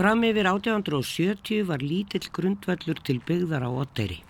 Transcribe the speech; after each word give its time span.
Fram 0.00 0.22
yfir 0.24 0.46
1870 0.48 1.66
var 1.68 1.82
lítill 1.84 2.30
grundvallur 2.32 3.02
til 3.04 3.18
byggðar 3.20 3.66
á 3.68 3.70
Otteyri. 3.82 4.22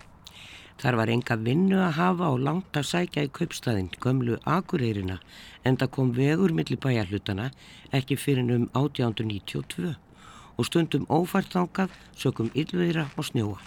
Þar 0.81 0.97
var 0.99 1.11
enga 1.13 1.37
vinnu 1.39 1.77
að 1.79 1.93
hafa 1.95 2.31
og 2.35 2.41
langt 2.43 2.75
að 2.75 2.89
sækja 2.89 3.23
í 3.23 3.29
kaupstæðin, 3.31 3.87
gömlu 4.03 4.35
Akureyrinna, 4.43 5.21
en 5.63 5.77
það 5.79 5.91
kom 5.95 6.11
vegur 6.17 6.51
millir 6.51 6.81
bæjarhlutana 6.83 7.45
ekki 7.95 8.19
fyrir 8.19 8.51
um 8.51 8.67
1892 8.75 9.93
og 10.57 10.67
stundum 10.67 11.07
ófærtangað, 11.07 11.95
sökum 12.19 12.51
yllveira 12.51 13.07
og 13.15 13.29
snjóa. 13.31 13.63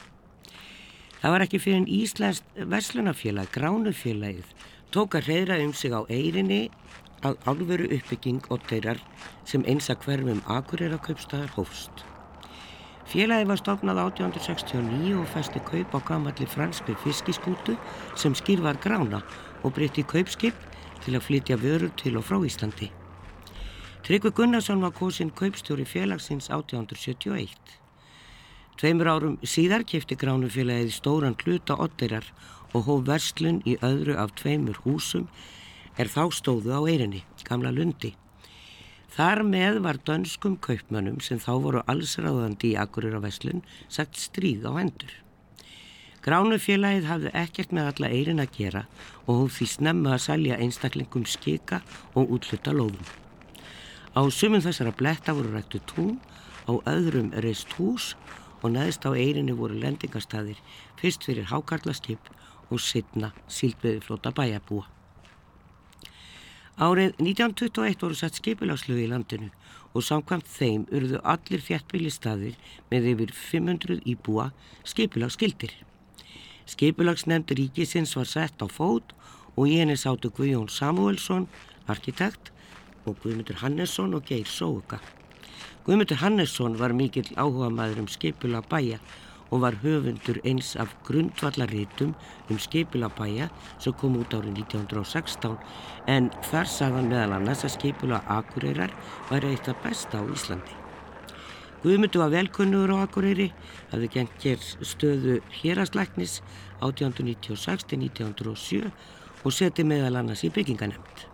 Það 1.23 1.37
var 1.39 1.47
ekki 1.47 1.63
fyrir 1.65 1.81
en 1.87 1.89
Íslands 1.89 2.45
verslunafélag, 2.75 3.49
gránufélagið, 3.57 4.53
tók 4.93 5.17
að 5.17 5.33
reyðra 5.33 5.63
um 5.65 5.73
sig 5.73 5.97
á 5.97 6.05
eirinni 6.05 6.67
að 7.25 7.39
alvöru 7.51 7.87
uppbygging 7.97 8.43
Otteyrar 8.55 9.01
sem 9.49 9.65
eins 9.69 9.91
að 9.93 10.05
hverfum 10.07 10.43
Akureyra 10.51 10.99
kaupstæðar 11.05 11.53
hófst. 11.57 12.05
Félagi 13.09 13.47
var 13.49 13.61
stofnað 13.61 14.01
1869 14.07 15.15
og 15.21 15.29
festi 15.33 15.61
kaup 15.69 15.93
á 15.97 16.01
gamalli 16.09 16.47
franskri 16.49 16.97
fiskiskútu 17.05 17.77
sem 18.17 18.35
skýrvar 18.35 18.81
grána 18.81 19.21
og 19.63 19.75
breytti 19.77 20.05
kaupskip 20.09 20.57
til 21.05 21.17
að 21.17 21.27
flytja 21.29 21.59
vörur 21.61 21.93
til 22.01 22.17
og 22.17 22.25
frá 22.25 22.41
Íslandi. 22.41 22.91
Tryggvi 24.05 24.33
Gunnarsson 24.37 24.83
var 24.85 24.93
kosinn 24.93 25.33
kaupstjóri 25.33 25.85
félagsins 25.89 26.51
1871. 26.53 27.57
Tveimur 28.81 29.09
árum 29.09 29.37
síðar 29.47 29.85
kefti 29.89 30.17
gránufélagið 30.19 30.91
stóran 30.93 31.37
hluta 31.45 31.77
Otteyrar 31.81 32.27
og 32.75 32.89
hóf 32.89 33.05
verslun 33.07 33.63
í 33.65 33.77
öðru 33.87 34.17
af 34.19 34.35
tveimur 34.41 34.81
húsum 34.85 35.29
er 35.99 36.11
þá 36.11 36.23
stóðu 36.35 36.75
á 36.75 36.81
eirinni, 36.85 37.25
gamla 37.47 37.73
lundi. 37.75 38.15
Þar 39.15 39.45
með 39.47 39.77
var 39.85 40.01
dönskum 40.03 40.57
kaupmönnum 40.59 41.21
sem 41.23 41.39
þá 41.39 41.53
voru 41.63 41.83
allsráðandi 41.87 42.73
í 42.73 42.79
Akureyra 42.83 43.21
Veslun 43.23 43.63
sagt 43.87 44.19
stríð 44.19 44.67
á 44.67 44.75
hendur. 44.75 45.13
Gránufélagið 46.25 47.05
hafði 47.07 47.31
ekkert 47.37 47.75
með 47.77 47.91
alla 47.91 48.11
eirin 48.11 48.43
að 48.43 48.57
gera 48.57 48.83
og 49.27 49.43
hún 49.43 49.53
því 49.53 49.69
snemma 49.71 50.15
að 50.17 50.25
salja 50.25 50.57
einstaklingum 50.59 51.27
skika 51.29 51.83
og 52.17 52.33
útluta 52.35 52.73
lóðum. 52.75 53.05
Á 54.19 54.23
sumum 54.33 54.65
þessara 54.65 54.95
bletta 54.97 55.35
voru 55.37 55.53
rættu 55.53 55.83
tún, 55.91 56.17
á 56.65 56.73
öðrum 56.89 57.29
reist 57.45 57.77
hús 57.77 58.15
og 58.63 58.73
neðst 58.73 59.05
á 59.05 59.13
eirinni 59.13 59.55
voru 59.55 59.77
lendingarstaðir 59.79 60.59
fyrst 60.99 61.29
fyrir 61.29 61.51
hákarlaskip 61.53 62.33
og 62.71 62.81
sittna 62.81 63.35
síldveðiflóta 63.47 64.33
bæjabúa. 64.35 64.94
Árið 66.75 67.13
1921 67.23 68.01
voru 68.03 68.17
satt 68.19 68.35
skipilagslög 68.35 69.05
í 69.05 69.07
landinu 69.07 69.53
og 69.95 70.03
samkvæmt 70.03 70.49
þeim 70.51 70.87
urðu 70.91 71.21
allir 71.23 71.63
þjættbílistaðir 71.63 72.57
með 72.91 73.07
yfir 73.13 73.35
500 73.39 74.01
íbúa 74.11 74.49
skipilagskildir. 74.83 75.71
Skipulagsnefnd 76.67 77.55
ríkisins 77.55 78.17
var 78.19 78.27
sett 78.27 78.59
á 78.59 78.67
fót 78.67 79.15
og 79.55 79.71
í 79.71 79.79
henni 79.79 79.95
sátu 79.95 80.33
Guðjón 80.35 80.67
Samuelsson, 80.67 81.47
arkitekt, 81.87 82.51
og 83.07 83.23
Guðmundur 83.23 83.63
Hannesson 83.63 84.17
og 84.19 84.27
Geir 84.27 84.51
Sóuka. 84.51 84.99
Guðmundur 85.87 86.19
Hannesson 86.25 86.75
var 86.81 86.91
mikill 86.91 87.31
áhuga 87.39 87.71
maður 87.71 88.03
um 88.03 88.11
skipulag 88.11 88.67
bæja 88.67 88.99
og 89.51 89.61
var 89.63 89.75
höfundur 89.83 90.39
eins 90.45 90.77
af 90.77 90.89
grundvallarítum 91.07 92.15
um 92.51 92.59
skipulabæja 92.59 93.49
sem 93.79 93.93
kom 93.93 94.17
út 94.21 94.35
árið 94.35 94.59
1916 94.65 95.57
en 96.07 96.31
þar 96.51 96.67
sagðan 96.69 97.11
meðal 97.11 97.33
annars 97.39 97.65
að 97.65 97.77
skipula 97.77 98.19
Akureyrar 98.29 98.93
væri 99.31 99.47
eitt 99.55 99.69
af 99.69 99.77
besta 99.85 100.19
á 100.21 100.23
Íslandi. 100.25 100.75
Guðmundur 101.85 102.21
var 102.23 102.31
velkunnur 102.33 102.89
á 102.97 103.05
Akureyri, 103.05 103.53
hafði 103.93 104.09
gengt 104.09 104.41
hér 104.41 104.57
stöðu 104.81 105.45
hérastlæknis 105.53 106.41
1896-1907 106.81 108.89
og 109.45 109.53
seti 109.53 109.85
meðal 109.85 110.17
annars 110.23 110.41
í 110.49 110.51
bygginganemnd. 110.55 111.29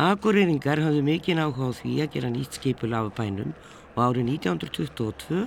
Akureyringar 0.00 0.80
hafði 0.82 1.02
mikinn 1.06 1.38
áhuga 1.38 1.70
á 1.70 1.72
því 1.78 1.92
að 2.02 2.12
gera 2.16 2.30
nýtt 2.32 2.52
skipula 2.58 2.96
af 3.04 3.14
bænum 3.14 3.52
og 3.94 4.00
árið 4.08 4.24
1922 4.40 5.46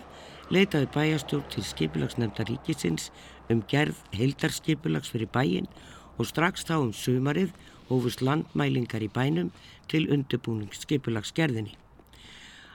leitaði 0.51 0.89
bæjastjórn 0.95 1.45
til 1.53 1.63
skipilagsnefnda 1.63 2.45
ríkisins 2.49 3.11
um 3.51 3.61
gerð 3.67 3.99
heildarskipulags 4.15 5.11
fyrir 5.13 5.31
bæin 5.31 5.69
og 6.17 6.27
strax 6.27 6.65
þá 6.67 6.75
um 6.79 6.91
sumarið 6.93 7.53
hófust 7.89 8.21
landmælingar 8.21 9.03
í 9.03 9.09
bænum 9.11 9.51
til 9.87 10.09
undirbúningsskipulagsgerðinni. 10.11 11.75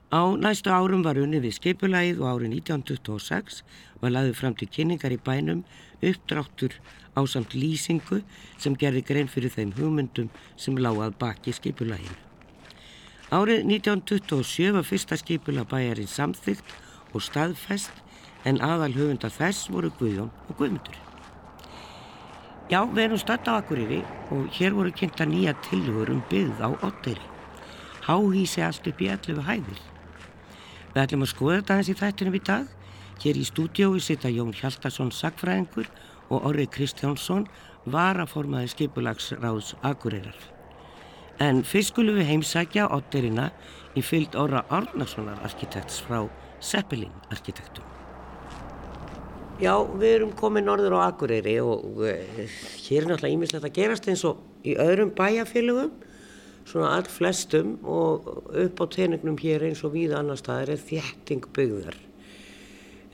Á 0.09 0.25
næstu 0.41 0.73
árum 0.73 1.05
var 1.05 1.21
unni 1.21 1.41
við 1.45 1.59
skipulagið 1.59 2.23
og 2.23 2.31
árið 2.33 2.55
1926 2.63 3.61
var 4.01 4.15
laðið 4.15 4.39
fram 4.41 4.55
til 4.57 4.69
kynningar 4.73 5.13
í 5.13 5.21
bænum 5.21 5.65
uppdráttur 6.01 6.79
á 7.13 7.21
samt 7.29 7.53
lýsingu 7.53 8.23
sem 8.57 8.77
gerði 8.77 9.03
grein 9.05 9.29
fyrir 9.29 9.53
þeim 9.53 9.75
hugmyndum 9.77 10.31
sem 10.57 10.79
lágað 10.81 11.19
baki 11.21 11.53
skipulaginu. 11.53 12.17
Árið 13.29 13.67
1927 13.69 14.73
var 14.73 14.87
fyrsta 14.89 15.19
skipulag 15.21 15.69
bæjarinn 15.69 16.09
samþygt 16.09 16.65
og 17.15 17.25
staðfest 17.25 18.05
en 18.49 18.61
aðal 18.65 18.95
höfunda 18.95 19.31
þess 19.33 19.69
voru 19.73 19.91
Guðjón 19.99 20.31
og 20.49 20.57
Guðmundur. 20.59 20.99
Já, 22.69 22.83
við 22.85 23.05
erum 23.07 23.21
statt 23.21 23.49
á 23.49 23.57
Akureyri 23.57 24.03
og 24.35 24.49
hér 24.53 24.75
voru 24.77 24.93
kynnta 24.93 25.25
nýja 25.25 25.55
tilhugur 25.65 26.11
um 26.13 26.21
byggð 26.29 26.61
á 26.61 26.69
Otteri. 26.85 27.25
Háhísi 28.05 28.61
allt 28.65 28.87
upp 28.89 29.01
í 29.01 29.09
11 29.09 29.41
hæðir. 29.47 29.81
Við 30.93 31.01
ætlum 31.03 31.25
að 31.25 31.33
skoða 31.33 31.57
þetta 31.61 31.79
eins 31.79 31.89
í 31.89 31.97
þættinum 31.97 32.37
í 32.37 32.43
dag. 32.45 32.67
Hér 33.23 33.41
í 33.41 33.47
stúdiói 33.49 34.03
sita 34.05 34.29
Jón 34.29 34.53
Hjaldarsson 34.53 35.11
Sagfræðingur 35.17 35.89
og 36.29 36.45
Orri 36.51 36.69
Kristjánsson 36.69 37.49
var 37.89 38.21
að 38.21 38.35
formaði 38.35 38.73
skipulagsráðs 38.75 39.73
Akureyrar. 39.83 40.37
En 41.41 41.65
fyrst 41.65 41.95
skulum 41.95 42.19
við 42.19 42.29
heimsækja 42.33 42.91
Otterina 42.93 43.49
í 43.97 44.05
fyllt 44.05 44.37
Orra 44.37 44.65
Árnarssonar 44.69 45.41
arkitekts 45.47 46.03
frá 46.05 46.27
Seppelin 46.61 47.15
arkitektum. 47.33 47.85
Já, 49.59 49.73
við 49.99 50.13
erum 50.21 50.35
komið 50.39 50.69
norður 50.69 50.95
á 51.03 51.11
Akureyri 51.11 51.57
og 51.59 52.03
uh, 52.03 52.11
hér 52.87 53.03
er 53.03 53.09
náttúrulega 53.11 53.35
ímislegt 53.35 53.67
að 53.67 53.75
gerast 53.75 54.07
eins 54.07 54.23
og 54.29 54.45
í 54.63 54.77
öðrum 54.79 55.11
bæjarfélögum, 55.19 55.91
svona 56.69 56.93
all 56.95 57.09
flestum 57.11 57.73
og 57.83 58.29
upp 58.53 58.83
á 58.83 58.85
teningnum 58.95 59.39
hér 59.41 59.67
eins 59.67 59.83
og 59.83 59.97
við 59.97 60.15
annar 60.15 60.39
staðar 60.39 60.77
er 60.77 60.85
þjætting 60.85 61.49
byggðar. 61.57 61.99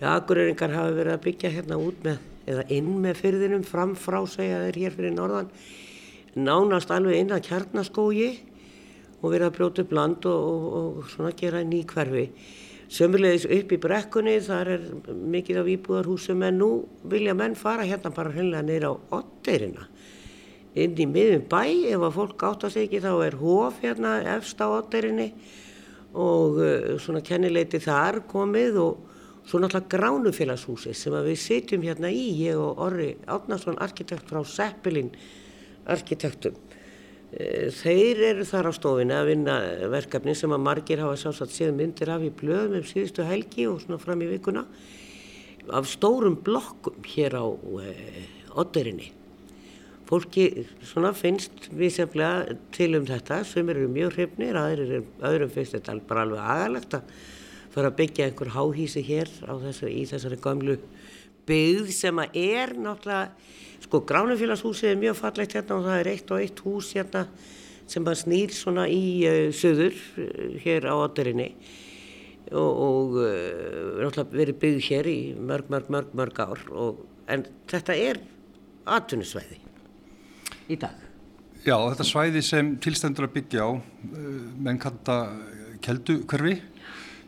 Akureyringar 0.05 0.75
hafa 0.75 0.93
verið 0.93 1.15
að 1.15 1.23
byggja 1.25 1.53
hérna 1.55 1.79
út 1.81 2.03
með, 2.05 2.19
eða 2.51 2.65
inn 2.77 2.91
með 3.01 3.21
fyrðinum 3.23 3.65
framfrá 3.65 4.19
segja 4.29 4.61
þeir 4.67 4.81
hér 4.83 4.97
fyrir 4.99 5.15
norðan, 5.15 5.49
nánast 6.35 6.93
alveg 6.93 7.23
inn 7.23 7.33
að 7.33 7.47
kjarnaskógi 7.49 8.29
og 9.23 9.31
verið 9.31 9.47
að 9.49 9.57
brjóta 9.57 9.85
upp 9.85 9.97
land 9.97 10.29
og, 10.29 10.45
og, 10.45 10.69
og 10.77 11.11
svona 11.15 11.33
gera 11.39 11.65
ný 11.65 11.81
hverfi. 11.89 12.27
Sömurlegis 12.95 13.49
upp 13.51 13.73
í 13.75 13.79
brekkunni, 13.83 14.37
þar 14.45 14.69
er 14.77 14.83
mikið 15.35 15.57
af 15.65 15.71
íbúðarhúsum 15.73 16.45
en 16.47 16.61
nú 16.61 16.69
vilja 17.11 17.35
menn 17.35 17.57
fara 17.59 17.87
hérna 17.89 18.13
bara 18.15 18.31
hreinlega 18.31 18.63
neyra 18.63 18.93
á 18.95 19.19
Otteirina. 19.19 19.89
Inn 20.79 20.95
í 21.03 21.07
miðum 21.11 21.43
bæ, 21.51 21.91
ef 21.91 22.05
að 22.07 22.15
fólk 22.15 22.45
átt 22.47 22.67
að 22.69 22.77
segja 22.77 22.89
ekki 22.89 23.03
þá 23.03 23.13
er 23.27 23.37
hóf 23.41 23.81
hérna 23.83 24.15
efst 24.37 24.63
á 24.63 24.67
Otteirinni 24.71 25.27
og 26.15 26.61
uh, 26.63 26.95
svona 27.03 27.23
kennileiti 27.27 27.83
þar 27.83 28.21
komið 28.31 28.79
og 28.85 29.11
svo 29.45 29.59
náttúrulega 29.59 29.91
gránufélagshúsi 29.97 30.95
sem 30.95 31.19
við 31.27 31.41
sitjum 31.43 31.83
hérna 31.83 32.13
í, 32.15 32.29
ég 32.47 32.61
og 32.63 32.79
Orri 32.87 33.11
Átnarsson, 33.27 33.81
arkitekt 33.83 34.31
frá 34.31 34.45
Seppelin 34.47 35.11
arkitektum. 35.91 36.55
Eh, 37.35 37.71
þeir 37.75 38.21
eru 38.29 38.45
þar 38.47 38.69
á 38.71 38.73
stofinu 38.77 39.15
að 39.17 39.29
vinna 39.33 39.55
verkefni 39.91 40.37
sem 40.39 40.53
að 40.55 40.63
margir 40.69 41.01
hafa 41.03 41.17
sjálfsagt 41.19 41.55
séð 41.55 41.73
myndir 41.75 42.13
af 42.15 42.23
í 42.23 42.31
blöðum 42.31 42.79
um 42.79 42.87
síðustu 42.87 43.27
helgi 43.27 43.67
og 43.67 43.81
svona 43.83 43.99
fram 43.99 44.23
í 44.23 44.29
vikuna 44.31 44.63
af 45.75 45.89
stórum 45.91 46.37
blokkum 46.47 47.01
hér 47.09 47.35
á 47.41 47.47
eh, 47.83 48.21
Otterinni. 48.55 49.11
Fólki 50.07 50.45
finnst 51.17 51.71
viðsefnilega 51.75 52.59
til 52.77 52.91
um 53.01 53.07
þetta 53.09 53.41
sem 53.49 53.71
eru 53.73 53.89
mjög 53.91 54.19
hrifnir, 54.19 54.59
öðrum 55.25 55.51
finnst 55.51 55.75
þetta 55.75 55.97
bara 56.07 56.27
alveg 56.29 56.45
agalegt 56.45 56.99
að 57.01 57.15
fara 57.75 57.91
að 57.91 57.99
byggja 57.99 58.29
einhver 58.29 58.53
háhísi 58.55 59.03
hér 59.03 59.33
þessu, 59.41 59.89
í 59.91 60.05
þessari 60.07 60.39
gamlu 60.45 60.77
byggð 61.49 61.93
sem 61.95 62.23
að 62.23 62.39
er 62.45 62.75
náttúrulega 62.79 63.53
Sko 63.85 64.01
Gránufélagshúsið 64.09 64.95
er 64.95 65.01
mjög 65.01 65.19
fallegt 65.19 65.55
hérna 65.59 65.77
og 65.77 65.85
það 65.85 65.99
er 66.01 66.09
eitt 66.15 66.31
og 66.33 66.41
eitt 66.41 66.61
hús 66.65 66.93
hérna 66.97 67.25
sem 67.91 68.07
að 68.09 68.21
snýr 68.23 68.55
svona 68.57 68.87
í 68.89 69.05
uh, 69.29 69.49
söður 69.53 69.93
uh, 69.95 70.55
hér 70.65 70.89
á 70.89 70.95
Otterinni 70.97 71.51
og, 72.49 72.71
og 72.87 73.19
uh, 73.21 74.25
verið 74.33 74.57
byggð 74.63 74.89
hér 74.89 75.11
í 75.11 75.19
mörg, 75.37 75.69
mörg, 75.73 75.91
mörg, 75.93 76.15
mörg 76.17 76.41
ár 76.41 76.65
og, 76.73 77.05
en 77.29 77.45
þetta 77.71 77.97
er 77.97 78.23
atvinnusvæði 78.85 79.61
í 80.73 80.81
dag. 80.81 80.97
Já, 81.65 81.77
þetta 81.77 82.09
svæði 82.09 82.43
sem 82.45 82.75
tilstendur 82.81 83.29
að 83.29 83.37
byggja 83.39 83.69
á 83.69 83.71
menn 84.65 84.81
kanta 84.81 85.19
keldu 85.85 86.23
hverfi 86.29 86.59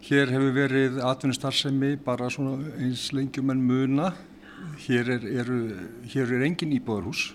Hér 0.07 0.31
hefur 0.31 0.53
verið 0.55 1.01
atvinnustarfsemi 1.03 1.97
bara 1.99 2.29
svona 2.31 2.61
eins 2.79 3.09
lengjum 3.11 3.49
en 3.51 3.63
muna. 3.67 4.13
Hér 4.85 5.09
er, 5.17 5.25
eru, 5.43 5.57
hér 6.13 6.31
er 6.37 6.45
engin 6.47 6.77
íbúðarhús 6.77 7.33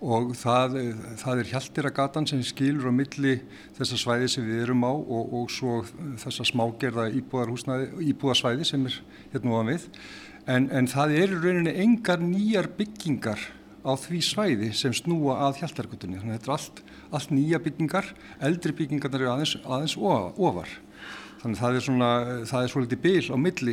og 0.00 0.30
það, 0.40 0.78
það 1.20 1.42
er 1.42 1.50
Hjaldiragatan 1.50 2.28
sem 2.30 2.40
skilur 2.48 2.88
á 2.88 2.92
milli 2.96 3.34
þessa 3.76 3.98
svæði 4.00 4.30
sem 4.32 4.48
við 4.48 4.62
erum 4.64 4.86
á 4.88 4.92
og, 4.92 5.36
og 5.36 5.52
svo 5.52 5.82
þessa 6.22 6.48
smágerða 6.48 7.10
íbúðarsvæði 7.20 8.70
sem 8.70 8.88
er 8.88 8.96
hérna 9.34 9.52
ofan 9.58 9.74
við. 9.74 9.86
En, 10.48 10.70
en 10.72 10.88
það 10.88 11.14
eru 11.26 11.42
rauninni 11.44 11.76
engar 11.84 12.24
nýjar 12.24 12.70
byggingar 12.80 13.50
á 13.84 13.92
því 14.00 14.22
svæði 14.24 14.72
sem 14.72 14.96
snúa 14.96 15.42
að 15.50 15.60
Hjaldargutunni. 15.60 16.24
Þannig 16.24 16.38
að 16.38 16.40
þetta 16.40 16.52
er 16.54 16.56
allt, 16.56 16.84
allt 17.20 17.36
nýja 17.36 17.60
byggingar, 17.68 18.12
eldri 18.48 18.78
byggingarnar 18.80 19.26
eru 19.26 19.34
aðeins, 19.36 19.58
aðeins 19.60 20.00
ofar. 20.00 20.78
Þannig 21.46 21.60
að 21.60 21.62
það 21.62 21.76
er 21.78 21.84
svona, 21.84 22.06
það 22.50 22.64
er 22.64 22.70
svolítið 22.72 22.98
byl 23.04 23.26
á 23.30 23.36
milli 23.38 23.72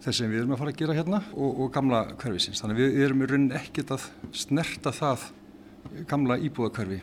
þess 0.00 0.18
sem 0.22 0.30
við 0.32 0.38
erum 0.40 0.52
að 0.54 0.60
fara 0.62 0.70
að 0.72 0.78
gera 0.80 0.94
hérna 0.96 1.18
og, 1.36 1.48
og 1.60 1.72
gamla 1.74 1.98
hverfisins. 2.16 2.60
Þannig 2.62 2.78
að 2.78 2.80
við 2.80 3.00
erum 3.04 3.20
í 3.20 3.26
rauninni 3.28 3.56
ekkert 3.58 3.90
að 3.92 4.04
snerta 4.40 4.92
það 4.96 5.26
gamla 6.08 6.38
íbúðakverfi 6.40 7.00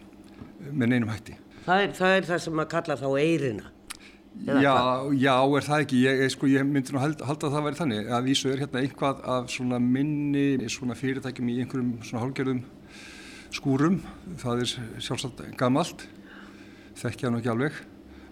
með 0.72 0.90
neinum 0.90 1.12
hætti. 1.14 1.36
Það 1.68 1.82
er 1.84 1.94
það, 2.00 2.14
er 2.16 2.26
það 2.32 2.42
sem 2.48 2.58
maður 2.58 2.72
kalla 2.72 2.98
þá 2.98 3.06
eirina? 3.22 3.70
Já, 4.48 4.74
já, 5.22 5.36
er 5.38 5.68
það 5.68 5.84
ekki. 5.84 6.00
Ég, 6.08 6.24
sko, 6.34 6.50
ég 6.50 6.66
myndi 6.66 6.96
nú 6.96 7.02
halda 7.04 7.28
að 7.28 7.46
það 7.46 7.68
væri 7.68 7.80
þannig 7.82 8.10
að 8.18 8.32
vísu 8.32 8.50
er 8.50 8.64
hérna 8.64 8.82
einhvað 8.82 9.22
af 9.36 9.52
svona 9.54 9.80
minni 9.84 10.72
svona 10.74 10.98
fyrirtækjum 10.98 11.52
í 11.54 11.60
einhverjum 11.62 11.92
svona 12.02 12.24
hálgerðum 12.24 12.64
skúrum. 13.54 14.02
Það 14.42 14.66
er 14.66 14.74
sjálfsagt 14.98 15.46
gamalt, 15.62 16.08
þekkja 17.04 17.30
nú 17.30 17.44
ekki 17.44 17.54
alveg. 17.54 17.78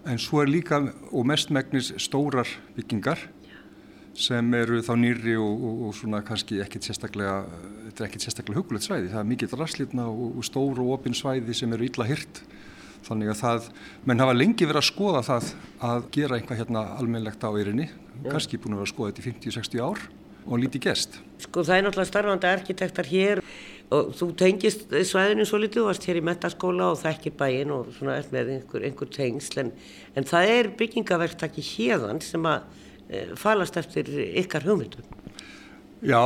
En 0.06 0.20
svo 0.22 0.42
er 0.42 0.50
líka 0.50 0.78
og 1.10 1.26
mestmægnis 1.26 1.90
stórar 1.98 2.46
byggingar 2.76 3.18
sem 4.16 4.54
eru 4.56 4.78
þá 4.84 4.92
nýri 4.96 5.34
og, 5.36 5.64
og, 5.68 5.80
og 5.88 5.96
svona 5.98 6.22
kannski 6.24 6.60
ekkert 6.64 6.86
sérstaklega, 6.86 7.40
þetta 7.88 8.04
er 8.04 8.08
ekkert 8.08 8.24
sérstaklega 8.24 8.62
hugulegt 8.62 8.86
svæði. 8.86 9.10
Það 9.12 9.20
er 9.20 9.28
mikið 9.32 9.56
rasslitna 9.60 10.06
og, 10.08 10.38
og 10.40 10.46
stór 10.46 10.80
og 10.80 10.92
opinn 10.94 11.16
svæði 11.16 11.56
sem 11.58 11.74
eru 11.76 11.88
illa 11.88 12.06
hyrt. 12.08 12.40
Þannig 13.06 13.32
að 13.34 13.40
það, 13.42 13.66
menn 14.08 14.22
hafa 14.22 14.36
lengi 14.36 14.66
verið 14.66 14.80
að 14.80 14.88
skoða 14.88 15.24
það 15.26 15.50
að 15.90 16.06
gera 16.16 16.38
einhvað 16.38 16.62
hérna 16.62 16.84
almennlegt 16.96 17.44
á 17.44 17.50
eirinni. 17.50 17.90
Ja. 18.22 18.30
Kannski 18.32 18.58
búin 18.62 18.74
að 18.74 18.82
vera 18.82 18.88
að 18.88 18.94
skoða 18.94 19.12
þetta 19.12 19.22
í 19.22 19.28
50-60 19.28 19.84
ár 19.84 20.06
og 20.46 20.62
lítið 20.62 20.86
gest. 20.86 21.18
Sko 21.42 21.64
það 21.66 21.76
er 21.76 21.86
náttúrulega 21.86 22.10
starfandi 22.10 22.50
arkitektar 22.50 23.10
hér 23.10 23.42
og 23.94 24.14
þú 24.18 24.30
tengist 24.38 24.88
svæðinu 24.90 25.46
svo 25.46 25.60
litið, 25.62 25.82
þú 25.82 25.86
varst 25.86 26.06
hér 26.08 26.18
í 26.18 26.24
metaskóla 26.26 26.90
og 26.92 26.98
þekkir 27.02 27.36
bæin 27.38 27.74
og 27.74 27.92
svona 27.94 28.16
er 28.18 28.26
með 28.32 28.50
einhver, 28.56 28.86
einhver 28.88 29.10
tengsl 29.14 29.62
en, 29.62 29.70
en 30.18 30.26
það 30.26 30.54
er 30.54 30.70
byggingaverktaki 30.80 31.62
hérðan 31.62 32.22
sem 32.24 32.48
að 32.50 32.66
e, 33.06 33.22
falast 33.38 33.78
eftir 33.78 34.10
ykkar 34.42 34.66
hugmyndum. 34.66 35.06
Já, 36.02 36.20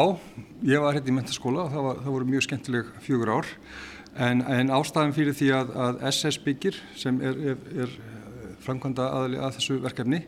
ég 0.66 0.82
var 0.82 0.96
hérna 0.96 1.12
í 1.12 1.18
metaskóla 1.20 1.66
og 1.66 1.74
það, 1.74 1.86
var, 1.88 2.00
það 2.04 2.16
voru 2.16 2.30
mjög 2.32 2.46
skemmtileg 2.48 2.94
fjögur 3.04 3.34
ár 3.36 3.50
en, 4.16 4.42
en 4.42 4.72
ástæðan 4.74 5.14
fyrir 5.16 5.36
því 5.36 5.52
að, 5.60 5.76
að 5.84 6.00
SS 6.10 6.40
byggir 6.46 6.80
sem 6.98 7.20
er, 7.22 7.44
er, 7.52 7.60
er 7.84 7.94
framkvæmda 8.64 9.12
aðli 9.20 9.40
að 9.40 9.54
þessu 9.58 9.78
verkefni 9.84 10.24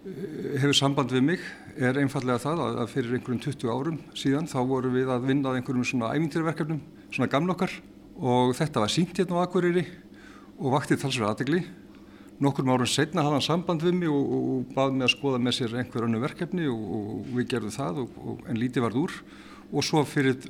hefur 0.00 0.76
samband 0.76 1.12
við 1.12 1.24
mig 1.26 1.42
er 1.76 1.98
einfallega 2.00 2.40
það 2.40 2.62
að 2.70 2.92
fyrir 2.94 3.18
einhverjum 3.18 3.42
20 3.44 3.72
árum 3.72 3.98
síðan 4.16 4.48
þá 4.48 4.60
vorum 4.70 4.94
við 4.96 5.10
að 5.12 5.26
vinna 5.28 5.50
að 5.50 5.58
einhverjum 5.60 5.84
svona 5.90 6.12
ævintýrverkefnum, 6.16 6.80
svona 7.12 7.28
gamla 7.32 7.52
okkar 7.52 7.74
og 8.16 8.54
þetta 8.56 8.80
var 8.80 8.92
sínt 8.92 9.20
hérna 9.20 9.36
á 9.36 9.44
Akureyri 9.44 9.84
og 10.60 10.74
vaktið 10.76 11.02
talsverð 11.04 11.28
aðdegli. 11.30 11.60
Nokkur 12.40 12.64
árum 12.72 12.88
setna 12.88 13.26
hafði 13.26 13.36
hann 13.36 13.44
samband 13.44 13.84
við 13.84 13.98
mig 14.00 14.08
og, 14.08 14.24
og, 14.24 14.48
og 14.54 14.72
bað 14.72 14.96
mig 14.96 15.04
að 15.04 15.14
skoða 15.18 15.42
með 15.44 15.56
sér 15.58 15.76
einhver 15.82 16.06
annu 16.06 16.22
verkefni 16.24 16.68
og, 16.72 16.82
og 16.96 17.30
við 17.36 17.50
gerðum 17.52 17.76
það 17.76 18.02
en 18.48 18.60
lítið 18.60 18.86
varð 18.86 19.00
úr 19.02 19.20
og 19.70 19.84
svo 19.84 20.00
fyrir 20.08 20.40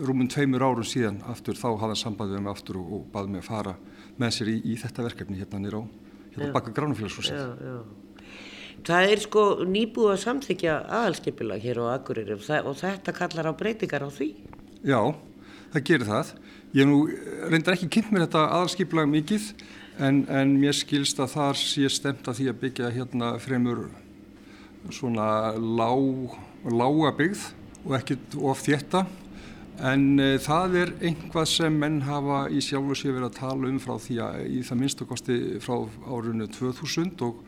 rúmum 0.00 0.32
tveimur 0.32 0.64
árum 0.64 0.88
síðan 0.88 1.20
aftur 1.28 1.60
þá 1.60 1.68
hafði 1.74 1.92
hann 1.92 2.02
samband 2.06 2.32
við 2.32 2.44
mig 2.46 2.56
aftur 2.56 2.80
og 2.80 3.04
bað 3.12 3.28
mig 3.34 3.44
að 3.44 3.50
fara 3.52 3.76
með 4.16 4.36
sér 4.38 4.54
í, 4.56 4.58
í 4.72 4.80
þetta 4.80 5.04
verkefni 5.10 5.40
hérna 5.42 5.60
nýra 5.60 5.84
á 5.84 5.86
hérna 6.32 6.52
baka 6.56 6.72
gránufélagsfósið. 6.72 8.07
Það 8.86 9.12
er 9.12 9.22
sko 9.22 9.44
nýbúið 9.68 10.12
að 10.14 10.20
samþykja 10.22 10.74
aðalskipila 10.98 11.58
hér 11.60 11.80
á 11.82 11.84
Akureyri 11.96 12.36
og 12.38 12.76
þetta 12.78 13.14
kallar 13.16 13.50
á 13.50 13.52
breytingar 13.58 14.06
á 14.06 14.10
því. 14.12 14.28
Já, 14.86 15.00
það 15.74 15.84
gerir 15.90 16.08
það. 16.08 16.32
Ég 16.76 16.88
nú 16.88 16.98
reyndar 17.48 17.74
ekki 17.74 17.90
kynnt 17.96 18.12
mér 18.12 18.26
þetta 18.26 18.44
aðalskipila 18.58 19.06
mikið 19.08 19.52
en, 19.98 20.24
en 20.30 20.54
mér 20.60 20.76
skilst 20.76 21.20
að 21.22 21.34
þar 21.34 21.60
sé 21.60 21.88
stemt 21.90 22.28
að 22.28 22.40
því 22.40 22.50
að 22.52 22.60
byggja 22.62 22.92
hérna 22.94 23.32
fremur 23.42 23.88
svona 24.94 25.54
lág, 25.58 26.36
lága 26.70 27.14
byggð 27.18 27.48
og 27.84 27.96
ekkert 27.98 28.36
of 28.38 28.62
þétta 28.62 29.04
en 29.78 30.04
e, 30.18 30.30
það 30.42 30.76
er 30.80 30.92
einhvað 31.10 31.50
sem 31.50 31.74
menn 31.78 32.00
hafa 32.06 32.46
í 32.50 32.62
sjálfu 32.64 32.96
sér 32.98 33.14
verið 33.16 33.28
að 33.28 33.36
tala 33.38 33.68
um 33.70 33.78
frá 33.82 33.94
því 34.02 34.16
að 34.24 34.38
í 34.50 34.62
það 34.66 34.80
minnstakosti 34.82 35.36
frá 35.62 35.76
árunnu 36.08 36.48
2000 36.54 37.26
og 37.26 37.44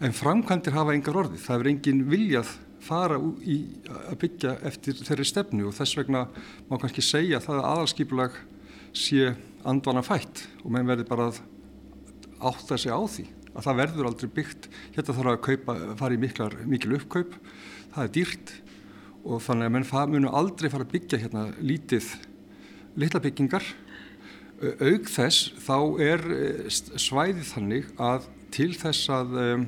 en 0.00 0.16
framkvæmdir 0.16 0.76
hafa 0.76 0.94
engar 0.96 1.18
orði. 1.22 1.40
Það 1.40 1.62
er 1.62 1.70
engin 1.74 2.04
viljað 2.08 2.52
fara 2.84 3.18
í 3.44 3.58
að 3.90 4.16
byggja 4.22 4.54
eftir 4.70 5.00
þeirri 5.04 5.26
stefnu 5.28 5.66
og 5.68 5.76
þess 5.76 5.98
vegna 5.98 6.24
má 6.70 6.78
kannski 6.80 7.04
segja 7.04 7.40
að 7.40 7.50
það 7.50 7.66
aðalskipulag 7.72 8.38
sé 8.96 9.34
andvana 9.68 10.02
fætt 10.04 10.46
og 10.64 10.72
menn 10.72 10.88
verður 10.88 11.10
bara 11.10 11.28
að 11.30 11.42
átta 12.50 12.78
sig 12.80 12.92
á 12.92 13.00
því 13.04 13.26
að 13.50 13.66
það 13.66 13.80
verður 13.82 14.08
aldrei 14.08 14.32
byggt. 14.38 14.68
Hérna 14.94 15.16
þarf 15.16 15.32
að 15.34 15.44
kaupa, 15.48 15.76
fara 16.00 16.16
í 16.16 16.20
miklar, 16.22 16.56
mikil 16.70 16.94
uppkaup, 16.96 17.36
það 17.94 18.04
er 18.04 18.12
dýrt 18.16 18.52
og 19.24 19.42
þannig 19.44 19.68
að 19.68 19.74
menn 19.76 20.12
munu 20.14 20.32
aldrei 20.32 20.70
fara 20.72 20.86
að 20.86 20.92
byggja 20.94 21.20
hérna 21.20 21.46
lítið 21.60 22.08
litla 23.00 23.20
byggingar. 23.22 23.64
Aug 24.60 25.08
þess 25.08 25.52
þá 25.64 25.76
er 26.04 26.24
eh, 26.36 26.66
svæðið 26.70 27.46
þannig 27.48 27.92
að 27.96 28.26
til 28.52 28.72
þess 28.76 29.08
að 29.14 29.36
um, 29.40 29.62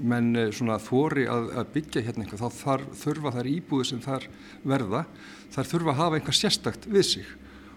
menn 0.00 0.30
eh, 0.38 0.52
svona 0.54 0.78
þóri 0.80 1.26
að, 1.30 1.50
að 1.60 1.72
byggja 1.74 2.04
hérna 2.06 2.24
einhver, 2.24 2.40
þá 2.40 2.60
þar, 2.62 2.84
þurfa 3.02 3.34
þær 3.36 3.50
íbúðu 3.50 3.88
sem 3.90 4.00
þar 4.04 4.28
verða, 4.64 5.04
þar 5.54 5.70
þurfa 5.72 5.92
að 5.92 6.00
hafa 6.00 6.18
einhver 6.20 6.38
sérstakt 6.38 6.88
við 6.88 7.06
sig 7.10 7.28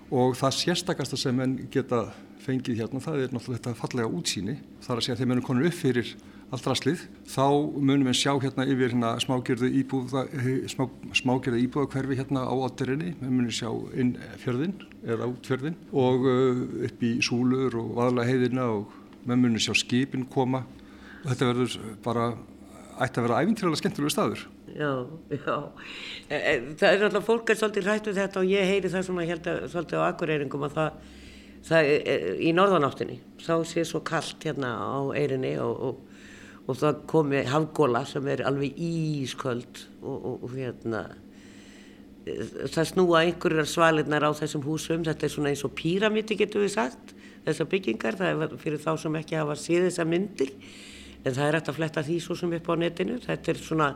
og 0.07 0.37
það 0.39 0.55
sérstakasta 0.55 1.19
sem 1.19 1.35
menn 1.35 1.57
geta 1.71 2.05
fengið 2.45 2.79
hérna, 2.79 3.03
það 3.03 3.25
er 3.25 3.33
náttúrulega 3.35 3.59
þetta 3.59 3.79
fallega 3.81 4.11
útsýni, 4.19 4.55
þar 4.85 5.01
að 5.01 5.03
segja 5.03 5.17
þeir 5.19 5.29
munum 5.33 5.47
konur 5.49 5.67
upp 5.67 5.75
fyrir 5.75 6.13
allt 6.47 6.67
rastlið, 6.69 7.01
þá 7.27 7.45
munum 7.75 8.07
við 8.07 8.19
sjá 8.21 8.31
hérna 8.39 8.65
yfir 8.71 8.93
hérna 8.93 9.09
smágerðu 9.19 9.67
íbúða, 9.81 10.23
smá, 10.71 10.85
smágerðu 11.19 11.59
íbúðakverfi 11.65 12.19
hérna 12.21 12.45
á 12.47 12.55
átturinni, 12.55 13.13
við 13.19 13.33
munum 13.33 13.51
sjá 13.51 13.67
inn 13.99 14.13
fjörðin, 14.39 14.77
eða 15.03 15.27
út 15.27 15.49
fjörðin 15.49 15.75
og 15.91 16.27
uh, 16.31 16.61
upp 16.87 17.03
í 17.03 17.17
súlur 17.25 17.75
og 17.81 17.91
vaðla 17.99 18.27
heiðina 18.29 18.69
og 18.77 18.95
við 19.25 19.41
munum 19.43 19.59
sjá 19.59 19.75
skipin 19.75 20.27
koma 20.31 20.63
og 21.23 21.27
þetta 21.33 21.51
verður 21.51 21.77
bara 22.05 22.29
ætti 23.03 23.19
að 23.19 23.27
vera 23.27 23.43
æfintýralega 23.43 23.81
skemmtilegu 23.81 24.13
staður. 24.13 24.47
Já, 24.77 24.91
já. 25.33 25.55
E, 26.29 26.37
e, 26.37 26.55
það 26.79 26.89
er 26.89 27.05
alltaf, 27.07 27.27
fólk 27.27 27.51
er 27.51 27.59
svolítið 27.59 27.87
hrætt 27.87 28.09
við 28.09 28.19
þetta 28.21 28.41
og 28.41 28.51
ég 28.51 28.71
heyri 28.71 28.91
það 28.93 29.07
svona 29.07 29.27
held 29.27 29.49
að 29.51 29.63
svolítið 29.73 30.01
á 30.01 30.07
akkureyringum 30.07 30.65
að 30.67 30.77
það, 30.77 31.07
það 31.69 31.89
e, 31.91 32.17
í 32.39 32.53
norðanáttinni, 32.55 33.17
þá 33.43 33.53
sé 33.69 33.85
svo 33.87 34.01
kallt 34.07 34.47
hérna 34.47 34.73
á 34.79 34.99
eirinni 35.17 35.53
og, 35.61 35.83
og, 35.89 36.16
og 36.67 36.75
það 36.75 37.05
komi 37.07 37.45
hafgóla 37.47 38.03
sem 38.07 38.27
er 38.27 38.43
alveg 38.47 38.75
ísköld 38.75 39.85
og, 40.01 40.43
og 40.43 40.51
hérna 40.51 41.05
það 42.73 42.89
snúa 42.91 43.21
einhverjar 43.23 43.69
svalinnar 43.69 44.25
á 44.27 44.31
þessum 44.35 44.65
húsum, 44.65 45.05
þetta 45.05 45.27
er 45.27 45.33
svona 45.33 45.53
eins 45.53 45.63
og 45.63 45.73
píramíti 45.77 46.37
getur 46.39 46.65
við 46.65 46.73
sagt, 46.75 47.13
þessar 47.45 47.69
byggingar, 47.71 48.17
það 48.19 48.43
er 48.43 48.55
fyrir 48.61 48.81
þá 48.83 48.91
sem 48.99 49.19
ekki 49.21 49.39
hafa 49.39 49.55
síð 49.59 49.87
þessa 49.87 50.07
myndir. 50.07 50.51
En 51.23 51.35
það 51.35 51.45
er 51.45 51.57
hægt 51.57 51.71
að 51.71 51.79
fletta 51.79 52.03
því 52.07 52.17
svo 52.23 52.37
sem 52.39 52.55
upp 52.57 52.67
á 52.71 52.73
netinu. 52.79 53.19
Þetta 53.23 53.51
er 53.51 53.61
svona 53.61 53.87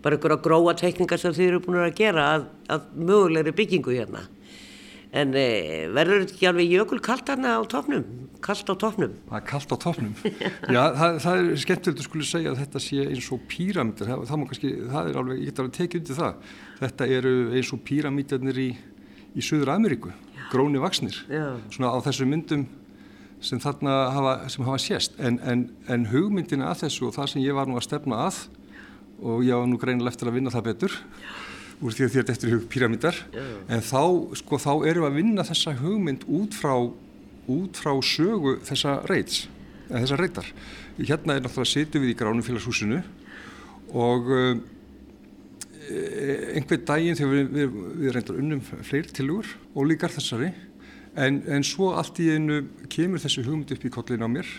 bara 0.00 0.16
einhverja 0.16 0.42
gróa 0.44 0.74
teikningar 0.76 1.20
sem 1.20 1.34
þið 1.36 1.46
eru 1.46 1.62
búin 1.64 1.80
að 1.82 1.96
gera 1.98 2.26
að, 2.34 2.46
að 2.72 2.92
mögulegri 3.00 3.56
byggingu 3.56 3.96
hérna 3.96 4.26
en 5.10 5.34
e, 5.34 5.46
verður 5.90 6.24
þetta 6.24 6.36
ekki 6.36 6.50
alveg 6.50 6.74
jökul 6.76 7.00
kallt 7.02 7.30
hérna 7.32 7.56
á 7.58 7.62
tofnum 7.70 8.04
kallt 8.40 8.70
á 8.70 8.74
tofnum 8.78 9.14
það 9.28 9.36
er 9.40 9.46
kallt 9.48 9.74
á 9.74 9.76
tofnum 9.82 10.14
já 10.76 10.82
það, 10.96 11.18
það 11.24 11.40
er 11.40 11.48
skemmtilegt 11.64 12.02
að 12.02 12.06
skilja 12.06 12.28
segja 12.30 12.52
að 12.52 12.60
þetta 12.62 12.82
sé 12.84 13.06
eins 13.06 13.30
og 13.34 13.44
píramítar 13.50 14.10
það, 14.10 14.24
það, 14.30 14.44
kannski, 14.52 14.72
það 14.92 15.10
er 15.10 15.20
alveg, 15.20 15.40
ég 15.40 15.50
get 15.50 15.62
alveg 15.62 15.76
tekið 15.76 16.00
undir 16.00 16.18
það. 16.20 16.50
Þetta 16.80 17.08
eru 17.18 17.34
eins 17.58 17.72
og 17.74 17.82
píramítarnir 17.90 18.60
í, 18.60 18.68
í 19.34 19.44
Suður 19.44 19.74
Ameríku 19.74 20.14
gróni 20.50 20.82
vaksnir 20.82 21.18
já. 21.30 21.44
svona 21.70 21.92
á 21.94 21.98
þessu 22.06 22.26
myndum 22.28 22.66
sem 23.40 23.60
þarna 23.62 23.92
hafa, 24.14 24.32
sem 24.52 24.64
hafa 24.66 24.80
sést. 24.82 25.14
En, 25.18 25.38
en, 25.48 25.68
en 25.88 26.08
hugmyndina 26.10 26.70
að 26.70 26.86
þessu 26.86 27.08
og 27.08 27.14
það 27.16 27.30
sem 27.34 27.44
ég 27.44 27.56
var 27.56 27.70
nú 27.70 27.78
að 27.80 27.86
stefna 27.88 28.24
að 28.26 28.42
og 29.20 29.44
ég 29.44 29.56
var 29.56 29.68
nú 29.68 29.78
greinilega 29.80 30.14
eftir 30.14 30.30
að 30.30 30.38
vinna 30.38 30.52
það 30.52 30.68
betur 30.70 30.98
úr 31.80 31.94
því 31.96 32.06
að 32.06 32.10
því 32.12 32.20
að 32.20 32.30
þetta 32.30 32.48
eru 32.48 32.58
píramítar 32.72 33.20
en 33.72 33.84
þá, 33.84 34.02
sko, 34.40 34.58
þá 34.60 34.72
erum 34.90 35.06
við 35.06 35.08
að 35.08 35.16
vinna 35.16 35.46
þessa 35.48 35.76
hugmynd 35.80 36.26
út 36.28 36.56
frá 36.56 36.74
út 37.50 37.80
frá 37.80 37.94
sögu 38.04 38.58
þessa 38.66 39.00
reits 39.10 39.46
eða 39.88 40.02
þessa 40.04 40.18
reitar. 40.20 40.50
Hérna 41.00 41.36
er 41.36 41.44
náttúrulega 41.44 41.72
setjum 41.72 42.04
við 42.04 42.12
í 42.12 42.18
Gránumfélagshúsinu 42.20 43.00
og 43.98 44.28
uh, 44.30 44.60
einhver 46.54 46.82
daginn 46.86 47.18
þegar 47.18 47.32
við, 47.34 47.54
við, 47.56 47.78
við 48.02 48.12
reyndar 48.14 48.42
unnum 48.42 48.60
fleiri 48.62 49.14
tilugur 49.16 49.48
og 49.74 49.88
líkar 49.90 50.12
þessari 50.14 50.52
en, 51.18 51.40
en 51.50 51.66
svo 51.66 51.90
allt 51.98 52.20
í 52.22 52.28
einu 52.36 52.62
kemur 52.92 53.22
þessi 53.22 53.42
hugmynd 53.46 53.72
upp 53.74 53.86
í 53.88 53.94
kollin 53.94 54.22
á 54.22 54.28
mér 54.30 54.50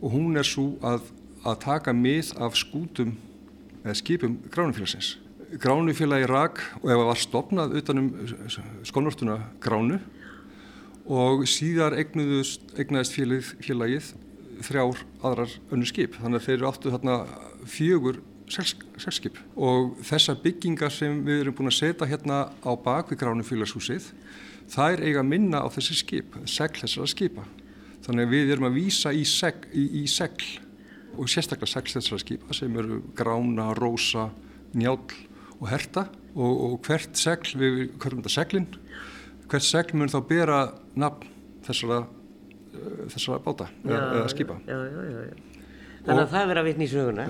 og 0.00 0.14
hún 0.14 0.40
er 0.40 0.48
svo 0.48 0.72
að, 0.86 1.10
að 1.44 1.60
taka 1.66 1.92
mið 1.96 2.32
af 2.40 2.56
skútum 2.58 3.16
eða 3.82 3.98
skipum 3.98 4.38
gránufélagsins. 4.54 5.16
Gránufélagi 5.60 6.28
rak 6.30 6.60
og 6.80 6.88
það 6.88 7.04
var 7.04 7.20
stopnað 7.20 7.76
utanum 7.82 8.10
skónvörtuna 8.88 9.38
gránu. 9.60 9.98
Og 11.12 11.42
síðar 11.50 11.96
egnaðist 11.98 13.12
félagið, 13.12 13.54
félagið 13.60 14.12
þrjár 14.62 15.02
aðrar 15.20 15.56
önnu 15.74 15.88
skip. 15.88 16.16
Þannig 16.20 16.40
að 16.40 16.46
þeir 16.46 16.56
eru 16.56 16.68
áttu 16.70 16.92
þarna 16.94 17.16
fjögur 17.68 18.22
selskip 18.52 19.38
og 19.56 19.96
þessar 20.04 20.40
byggingar 20.42 20.92
sem 20.92 21.22
við 21.24 21.44
erum 21.44 21.56
búin 21.56 21.70
að 21.70 21.78
setja 21.78 22.08
hérna 22.08 22.44
á 22.60 22.72
bakvið 22.76 23.22
gránu 23.22 23.46
félagshúsið 23.46 24.10
það 24.72 24.94
er 24.94 25.04
eiga 25.08 25.24
minna 25.26 25.62
á 25.64 25.68
þessi 25.72 25.96
skip 25.98 26.36
segl 26.48 26.82
þessara 26.82 27.10
skipa. 27.10 27.46
Þannig 28.02 28.26
að 28.26 28.34
við 28.34 28.52
erum 28.54 28.68
að 28.68 28.78
vísa 28.78 29.12
í 29.14 29.22
í, 29.22 29.84
í 30.02 30.04
segl 30.10 30.48
og 31.16 31.28
sérstaklega 31.28 31.70
segl 31.70 31.92
þessara 31.92 32.22
skipa 32.22 32.56
sem 32.56 32.78
eru 32.78 33.02
grána, 33.16 33.72
rósa, 33.78 34.30
njál 34.74 34.98
og 35.62 35.68
herta 35.70 36.08
og, 36.34 36.52
og 36.52 36.78
hvert 36.86 37.18
segl, 37.18 37.54
við 37.60 37.78
hverjum 38.02 38.22
þetta 38.22 38.34
seglinn 38.34 38.68
hvert 39.52 39.66
segl 39.66 39.98
mun 40.00 40.10
þá 40.10 40.18
bera 40.28 40.58
nafn 40.98 41.30
þessara 41.66 42.02
þessara 43.12 43.40
báta 43.44 43.68
já, 43.84 43.96
eða 43.96 44.28
skipa. 44.32 44.56
já, 44.66 44.76
já, 44.76 45.26
þannig 46.06 46.22
að 46.22 46.32
það 46.32 46.46
verður 46.50 46.62
að 46.62 46.68
vitna 46.70 46.86
í 46.86 46.90
söguna. 46.92 47.26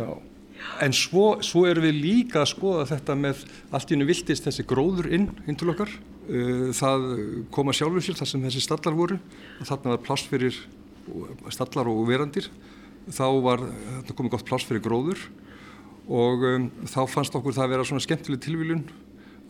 En 0.85 0.95
svo, 0.95 1.25
svo 1.43 1.65
erum 1.67 1.85
við 1.89 1.97
líka 1.99 2.43
að 2.43 2.53
skoða 2.53 2.85
þetta 2.93 3.17
með 3.19 3.41
allt 3.75 3.91
í 3.91 3.97
unni 3.97 4.07
viltist 4.07 4.47
þessi 4.47 4.65
gróður 4.69 5.09
inn 5.17 5.27
inn 5.51 5.59
til 5.59 5.73
okkar. 5.73 5.91
Uh, 6.29 6.69
það 6.77 7.09
koma 7.55 7.75
sjálfur 7.75 8.05
sér 8.05 8.21
þar 8.21 8.31
sem 8.31 8.45
þessi 8.47 8.63
stallar 8.63 8.95
voru. 8.95 9.19
Og 9.59 9.67
þarna 9.67 9.97
var 9.97 10.05
pláss 10.07 10.29
fyrir 10.31 10.61
stallar 11.51 11.91
og 11.91 12.05
verandir. 12.07 12.47
Þá 13.11 13.27
var, 13.43 13.65
þetta 14.05 14.17
komið 14.21 14.37
gott 14.37 14.47
pláss 14.53 14.69
fyrir 14.69 14.85
gróður 14.85 15.25
og 16.09 16.45
um, 16.49 16.69
þá 16.89 17.01
fannst 17.11 17.35
okkur 17.39 17.55
það 17.55 17.67
að 17.67 17.75
vera 17.75 17.89
svona 17.89 18.05
skemmtileg 18.05 18.43
tilvílun 18.43 18.85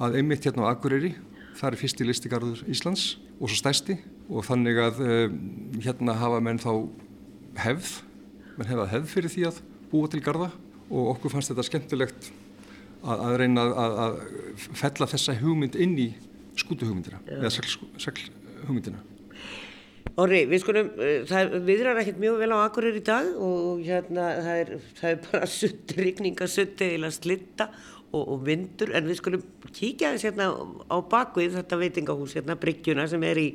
að 0.02 0.18
einmitt 0.20 0.44
hérna 0.46 0.68
á 0.68 0.72
Akureyri 0.72 1.14
það 1.56 1.68
er 1.68 1.78
fyrsti 1.80 2.06
listigarður 2.08 2.64
Íslands 2.70 3.16
og 3.38 3.48
svo 3.48 3.58
stæsti 3.58 3.98
og 4.28 4.46
þannig 4.48 4.80
að 4.82 5.00
um, 5.06 5.38
hérna 5.82 6.16
hafa 6.20 6.40
menn 6.44 6.60
þá 6.62 6.72
hefð, 7.62 7.94
menn 8.58 8.70
hefða 8.70 8.90
hefð 8.92 9.10
fyrir 9.12 9.34
því 9.34 9.46
að 9.50 9.62
búa 9.92 10.10
til 10.12 10.22
garda 10.24 10.50
og 10.92 11.14
okkur 11.14 11.34
fannst 11.36 11.52
þetta 11.52 11.66
skemmtilegt 11.68 12.30
að, 13.02 13.16
að 13.16 13.38
reyna 13.42 13.64
að, 13.68 13.96
að 14.04 14.20
fella 14.80 15.08
þessa 15.10 15.36
hugmynd 15.40 15.78
inn 15.80 15.96
í 16.00 16.10
skútuhugmyndina 16.60 17.22
eða 17.32 17.52
seglhugmyndina. 17.52 19.00
Orri, 20.20 20.42
við 20.44 20.60
skulum, 20.60 20.90
uh, 21.00 21.22
það 21.28 21.54
viðrar 21.64 22.02
ekkert 22.02 22.18
mjög 22.20 22.42
vel 22.42 22.52
á 22.52 22.58
Akureyri 22.66 23.00
í 23.00 23.06
dag 23.06 23.28
og 23.40 23.80
hérna 23.86 24.26
það 24.44 24.58
er, 24.60 24.72
það 24.98 25.12
er 25.14 25.20
bara 25.24 25.48
sutt, 25.48 25.94
rigninga 25.96 26.48
sutt 26.52 26.82
eða 26.84 27.12
slitta 27.14 27.68
og, 28.12 28.20
og 28.20 28.42
vindur. 28.44 28.92
En 28.92 29.08
við 29.08 29.20
skulum 29.22 29.44
kíkja 29.70 30.12
þess 30.12 30.28
hérna 30.28 30.50
á 30.92 30.96
bakvið 31.00 31.56
þetta 31.56 31.78
veitingahús 31.80 32.36
hérna 32.36 32.58
Bryggjuna 32.60 33.06
sem 33.08 33.24
er 33.24 33.40
í 33.40 33.46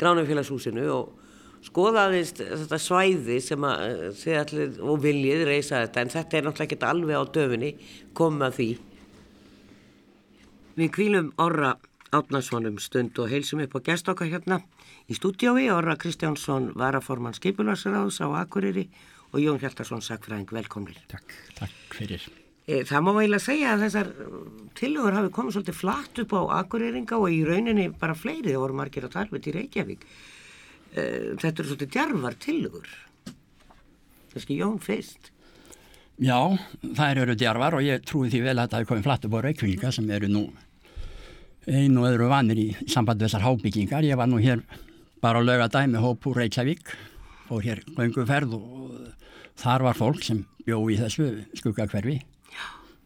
Gránumfélagshúsinu 0.00 0.86
og 0.94 1.12
skoða 1.62 2.06
aðeins 2.08 2.32
þetta 2.38 2.78
svæði 2.80 3.38
sem 3.44 3.68
að 3.68 3.84
eh, 3.86 4.02
þið 4.22 4.38
allir 4.40 4.80
og 4.80 5.04
viljið 5.04 5.44
reysa 5.50 5.84
þetta. 5.84 6.02
En 6.02 6.14
þetta 6.16 6.38
er 6.38 6.48
náttúrulega 6.48 6.70
ekki 6.70 6.88
alveg 6.88 7.20
á 7.20 7.24
döfinni. 7.36 7.72
Koma 8.16 8.48
því. 8.54 8.70
Við 10.80 10.94
kvílum 10.96 11.34
Orra 11.42 11.76
Átnarssonum 12.12 12.80
stund 12.80 13.18
og 13.20 13.28
heilsum 13.32 13.60
upp 13.64 13.76
á 13.76 13.80
gestóka 13.92 14.24
hérna 14.28 14.62
í 15.12 15.16
stúdiói. 15.18 15.68
Orra 15.72 15.96
Kristjánsson 16.00 16.72
varaforman 16.78 17.36
skipularsraðs 17.36 18.22
á 18.24 18.28
Akureyri 18.42 18.88
og 19.32 19.40
Jón 19.40 19.60
Hjaltarsson 19.60 20.04
sagfræðing 20.04 20.52
velkomnir. 20.52 20.98
Takk, 21.10 21.34
takk 21.58 21.96
fyrir. 21.96 22.24
Eh, 22.66 22.84
það 22.86 23.04
má 23.04 23.10
eiginlega 23.16 23.42
segja 23.42 23.72
að 23.74 23.84
þessar 23.86 24.10
tilugur 24.78 25.16
hafi 25.16 25.32
komið 25.34 25.56
svolítið 25.56 25.78
flatt 25.80 26.20
upp 26.22 26.34
á 26.38 26.40
akureyringa 26.60 27.18
og 27.18 27.32
í 27.34 27.40
rauninni 27.46 27.88
bara 27.98 28.14
fleiri, 28.14 28.52
það 28.52 28.62
voru 28.62 28.78
margir 28.78 29.06
að 29.08 29.16
tarfið 29.16 29.44
til 29.44 29.54
Reykjavík. 29.56 30.04
Eh, 30.92 31.32
þetta 31.42 31.54
eru 31.56 31.70
svolítið 31.70 31.94
djarvar 31.96 32.38
tilugur. 32.38 32.90
Þesski 34.32 34.58
Jón 34.60 34.78
fyrst. 34.80 35.32
Já, 36.22 36.38
það 36.94 37.24
eru 37.24 37.34
djarvar 37.34 37.74
og 37.74 37.82
ég 37.82 38.04
trúi 38.06 38.30
því 38.30 38.44
vel 38.44 38.58
að 38.60 38.70
það 38.70 38.78
hefur 38.78 38.92
komið 38.92 39.08
flatt 39.08 39.26
upp 39.26 39.36
á 39.36 39.44
Reykjavíka 39.48 39.92
sem 39.92 40.10
eru 40.14 40.30
nú 40.30 40.46
einu 41.66 42.06
öðru 42.06 42.28
vanir 42.30 42.58
í 42.58 42.68
samband 42.86 43.20
við 43.20 43.28
þessar 43.28 43.46
hábyggingar. 43.46 44.06
Ég 44.06 44.18
var 44.18 44.30
nú 44.30 44.38
hér 44.42 44.62
bara 45.22 45.40
að 45.40 45.48
löga 45.48 45.68
dæmi 45.70 46.02
hóp 46.02 46.26
úr 46.26 46.42
Reykjavík, 46.42 46.92
fór 47.46 47.62
hér 47.62 47.82
gönguferð 47.94 48.56
og 48.58 48.96
þar 49.60 49.86
var 49.86 49.98
fólk 49.98 50.24
sem 50.26 50.44
bjó 50.66 50.80
í 50.90 50.98
þessu 50.98 51.28
skuggakverfi 51.58 52.18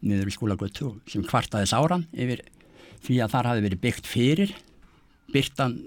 niður 0.05 0.29
í 0.29 0.33
skólagötu 0.33 0.91
sem 1.09 1.25
kvartaði 1.25 1.69
sáran 1.69 2.05
yfir 2.13 2.43
því 3.05 3.19
að 3.23 3.33
þar 3.33 3.51
hafi 3.51 3.63
verið 3.65 3.83
byggt 3.83 4.09
fyrir. 4.09 4.53
Byrtan 5.33 5.77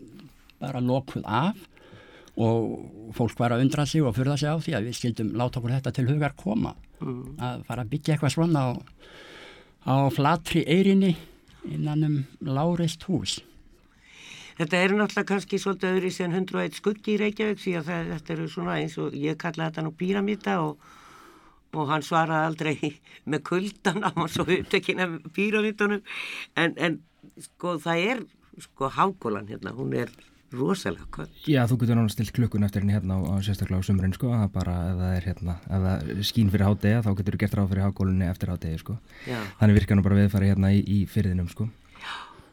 bara 0.60 0.82
lokuð 0.84 1.26
af 1.26 1.58
og 2.40 3.12
fólk 3.16 3.38
var 3.40 3.54
að 3.54 3.64
undra 3.66 3.86
sig 3.88 4.04
og 4.04 4.14
fyrða 4.16 4.36
sig 4.40 4.50
á 4.50 4.56
því 4.60 4.76
að 4.76 4.88
við 4.88 4.98
skildum 4.98 5.34
láta 5.38 5.60
okkur 5.60 5.74
þetta 5.76 5.94
til 5.96 6.06
hugar 6.08 6.36
koma. 6.38 6.74
Mm. 7.00 7.36
að 7.40 7.62
fara 7.64 7.84
að 7.84 7.92
byggja 7.94 8.14
eitthvað 8.14 8.34
svona 8.34 8.60
á, 8.60 8.68
á 9.88 9.94
flatri 10.12 10.66
eirinni 10.68 11.14
innan 11.64 12.04
um 12.04 12.16
láreist 12.44 13.06
hús 13.08 13.38
Þetta 14.60 14.80
er 14.84 14.92
náttúrulega 14.92 15.28
kannski 15.32 15.60
svolítið 15.60 15.94
öðri 15.96 16.14
sem 16.14 16.32
101 16.36 16.76
skuggi 16.76 17.14
í 17.14 17.20
Reykjavík 17.22 17.60
því 17.62 17.76
að 17.80 17.86
það, 17.90 18.10
þetta 18.14 18.34
eru 18.36 18.48
svona 18.52 18.80
eins 18.80 18.96
og 19.00 19.14
ég 19.16 19.38
kalla 19.40 19.70
þetta 19.70 19.86
nú 19.86 19.94
píramíta 19.96 20.58
og 20.64 20.90
og 21.78 21.86
hann 21.90 22.02
svaraði 22.02 22.48
aldrei 22.48 22.74
með 23.30 23.44
kuldan 23.50 24.02
á 24.02 24.10
hann 24.16 24.32
svo 24.32 24.46
upptekina 24.46 25.06
píramítunum 25.36 26.02
en, 26.58 26.74
en 26.76 26.98
sko 27.40 27.76
það 27.82 28.04
er 28.10 28.26
sko 28.60 28.90
hákólan 28.92 29.48
hérna, 29.48 29.72
hún 29.76 29.94
er 29.96 30.10
rosalega 30.50 31.06
kvöld. 31.14 31.30
Já, 31.46 31.62
þú 31.70 31.76
getur 31.80 31.96
náttúrulega 31.96 32.14
stilt 32.16 32.32
klukkun 32.34 32.66
eftir 32.66 32.82
henni 32.82 32.96
hérna 32.96 33.16
á, 33.16 33.20
á 33.22 33.34
sérstaklega 33.46 33.80
á 33.80 33.86
sumrun 33.86 34.14
sko, 34.16 34.32
að 34.34 34.48
bara 34.56 34.74
ef 34.88 34.96
það 34.98 35.12
er 35.14 35.28
hérna, 35.28 35.54
ef 35.62 35.84
það 35.86 36.24
skín 36.26 36.50
fyrir 36.50 36.66
hádega 36.66 37.04
þá 37.06 37.10
getur 37.20 37.36
þú 37.36 37.42
gert 37.44 37.54
ráð 37.56 37.70
fyrir 37.70 37.86
hákólunni 37.86 38.26
eftir 38.26 38.50
hádegi 38.50 38.80
sko. 38.82 38.96
Já. 39.30 39.38
Þannig 39.60 39.78
virkar 39.78 40.00
nú 40.00 40.04
bara 40.04 40.18
viðfari 40.18 40.50
hérna 40.50 40.72
í, 40.74 40.82
í 40.82 40.98
fyrðinum 41.08 41.48
sko. 41.54 41.68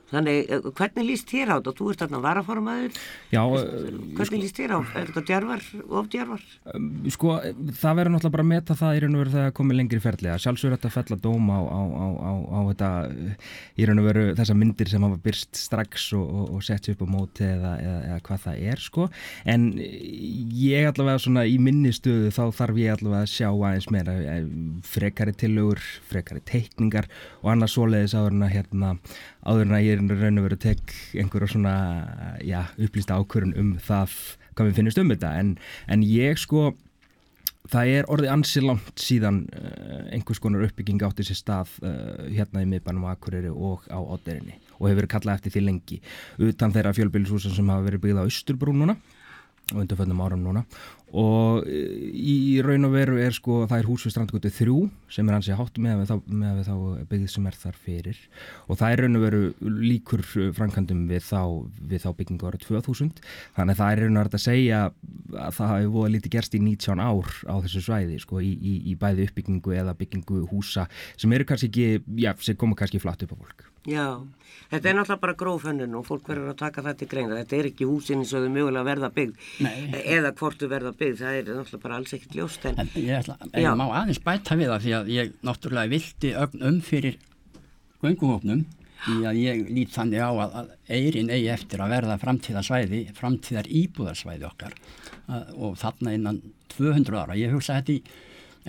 Þannig, 0.08 0.46
eh, 0.48 0.68
hvernig 0.72 1.04
líst 1.04 1.28
þér 1.28 1.50
á 1.52 1.56
þetta? 1.58 1.74
Þú 1.76 1.88
ert 1.92 2.02
þarna 2.04 2.20
varaformaður. 2.24 3.00
Já. 3.34 3.42
Hvernig 3.44 4.30
sko, 4.30 4.40
líst 4.40 4.60
þér 4.62 4.72
á? 4.72 4.80
Er 4.96 5.10
þetta 5.10 5.24
djarvar, 5.28 5.66
ofdjarvar? 6.00 6.46
Um, 6.74 6.88
sko, 7.12 7.34
það 7.76 7.98
verður 8.00 8.14
náttúrulega 8.14 8.36
bara 8.38 8.46
að 8.46 8.52
meta 8.54 8.78
það 8.80 8.96
í 8.96 9.02
raun 9.04 9.18
og 9.18 9.22
veru 9.24 9.34
það 9.36 9.50
komið 9.60 9.80
lengri 9.82 10.00
ferðlega. 10.00 10.38
Sjálfsögur 10.40 10.78
þetta 10.78 10.94
fell 10.96 11.18
að 11.18 11.24
dóma 11.28 11.60
á, 11.60 11.64
á, 11.68 11.82
á, 12.24 12.32
á 12.48 12.60
þetta, 12.70 12.92
í 13.76 13.90
raun 13.90 14.00
og 14.00 14.08
veru 14.08 14.26
þessa 14.40 14.58
myndir 14.62 14.92
sem 14.94 15.08
hafa 15.08 15.20
byrst 15.28 15.60
strax 15.60 16.08
og, 16.16 16.24
og, 16.24 16.48
og 16.56 16.64
sett 16.64 16.88
upp 16.94 17.04
á 17.04 17.08
móti 17.12 17.44
eða, 17.44 17.76
eða, 17.84 18.00
eða 18.08 18.24
hvað 18.30 18.44
það 18.48 18.64
er, 18.72 18.86
sko. 18.88 19.10
En 19.44 19.68
ég 19.76 20.88
allavega 20.88 21.20
svona 21.26 21.44
í 21.44 21.60
minni 21.60 21.92
stöðu 21.92 22.32
þá 22.32 22.44
þarf 22.62 22.80
ég 22.80 22.96
allavega 22.96 23.28
að 23.28 23.34
sjá 23.36 23.50
aðeins 23.52 23.92
meira 23.92 24.16
eh, 24.24 24.48
frekari 24.88 25.36
tillögur, 25.36 25.84
frekari 26.08 26.44
teikningar 26.48 27.12
og 27.42 27.52
annars 27.52 27.76
svoleiðis 27.76 28.16
áður 28.16 28.38
en 28.38 28.48
að 28.48 28.56
hérna 28.56 28.94
áður 29.48 29.68
en 29.68 29.76
að 29.78 29.86
ég 29.88 29.97
er 29.98 30.20
raun 30.22 30.42
og 30.42 30.48
veru 30.48 30.58
tek 30.62 30.94
einhverja 31.18 31.54
svona 31.54 31.75
já, 32.46 32.62
upplýsta 32.77 33.18
ákvörun 33.18 33.56
um 33.58 33.72
það 33.82 34.18
hvað 34.54 34.70
við 34.70 34.77
finnist 34.82 35.01
um 35.01 35.13
þetta. 35.13 35.34
En, 35.42 35.56
en 35.88 36.06
ég 36.06 36.39
sko 36.42 36.72
það 37.72 37.92
er 37.98 38.10
orðið 38.12 38.34
ansi 38.34 38.63
langt 38.63 39.01
síðan 39.01 39.42
uh, 39.51 40.08
einhvers 40.16 40.42
konar 40.44 40.66
uppbygging 40.68 41.04
átti 41.06 41.25
sér 41.27 41.39
stað 41.39 41.74
uh, 41.84 42.27
hérna 42.32 42.63
í 42.63 42.70
miðbænum 42.72 43.08
Akureyri 43.12 43.51
og 43.51 43.86
á 43.92 44.00
Óderinni 44.00 44.58
og 44.77 44.88
hefur 44.88 45.01
verið 45.01 45.13
kallað 45.16 45.39
eftir 45.39 45.56
því 45.56 45.63
lengi 45.66 46.01
utan 46.48 46.74
þeirra 46.75 46.96
fjölbílisúsa 46.96 47.51
sem 47.54 47.72
hafa 47.74 47.88
verið 47.89 48.06
byggð 48.06 48.22
á 48.24 48.30
Östurbrúnuna 48.30 48.98
og 49.74 49.82
undarföndum 49.84 50.24
áram 50.24 50.44
núna 50.46 50.63
og 51.16 51.64
e, 51.64 51.78
í 52.12 52.60
raun 52.66 52.88
og 52.90 52.92
veru 52.92 53.20
er 53.24 53.36
sko 53.36 53.62
það 53.70 53.80
er 53.80 53.88
hús 53.88 54.04
við 54.04 54.14
strandgötu 54.14 54.52
þrjú 54.52 54.80
sem 55.14 55.30
er 55.30 55.38
hansi 55.38 55.56
hátt 55.56 55.80
með 55.80 55.94
að 55.94 56.02
við 56.02 56.10
þá, 56.10 56.66
þá 56.68 56.74
byggðið 57.12 57.32
sem 57.32 57.48
er 57.48 57.60
þar 57.62 57.78
fyrir 57.86 58.20
og 58.68 58.82
það 58.82 58.92
er 58.92 59.04
raun 59.04 59.20
og 59.20 59.24
veru 59.24 59.42
líkur 59.86 60.26
frankandum 60.58 61.06
við 61.08 61.24
þá, 61.30 61.42
við 61.80 62.04
þá 62.04 62.10
byggingu 62.20 62.50
ára 62.50 62.60
2000 62.66 63.24
þannig 63.56 63.78
að 63.78 63.80
það 63.80 63.94
er 63.94 64.04
raun 64.04 64.20
og 64.20 64.26
veru 64.26 64.42
að 64.42 64.46
segja 64.48 64.82
að 64.88 65.56
það 65.62 65.74
hefur 65.78 65.96
búið 65.96 66.14
lítið 66.18 66.36
gerst 66.36 66.60
í 66.60 66.64
19 66.66 67.06
ár 67.08 67.34
á 67.48 67.56
þessu 67.64 67.86
svæði 67.88 68.20
sko 68.26 68.44
í, 68.44 68.52
í, 68.52 68.76
í 68.92 69.00
bæði 69.00 69.30
uppbyggingu 69.30 69.80
eða 69.80 69.96
byggingu 69.96 70.44
húsa 70.52 70.90
sem 71.16 71.32
eru 71.32 71.48
kannski 71.48 71.72
ekki, 71.72 72.20
já, 72.20 72.34
sem 72.44 72.60
koma 72.60 72.76
kannski 72.76 73.00
flatt 73.00 73.24
upp 73.24 73.38
á 73.38 73.40
fólk 73.40 73.68
Já, 73.88 74.20
þetta 74.68 74.90
er 74.90 74.98
náttúrulega 74.98 75.22
bara 75.22 75.36
grófhönnun 75.40 75.94
og 75.96 76.04
fólk 76.10 76.28
verður 76.28 76.52
að 76.52 76.58
taka 76.60 76.84
það 76.84 76.98
til 77.00 77.08
greina. 77.14 77.38
Þetta 77.40 77.56
er 77.56 77.68
ekki 77.70 77.88
húsin 77.88 78.20
eins 78.20 78.34
og 78.36 78.44
þau 78.44 78.52
mögulega 78.52 78.84
verða 78.84 79.10
byggd 79.16 79.46
Nei. 79.64 80.02
eða 80.18 80.34
hvort 80.36 80.60
þau 80.60 80.68
verða 80.74 80.92
byggð, 81.00 81.22
það 81.22 81.38
er 81.38 81.48
náttúrulega 81.50 81.84
bara 81.84 82.00
alls 82.00 82.16
ekkert 82.18 82.36
ljóst 82.38 82.66
en, 82.70 82.82
En 82.82 82.92
ég, 82.96 83.13
ætla, 83.20 83.38
ég 83.54 83.77
má 83.80 83.86
aðeins 83.88 84.22
bæta 84.25 84.58
við 84.60 84.72
það 84.74 84.84
því 84.86 84.96
að 84.98 85.12
ég 85.13 85.32
náttúrulega 85.48 85.94
vilti 85.94 86.34
ögn 86.44 86.68
um 86.70 86.82
fyrir 86.86 87.18
gönguhófnum 88.04 88.66
því 89.06 89.18
að 89.30 89.39
ég 89.42 89.68
lít 89.74 89.94
þannig 89.94 90.24
á 90.24 90.32
að, 90.32 90.56
að 90.62 90.72
eirin 90.98 91.32
eigi 91.34 91.50
eftir 91.54 91.84
að 91.84 91.94
verða 91.94 92.18
framtíðarsvæði, 92.22 93.01
framtíðar 93.18 93.70
íbúðarsvæði 93.82 94.48
okkar 94.50 94.77
og 95.56 95.77
þarna 95.80 96.16
innan 96.18 96.42
200 96.74 97.20
ára. 97.20 97.38
Ég 97.38 97.54
hugsa 97.54 97.77
þetta 97.80 98.00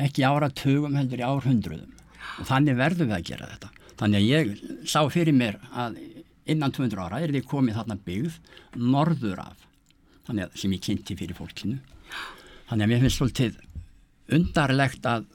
ekki 0.09 0.27
áratugum 0.27 0.99
heldur 0.99 1.23
í 1.23 1.27
árhundruðum 1.27 1.95
og 2.39 2.49
þannig 2.49 2.79
verðum 2.79 3.11
við 3.11 3.19
að 3.19 3.29
gera 3.31 3.51
þetta. 3.55 3.73
Þannig 3.99 4.19
að 4.19 4.29
ég 4.29 4.87
sá 4.87 5.01
fyrir 5.11 5.35
mér 5.35 5.59
að 5.73 5.99
innan 6.49 6.75
200 6.75 7.03
ára 7.03 7.23
er 7.23 7.33
þið 7.35 7.49
komið 7.51 7.81
þarna 7.81 7.99
byggð 8.07 8.39
norður 8.79 9.43
af, 9.43 9.65
að 10.29 10.59
sem 10.61 10.75
ég 10.77 10.85
kynnti 10.85 11.17
fyrir 11.19 11.39
fólkinu. 11.39 11.79
Þannig 12.69 12.85
að 12.85 12.91
mér 12.93 13.03
finnst 13.05 13.21
svolítið 13.21 13.59
undarlegt 14.37 15.09
að 15.09 15.27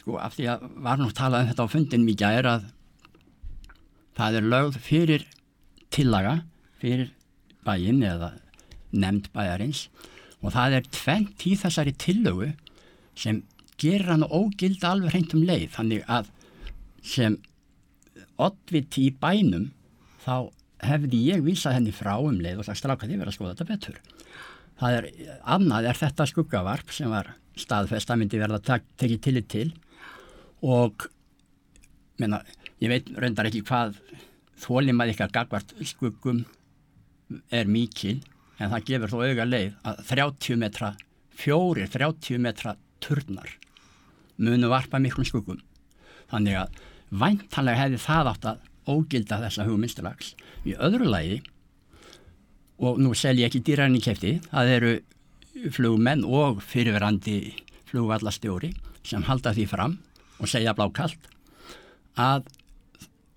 sko 0.00 0.18
af 0.20 0.36
því 0.36 0.46
að 0.52 0.66
var 0.84 1.00
nú 1.00 1.08
talað 1.16 1.44
um 1.44 1.50
þetta 1.50 1.66
á 1.66 1.72
fundin 1.72 2.06
mikið 2.06 2.38
er 2.40 2.48
að 2.50 2.68
það 4.18 4.38
er 4.38 4.48
lögð 4.54 4.78
fyrir 4.84 5.26
tillaga 5.92 6.34
fyrir 6.80 7.12
bæinn 7.66 8.02
eða 8.06 8.32
nefnd 8.90 9.30
bæjarins 9.34 9.86
og 10.40 10.54
það 10.54 10.78
er 10.78 10.90
tvent 10.92 11.46
í 11.46 11.54
þessari 11.60 11.94
tillögu 12.00 12.50
sem 13.18 13.42
gerir 13.80 14.12
hann 14.12 14.26
ógild 14.26 14.84
alveg 14.84 15.14
hreint 15.14 15.36
um 15.36 15.44
leið 15.48 15.68
þannig 15.76 16.06
að 16.08 16.30
sem 17.04 17.36
oddviti 18.40 19.08
í 19.08 19.14
bænum 19.20 19.70
þá 20.24 20.50
hefði 20.86 21.20
ég 21.26 21.44
vísað 21.44 21.76
henni 21.78 21.92
frá 21.94 22.14
um 22.18 22.40
leið 22.40 22.62
og 22.62 22.68
sagt 22.68 22.80
stráka 22.80 23.08
þið 23.08 23.22
verið 23.22 23.32
að 23.32 23.36
skoða 23.36 23.54
þetta 23.54 23.68
betur. 23.70 24.00
Það 24.80 24.96
er, 24.96 25.08
annað 25.56 25.88
er 25.90 26.00
þetta 26.00 26.26
skuggavarp 26.30 26.92
sem 26.96 27.12
var 27.12 27.34
staðfest 27.60 28.10
að 28.10 28.22
myndi 28.22 28.40
verða 28.40 28.78
tekið 29.00 29.22
tillit 29.26 29.48
til 29.52 29.68
og 30.64 31.06
menna, 32.20 32.40
ég 32.80 32.92
veit 32.92 33.10
reyndar 33.20 33.48
ekki 33.50 33.64
hvað 33.68 33.98
þólimað 34.60 35.14
ykkar 35.14 35.34
gagvart 35.34 35.74
skuggum 35.88 36.44
er 37.52 37.68
mikil 37.68 38.18
en 38.60 38.72
það 38.72 38.86
gefur 38.88 39.14
þó 39.14 39.18
auga 39.24 39.48
leið 39.48 39.76
að 39.88 40.04
30 40.10 40.60
metra 40.60 40.94
fjórir, 41.40 41.88
30 41.88 42.40
metra 42.44 42.76
turnar 43.00 43.56
munu 44.40 44.68
varpa 44.72 45.00
miklum 45.00 45.26
skuggum. 45.28 45.60
Þannig 46.30 46.56
að 46.62 46.80
væntanlega 47.20 47.82
hefði 47.84 48.00
það 48.04 48.30
átt 48.32 48.48
að 48.50 48.66
ógilda 48.88 49.40
þessa 49.44 49.66
hugmyndstalags 49.68 50.34
í 50.68 50.76
öðru 50.76 51.08
lagi 51.10 51.40
og 52.80 53.00
nú 53.02 53.12
sel 53.18 53.36
ég 53.38 53.50
ekki 53.50 53.62
dýræðinni 53.66 54.02
kefti 54.04 54.36
það 54.48 54.72
eru 54.76 54.92
flugmenn 55.74 56.24
og 56.24 56.62
fyrirverandi 56.64 57.36
flugvallastjóri 57.90 58.72
sem 59.06 59.24
halda 59.26 59.52
því 59.56 59.66
fram 59.68 59.98
og 60.40 60.48
segja 60.48 60.74
blákalt 60.76 61.28
að 62.20 62.48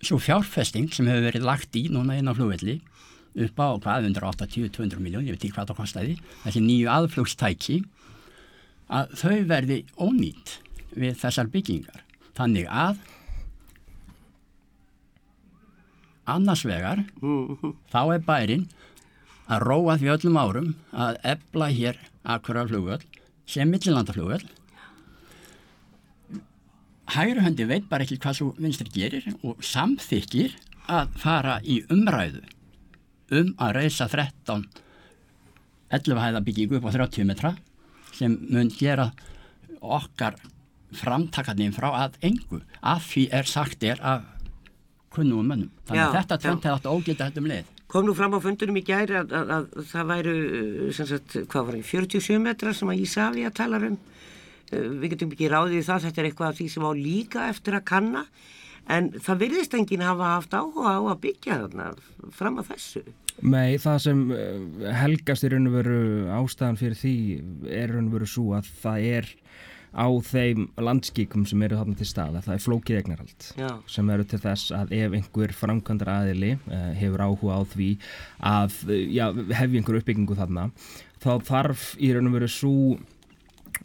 svo 0.03 0.19
fjárfesting 0.19 0.91
sem 0.93 1.07
hefur 1.07 1.27
verið 1.29 1.47
lagt 1.47 1.75
í 1.79 1.87
núna 1.91 2.17
inn 2.19 2.29
á 2.31 2.35
flugvelli 2.35 2.79
upp 3.33 3.59
á 3.59 3.67
hvað 3.81 4.09
180-200 4.11 5.01
miljón, 5.01 5.25
ég 5.25 5.33
veit 5.33 5.41
ekki 5.41 5.55
hvað 5.55 5.71
það 5.71 5.79
kostiði 5.79 6.15
þessi 6.43 6.61
nýju 6.63 6.89
aðflugstæki 6.93 7.77
að 8.93 9.15
þau 9.17 9.37
verði 9.49 9.79
ónýtt 9.97 10.57
við 10.93 11.15
þessar 11.17 11.49
byggingar. 11.53 12.03
Þannig 12.37 12.67
að 12.69 12.99
annars 16.29 16.63
vegar 16.67 17.03
þá 17.91 18.01
er 18.15 18.25
bærin 18.25 18.67
að 19.51 19.65
róa 19.67 19.97
því 19.99 20.11
öllum 20.15 20.39
árum 20.39 20.69
að 20.91 21.19
ebla 21.33 21.69
hér 21.73 21.99
akkurar 22.35 22.69
flugvöld 22.71 23.03
sem 23.49 23.69
millilandaflugvöld 23.69 24.47
hægri 27.13 27.43
höndi 27.43 27.67
veit 27.69 27.89
bara 27.89 28.07
ekki 28.07 28.19
hvað 28.23 28.39
svo 28.39 28.53
vinstri 28.57 28.93
gerir 28.93 29.27
og 29.43 29.59
samþykir 29.63 30.55
að 30.91 31.19
fara 31.19 31.59
í 31.63 31.81
umræðu 31.91 32.41
um 33.33 33.53
að 33.61 33.77
reysa 33.81 34.07
13 34.11 34.65
11 35.93 36.23
hæða 36.23 36.41
byggingu 36.47 36.79
upp 36.79 36.89
á 36.89 36.95
30 36.95 37.27
metra 37.29 37.53
sem 38.15 38.35
mun 38.49 38.71
gera 38.73 39.11
okkar 39.83 40.37
framtakarnir 40.93 41.73
frá 41.75 41.89
að 42.05 42.17
engu. 42.29 42.61
Að 42.81 43.07
því 43.09 43.23
er 43.39 43.49
sagt 43.49 43.83
er 43.85 44.01
af 44.01 44.25
kunnum 45.13 45.47
mönnum. 45.47 45.71
Þannig 45.87 46.03
að 46.05 46.17
þetta 46.19 46.39
já. 46.39 46.49
hefði 46.49 46.73
átt 46.73 46.89
að 46.89 46.97
ógilda 46.97 47.29
þetta 47.29 47.43
um 47.43 47.51
leið. 47.53 47.71
kom 47.93 48.07
nú 48.07 48.13
fram 48.17 48.33
á 48.33 48.39
fundunum 48.41 48.77
í 48.79 48.81
gæri 48.87 49.19
að, 49.19 49.33
að, 49.37 49.51
að 49.53 49.65
það 49.91 50.07
væru 50.09 50.31
uh, 50.41 50.87
sem 50.97 51.09
sagt, 51.11 51.35
hvað 51.51 51.67
var 51.67 51.75
það, 51.77 51.89
47 51.91 52.39
metrar 52.41 52.73
sem 52.73 52.89
að 52.89 53.03
Ísafi 53.03 53.45
að 53.45 53.57
tala 53.59 53.81
um 53.85 53.99
Uh, 54.73 54.89
við 55.01 55.13
getum 55.13 55.33
ekki 55.33 55.49
ráðið 55.51 55.81
í 55.81 55.85
það, 55.85 56.05
þetta 56.07 56.21
er 56.21 56.27
eitthvað 56.29 56.51
af 56.51 56.59
því 56.59 56.67
sem 56.71 56.85
á 56.87 56.91
líka 56.97 57.47
eftir 57.51 57.77
að 57.77 57.87
kanna 57.89 58.21
en 58.93 59.09
það 59.23 59.41
virðist 59.43 59.75
enginn 59.77 60.03
hafa 60.03 60.31
haft 60.35 60.55
áhuga 60.55 60.95
á 60.99 61.01
að 61.01 61.19
byggja 61.25 61.59
þarna 61.63 61.89
fram 62.35 62.61
að 62.61 62.71
þessu 62.73 63.03
Nei, 63.41 63.79
það 63.81 63.99
sem 64.03 64.19
eh, 64.35 64.89
helgast 64.93 65.45
í 65.45 65.49
raun 65.49 65.69
og 65.71 65.75
veru 65.79 66.01
ástæðan 66.37 66.79
fyrir 66.79 66.99
því 66.99 67.15
er 67.65 67.89
í 67.89 67.95
raun 67.95 68.09
og 68.09 68.17
veru 68.19 68.29
svo 68.29 68.53
að 68.57 68.69
það 68.83 69.07
er 69.09 69.29
á 69.93 70.07
þeim 70.25 70.67
landskíkum 70.81 71.45
sem 71.49 71.61
eru 71.65 71.77
þarna 71.79 71.97
til 71.99 72.09
staða, 72.09 72.41
það 72.45 72.55
er 72.55 72.63
flókið 72.65 72.99
eignarhald 72.99 73.47
Já. 73.59 73.69
sem 73.95 74.11
eru 74.13 74.27
til 74.27 74.41
þess 74.41 74.73
að 74.75 74.93
ef 74.97 75.17
einhver 75.19 75.55
framkvæmdar 75.57 76.13
aðili 76.17 76.53
uh, 76.57 76.91
hefur 76.97 77.25
áhuga 77.27 77.57
á 77.57 77.61
því 77.73 77.89
að 78.53 78.77
uh, 78.89 78.99
já, 79.13 79.25
hefja 79.31 79.81
einhver 79.81 79.99
uppbyggingu 80.01 80.37
þarna 80.39 80.69
þá 81.23 81.31
þarf 81.47 81.91
í 82.01 82.13
raun 82.13 82.31
og 82.31 82.37
veru 82.39 82.49
svo 82.51 82.77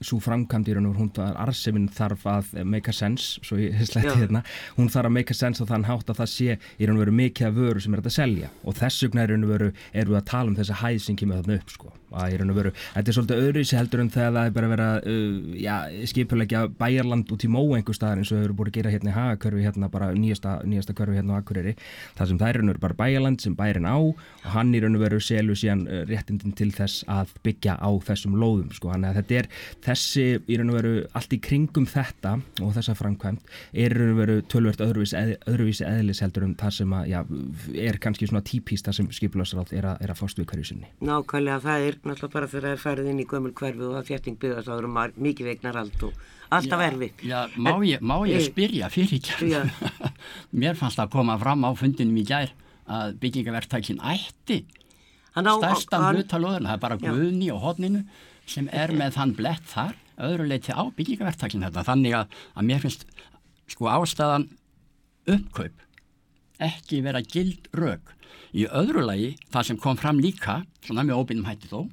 svo 0.00 0.18
framkvæmd 0.22 0.68
í 0.70 0.76
raun 0.76 0.88
og 0.88 0.94
veru, 0.94 1.04
hún 1.04 1.12
var 1.16 1.38
arsemin 1.44 1.88
þarf 1.92 2.26
að 2.30 2.52
make 2.64 2.90
a 2.90 2.96
sense, 2.96 3.38
svo 3.46 3.58
ég 3.60 3.76
sletti 3.82 4.10
Já. 4.10 4.16
hérna, 4.22 4.42
hún 4.78 4.90
þarf 4.92 5.10
að 5.10 5.14
make 5.16 5.34
a 5.34 5.38
sense 5.38 5.62
og 5.64 5.70
þann 5.70 5.86
hátt 5.88 6.10
að 6.12 6.20
það 6.22 6.32
sé 6.34 6.58
í 6.58 6.88
raun 6.88 6.98
og 6.98 7.04
veru 7.04 7.16
mikið 7.18 7.48
af 7.48 7.56
vöru 7.58 7.82
sem 7.84 7.94
er 7.94 8.02
að 8.04 8.14
selja. 8.14 8.50
Og 8.64 8.76
þess 8.78 9.06
vegna 9.06 9.24
í 9.24 9.30
raun 9.32 9.46
og 9.46 9.54
veru 9.54 9.70
erum 9.92 10.14
við 10.14 10.20
að 10.20 10.28
tala 10.32 10.52
um 10.52 10.58
þessa 10.58 10.78
hæð 10.82 11.00
sem 11.04 11.18
kemur 11.18 11.40
þarna 11.40 11.58
upp 11.58 11.74
sko, 11.74 11.92
að 12.18 12.34
í 12.34 12.38
raun 12.40 12.52
og 12.52 12.58
veru, 12.58 12.72
þetta 12.94 13.12
er 13.12 13.16
svolítið 13.18 13.42
öðruvísi 13.44 13.78
heldur 13.78 14.02
en 14.04 14.12
þegar 14.14 14.34
það 14.38 14.48
er 14.48 14.54
bara 14.58 14.70
verið 14.72 14.88
að 14.88 15.08
uh, 15.12 16.06
skipulegja 16.12 16.62
bæjarland 16.78 17.32
út 17.34 17.44
í 17.44 17.50
móu 17.52 17.74
einhver 17.76 17.98
staðar 17.98 18.22
eins 18.22 18.32
og 18.32 18.42
eru 18.42 18.56
búin 18.56 18.70
að 18.70 18.78
gera 18.78 18.92
hérna 18.94 19.12
í 19.12 19.16
hagakörfi 19.16 19.66
hérna 19.66 19.90
bara 19.92 20.10
nýjasta, 20.16 20.54
nýjasta 20.68 20.96
körfi 20.96 21.18
hérna 21.18 21.36
á 21.36 21.40
Akureyri. 21.42 21.74
Það 22.18 22.32
sem 22.32 22.40
það 22.40 22.48
er 22.48 22.58
í 22.58 22.62
raun 22.62 22.68
og 22.68 22.74
veru 22.74 22.84
bara 22.86 22.98
bæjarland 23.02 23.44
sem 23.44 23.56
bærin 23.58 23.88
á 23.88 23.96
og 23.98 24.48
hann 24.54 24.72
í 24.72 24.82
raun 24.82 24.96
og 24.96 25.04
veru 25.04 25.20
selur 25.22 25.58
síðan 25.58 25.84
uh, 25.86 26.02
réttindin 26.08 26.56
til 26.56 26.70
þess 26.74 27.04
að 27.12 27.34
byggja 27.44 27.76
á 27.76 27.90
þessum 28.08 28.38
lóðum 28.40 28.72
sko, 28.76 28.92
hann 28.94 29.06
að 29.08 29.20
þetta 29.20 29.42
er 29.42 29.50
þessi 29.84 30.24
í 30.50 30.56
raun 30.58 30.70
og 30.72 30.76
veru 30.78 30.92
allt 31.16 31.32
í 31.32 31.38
kringum 31.44 31.86
þetta 31.88 32.32
og 32.64 32.72
þessa 32.74 32.94
framkvæmt 32.98 33.52
er 33.72 33.94
í 33.94 33.98
raun 33.98 34.10
og 34.14 34.18
veru 34.18 34.36
tölvert 34.50 34.80
öðruvísi, 34.84 35.14
eð, 35.16 35.34
öðruvísi 35.52 35.86
eðlis 35.86 36.22
heldur 36.24 36.46
um 36.48 36.54
það 36.58 36.74
sem 36.78 36.94
að, 36.98 37.04
já, 37.12 37.20
er 37.88 37.98
kannski 38.02 38.26
svona 38.30 38.42
típist 38.48 38.88
það 38.88 38.96
sem 38.98 39.10
skipularsráð 39.20 39.72
er, 39.78 39.86
að- 39.92 40.02
er 40.02 40.12
að 40.14 40.18
fást 40.22 40.40
við 40.42 40.48
hverju 40.50 40.66
sinni. 40.72 40.90
Nákvæmlega, 41.00 41.60
það 41.64 41.86
er 41.88 41.98
náttúrulega 42.02 42.32
bara 42.34 42.46
þegar 42.50 42.66
það 42.68 42.74
er 42.78 42.82
farið 42.86 43.10
inn 43.12 43.20
í 43.22 43.28
gömul 43.30 43.52
hverfi 43.54 43.86
og 43.88 43.96
að 44.00 44.08
þétting 44.10 44.38
byggðast 44.42 44.68
þá 44.68 44.74
eru 44.78 44.88
mar- 44.98 45.14
mikið 45.28 45.50
vegnarald 45.52 46.02
og 46.08 46.12
alltaf 46.50 46.80
erfitt. 46.88 47.22
Já, 47.28 47.40
má 47.56 47.72
ég, 47.86 48.00
má 48.00 48.16
ég 48.26 48.40
Eh, 48.42 48.46
spyrja 48.50 48.88
fyrir 48.90 49.18
ekki? 49.20 49.50
Já. 49.52 49.62
Mér 50.60 50.74
fannst 50.80 50.98
að 50.98 51.10
koma 51.12 51.38
fram 51.38 51.62
á 51.64 51.70
fundinum 51.76 52.16
í 52.18 52.24
gær 52.26 52.50
að 52.88 53.18
byggingaverktækin 53.20 53.98
ætti 54.00 54.64
Hann 55.36 55.44
á- 55.46 55.60
stærstan 55.60 56.02
hann- 56.02 56.16
hluta 56.16 56.38
lóðurna, 56.40 56.70
það 56.72 56.74
er 56.74 56.82
bara 56.82 56.96
guðni 56.98 57.50
og 57.52 57.60
hodninu 57.62 58.00
sem 58.48 58.68
er 58.72 58.92
með 58.96 59.16
þann 59.18 59.34
blett 59.38 59.66
þar, 59.70 59.96
öðru 60.28 60.48
leiti 60.48 60.74
á 60.74 60.82
byggingaverktækin 60.96 61.66
þetta, 61.68 61.84
þannig 61.86 62.16
að, 62.18 62.38
að 62.56 62.68
mér 62.70 62.82
finnst 62.84 63.04
sko 63.68 63.90
ástæðan 63.92 64.48
uppkaup 65.28 65.84
ekki 66.58 67.02
vera 67.04 67.22
gild 67.22 67.68
rök. 67.76 68.14
Í 68.56 68.64
öðru 68.66 69.04
lagi, 69.04 69.34
það 69.52 69.68
sem 69.70 69.80
kom 69.80 69.98
fram 70.00 70.20
líka, 70.22 70.62
svona 70.84 71.04
með 71.06 71.20
óbyrnum 71.20 71.48
hætti 71.48 71.70
þó, 71.70 71.84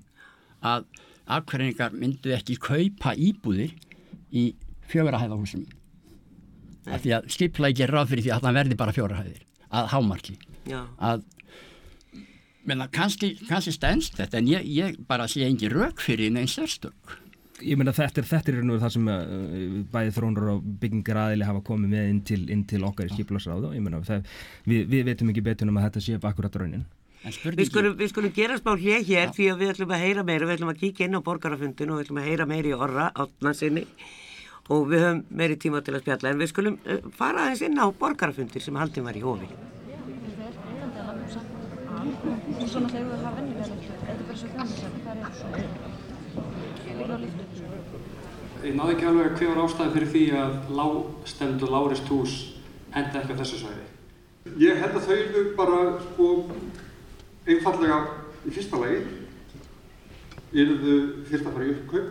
að 0.65 0.87
akkurinningar 1.35 1.95
myndu 1.95 2.33
ekki 2.35 2.57
kaupa 2.61 3.13
íbúðir 3.17 3.75
í 4.33 4.47
fjögurahæðahúsum. 4.89 5.65
Af 6.85 7.01
því 7.03 7.15
að 7.17 7.29
skiplega 7.33 7.77
gerir 7.81 7.97
ráð 7.97 8.11
fyrir 8.13 8.27
því 8.27 8.33
að 8.35 8.45
það 8.45 8.57
verði 8.59 8.79
bara 8.79 8.95
fjórahæðir, 8.95 9.45
að 9.73 9.89
hámarki. 9.93 10.35
Já, 10.69 10.79
Að, 10.97 11.25
menna, 12.69 12.88
kannski, 12.93 13.36
kannski 13.49 13.73
stendst 13.75 14.17
þetta, 14.19 14.41
en 14.41 14.49
ég, 14.49 14.65
ég 14.69 14.97
bara 15.10 15.28
sé 15.32 15.45
engin 15.45 15.73
rök 15.73 16.01
fyrir 16.04 16.34
neins 16.34 16.58
sérstök. 16.58 17.15
Ég 17.63 17.80
meina 17.80 17.93
þetta 17.95 18.19
er 18.19 18.28
þetta 18.28 18.51
er 18.51 18.58
í 18.58 18.60
raun 18.60 18.73
og 18.73 18.75
veru 18.75 18.84
það 18.84 18.93
sem 18.97 19.10
uh, 19.13 19.78
bæði 19.93 20.13
þrónur 20.17 20.49
og 20.51 20.67
byggingar 20.82 21.21
aðili 21.21 21.47
hafa 21.47 21.63
komið 21.69 21.93
með 21.93 22.10
inn 22.12 22.21
til, 22.28 22.41
inn 22.51 22.65
til 22.67 22.84
okkar 22.84 23.08
í 23.08 23.15
skipularsráðu 23.15 23.69
og 23.69 23.78
ég 23.78 23.86
meina 23.86 24.01
það, 24.04 24.28
við, 24.67 24.82
við 24.91 25.06
veitum 25.08 25.32
ekki 25.32 25.45
betur 25.45 25.71
um 25.71 25.80
að 25.80 25.88
þetta 25.88 26.04
sé 26.04 26.19
akkurat 26.19 26.60
raunin. 26.60 26.84
En 27.25 27.34
við 27.58 27.69
skulum, 27.71 27.95
við 27.97 28.12
skulum 28.12 28.34
gera 28.36 28.58
smá 28.60 28.75
hlið 28.75 29.08
hér 29.08 29.32
því 29.34 29.47
að 29.49 29.62
við 29.63 29.71
ætlum 29.71 29.93
að 29.95 30.04
heyra 30.04 30.25
meira, 30.28 30.45
við 30.45 30.60
ætlum 30.60 30.73
að 30.75 30.82
kíkja 30.84 31.08
inn 31.08 31.17
á 31.17 31.25
borgarafundinu 31.25 31.95
og 31.95 31.97
við 31.97 32.06
ætlum 32.06 32.19
að 32.21 32.28
heyra 32.30 32.45
meira 32.51 32.69
í 32.69 32.75
orra 32.75 33.08
átnansinni 33.15 33.86
og 34.75 34.86
við 34.91 35.06
höfum 35.06 35.23
meiri 35.39 35.58
tíma 35.62 35.82
til 35.86 35.95
að 35.95 36.04
spjalla 36.04 36.34
en 36.34 36.43
við 36.43 36.51
skulum 36.51 36.78
uh, 36.84 37.08
fara 37.15 37.47
aðeins 37.47 37.63
inn 37.65 37.82
á 37.82 37.88
borgarafundir 37.97 38.62
sem 38.62 38.78
haldin 38.78 39.08
var 39.08 39.17
í 39.17 39.23
hófi. 39.25 39.49
Og 42.55 42.67
svo 42.69 42.79
náttúrulega 42.83 43.05
ef 43.05 43.11
við 43.11 43.23
hafa 43.25 43.37
venjulega 43.39 43.67
leiktur 43.71 43.95
þetta 44.01 44.11
er 44.15 44.25
bara 44.29 44.39
svo 44.41 44.47
gaman 44.55 44.69
sem 44.79 44.93
það 45.05 45.15
er 45.15 45.31
svo 45.39 45.47
Ég 48.65 48.73
náðu 48.73 48.95
ekki 48.95 49.05
alveg 49.05 49.27
að 49.29 49.35
hver 49.37 49.49
var 49.51 49.59
ástæði 49.61 49.93
fyrir 49.93 50.09
því 50.09 50.21
að 50.39 50.53
lágstendur 50.79 51.69
Lárist 51.69 52.07
hús 52.09 52.33
enda 52.95 53.19
ekki 53.19 53.35
á 53.35 53.39
þessu 53.41 53.59
svæði. 53.61 53.85
Ég 54.61 54.79
held 54.81 54.95
að 54.97 55.05
þau 55.05 55.15
eru 55.15 55.43
bara 55.57 55.79
sko 56.01 56.29
einfallega 57.45 57.97
í 58.45 58.53
fyrsta 58.55 58.79
lagi 58.81 58.99
eru 60.55 60.77
þau 60.81 60.95
fyrst 61.29 61.45
að 61.45 61.53
fara 61.57 61.67
í 61.67 61.75
uppkaup. 61.75 62.09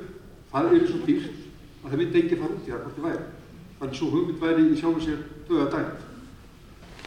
Það 0.52 0.70
eru 0.70 0.90
svo 0.92 1.00
dýrt 1.08 1.40
að 1.82 1.88
það 1.88 1.98
myndi 2.02 2.22
ekki 2.22 2.40
fara 2.42 2.54
út 2.54 2.68
í 2.68 2.70
það 2.70 2.84
hvort 2.84 2.96
þið 2.98 3.08
væri. 3.08 3.24
Þannig 3.80 3.98
svo 3.98 4.12
hugmynd 4.12 4.44
væri 4.44 4.68
í 4.68 4.78
sjálfu 4.78 5.00
sér 5.08 5.20
döða 5.48 5.66
dæmt. 5.74 5.98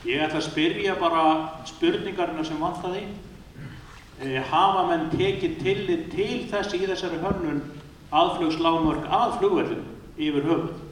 Ég 0.07 0.25
ætla 0.27 0.41
að 0.41 0.49
spyrja 0.49 0.93
bara 0.99 1.23
spurningarna 1.71 2.43
sem 2.45 2.59
vantaði. 2.61 3.05
Eh, 3.07 3.26
hafa 4.17 4.87
menn 4.89 5.09
tekið 5.13 5.57
tillit 5.61 6.07
til 6.13 6.47
þess 6.49 6.73
í 6.73 6.85
þessari 6.85 7.19
hönnun 7.21 7.61
aðflugslámörk 8.09 9.05
að 9.13 9.35
flugverðin 9.39 9.83
yfir 10.17 10.47
höfuð? 10.47 10.85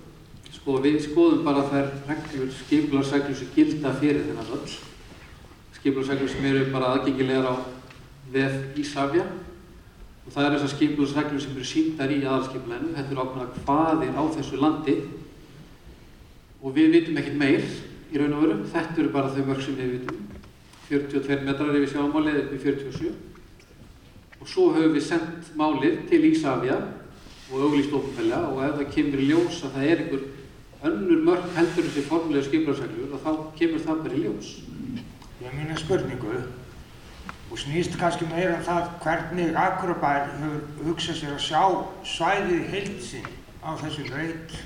Sko 0.56 0.78
við 0.84 1.00
skoðum 1.04 1.46
bara 1.46 1.64
þær 1.70 1.90
reglur, 2.10 2.52
skipularsreglur 2.62 3.38
sem 3.40 3.50
gilda 3.56 3.94
fyrir 4.00 4.28
þennan 4.28 4.54
öll. 4.56 4.76
Skipularsreglur 5.80 6.32
sem 6.32 6.46
eru 6.52 6.68
bara 6.74 6.94
aðgengilegar 6.96 7.50
á 7.50 7.56
vef 8.34 8.78
Ísafja 8.80 9.26
og 9.26 10.32
það 10.34 10.46
eru 10.46 10.60
þessar 10.60 10.74
skipularsreglur 10.76 11.44
sem 11.44 11.58
eru 11.58 11.68
síndar 11.70 12.14
í 12.14 12.22
aðalskipuleginu. 12.24 12.94
Þetta 12.96 13.14
eru 13.16 13.26
ákveðna 13.26 13.66
hvaðir 13.66 14.16
á 14.18 14.24
þessu 14.38 14.62
landi 14.62 14.96
og 16.62 16.78
við 16.78 16.96
vitum 17.00 17.22
ekkert 17.22 17.42
meir 17.42 17.68
í 18.14 18.22
raun 18.22 18.38
og 18.38 18.46
veru. 18.46 18.58
Þetta 18.74 19.02
eru 19.02 19.14
bara 19.18 19.34
þau 19.34 19.46
mörg 19.50 19.66
sem 19.66 19.78
við 19.82 19.98
vitum. 19.98 20.35
42 20.90 21.46
metrar 21.48 21.76
yfir 21.76 21.92
sjámálið 21.96 22.42
upp 22.44 22.54
í 22.54 22.62
47 22.64 23.14
og 24.42 24.50
svo 24.50 24.70
höfum 24.76 24.94
við 24.94 25.06
sendt 25.08 25.52
málið 25.58 26.04
til 26.12 26.22
Ísafja 26.30 26.78
og 27.52 27.62
auglýst 27.66 27.94
ofinfælega 27.94 28.52
og 28.52 28.64
ef 28.66 28.76
það 28.80 28.92
kemur 28.98 29.24
í 29.24 29.30
ljós 29.32 29.62
að 29.66 29.78
það 29.78 29.88
er 29.90 30.04
einhver 30.04 30.26
önnur 30.86 31.24
mörg 31.26 31.48
heldur 31.56 31.88
þessi 31.88 32.04
formulega 32.06 32.46
skiplarsækjur 32.46 33.16
og 33.16 33.24
þá 33.24 33.32
kemur 33.58 33.84
það 33.86 34.04
bara 34.06 34.20
í 34.20 34.24
ljós. 34.26 34.52
Ég 35.42 35.56
minna 35.56 35.78
spurningu 35.80 36.36
og 37.52 37.60
snýst 37.62 37.98
kannski 38.00 38.28
meira 38.30 38.58
um 38.58 38.66
það 38.66 38.92
hvernig 39.04 39.58
Akurabær 39.62 40.30
hefur 40.42 40.88
hugsað 40.90 41.20
sér 41.22 41.36
að 41.36 41.44
sjá 41.46 41.64
svæðið 42.16 42.70
heilsinn 42.74 43.30
á 43.62 43.70
þessu 43.82 44.06
reyt 44.12 44.58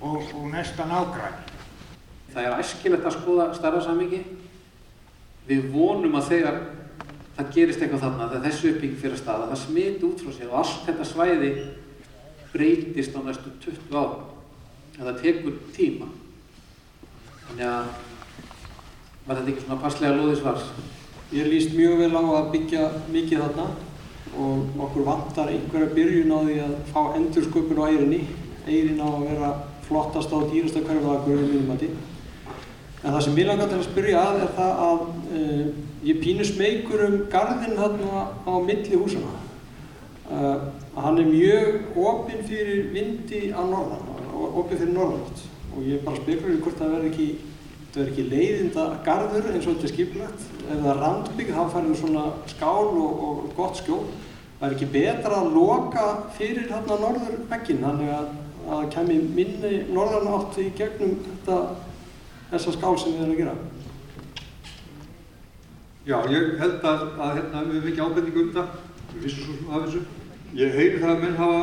og, 0.00 0.22
og 0.34 0.50
næsta 0.52 0.86
nágræn. 0.88 1.40
Það 2.32 2.44
er 2.44 2.60
æskilegt 2.60 3.08
að 3.08 3.16
skoða 3.18 3.48
starra 3.56 3.80
samingi. 3.84 4.22
Við 5.48 5.70
vonum 5.72 6.16
að 6.18 6.30
þegar 6.32 6.58
það 7.38 7.52
gerist 7.54 7.82
eitthvað 7.82 8.02
þarna, 8.04 8.30
þegar 8.32 8.46
þessu 8.48 8.70
uppbygging 8.72 8.98
fyrir 9.00 9.16
að 9.16 9.22
staða, 9.22 9.48
það 9.52 9.60
smiti 9.62 10.06
út 10.08 10.24
frá 10.24 10.32
sig 10.34 10.48
og 10.48 10.56
allt 10.60 10.80
þetta 10.88 11.06
svæði 11.08 11.50
breytist 12.52 13.16
á 13.16 13.20
næstu 13.22 13.52
20 13.64 13.96
ára. 13.96 14.18
Það 14.98 15.20
tekur 15.22 15.58
tíma. 15.76 16.08
Þannig 17.46 17.68
að 17.70 17.90
var 19.28 19.38
þetta 19.38 19.52
ekki 19.52 19.64
svona 19.64 19.82
passlega 19.82 20.16
loðið 20.16 20.40
svar? 20.40 20.62
Ég 21.36 21.48
líst 21.52 21.74
mjög 21.76 22.02
vel 22.02 22.12
á 22.16 22.22
að 22.24 22.50
byggja 22.54 22.84
mikið 23.12 23.42
þarna 23.44 23.66
og 24.38 24.78
okkur 24.86 25.06
vantar 25.06 25.50
einhverja 25.52 25.94
byrjun 25.94 26.32
á 26.32 26.38
því 26.44 26.58
að 26.64 26.76
fá 26.90 27.00
endursköpun 27.18 27.80
á 27.80 27.88
eirinni. 27.88 28.20
Eirin 28.68 29.00
á 29.00 29.08
að 29.08 29.26
vera 29.30 29.50
flottast 29.86 30.32
á 30.32 30.38
dýrasta 30.48 30.84
hverfadagur 30.84 31.44
í 31.44 31.50
mínum 31.52 31.68
mati. 31.70 31.90
En 32.98 33.12
það 33.14 33.20
sem 33.24 33.36
ég 33.38 33.46
langar 33.46 33.68
til 33.70 33.78
að 33.78 33.86
spyrja 33.86 34.22
að 34.22 34.40
er 34.42 34.54
það 34.56 34.80
að 34.84 35.02
uh, 35.38 35.66
ég 36.08 36.22
pínu 36.22 36.46
smeykur 36.46 37.04
um 37.06 37.18
garðinn 37.30 37.76
þarna 37.78 38.24
á 38.42 38.52
milli 38.64 38.98
húsana. 38.98 39.34
Uh, 40.28 40.64
hann 40.98 41.20
er 41.22 41.28
mjög 41.28 42.00
opinn 42.02 42.42
fyrir 42.48 42.88
vindi 42.94 43.44
á 43.54 43.62
norðan, 43.62 44.10
opinn 44.34 44.80
fyrir 44.80 44.96
norðanátt 44.96 45.44
og 45.76 45.86
ég 45.86 46.02
bara 46.04 46.18
spekulur 46.18 46.56
í 46.56 46.64
hvort 46.64 46.80
það 46.80 46.96
verður 46.96 47.12
ekki, 47.12 47.28
ekki 48.02 48.24
leiðinda 48.32 48.88
garður 49.06 49.46
eins 49.52 49.68
og 49.68 49.76
þetta 49.76 49.88
er 49.88 49.94
skipilagt. 49.94 50.48
Ef 50.66 50.74
það 50.74 50.90
er 50.92 51.00
randbygg 51.04 51.54
þá 51.54 51.62
færður 51.76 52.02
svona 52.02 52.26
skál 52.50 52.90
og, 52.90 53.22
og 53.28 53.46
gott 53.56 53.78
skjól. 53.78 54.02
Það 54.58 54.66
er 54.66 54.74
ekki 54.74 54.90
betra 54.90 55.38
að 55.38 55.54
loka 55.54 56.06
fyrir 56.34 56.66
þarna 56.66 56.98
norður 57.04 57.40
vegginn, 57.46 57.82
þannig 57.86 58.14
að 58.16 58.36
að 58.68 58.82
það 58.82 58.88
kemi 58.94 59.18
minni 59.36 59.76
norðanátt 59.94 60.58
í 60.60 60.66
gegnum 60.76 61.14
þetta 61.24 61.58
þessa 62.52 62.74
skál 62.76 62.96
sem 62.98 63.14
við 63.14 63.22
erum 63.24 63.34
að 63.34 63.40
gera. 63.42 63.54
Já, 66.08 66.16
ég 66.32 66.54
held 66.62 66.86
að, 66.88 67.02
að 67.20 67.34
hérna, 67.36 67.64
við 67.68 67.74
hefum 67.76 67.90
ekki 67.90 68.04
ábendingu 68.06 68.44
um 68.44 68.52
það, 68.54 68.68
við 69.12 69.26
vissum 69.26 69.58
svo 69.58 69.72
af 69.72 69.82
þessu. 69.86 70.04
Ég 70.56 70.76
heyri 70.78 71.02
það 71.02 71.10
að 71.12 71.24
menn 71.24 71.36
hafa 71.36 71.58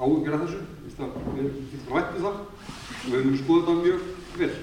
áhugjur 0.00 0.36
af 0.36 0.44
þessu, 0.46 0.60
það, 0.96 1.18
við 1.36 1.50
finnum 1.72 1.96
rættið 1.96 2.22
það 2.28 2.38
og 2.38 3.10
við 3.10 3.18
höfum 3.18 3.36
skoðað 3.42 3.66
það 3.66 3.82
mjög 3.82 4.06
vel. 4.40 4.54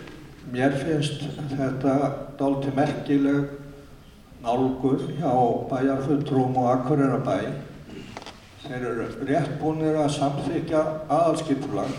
Mér 0.53 0.79
finnst 0.81 1.27
þetta 1.53 1.93
dálítið 2.39 2.79
merkileg 2.79 3.43
nálgur 4.43 5.05
hjá 5.19 5.35
bæjarfulltrúm 5.69 6.57
og 6.59 6.71
Akureyra 6.73 7.21
Þeir 8.63 8.83
eru 8.87 9.05
rétt 9.27 9.55
búinir 9.59 9.97
að 9.99 10.13
samþykja 10.15 10.81
aðalskipulag 11.11 11.89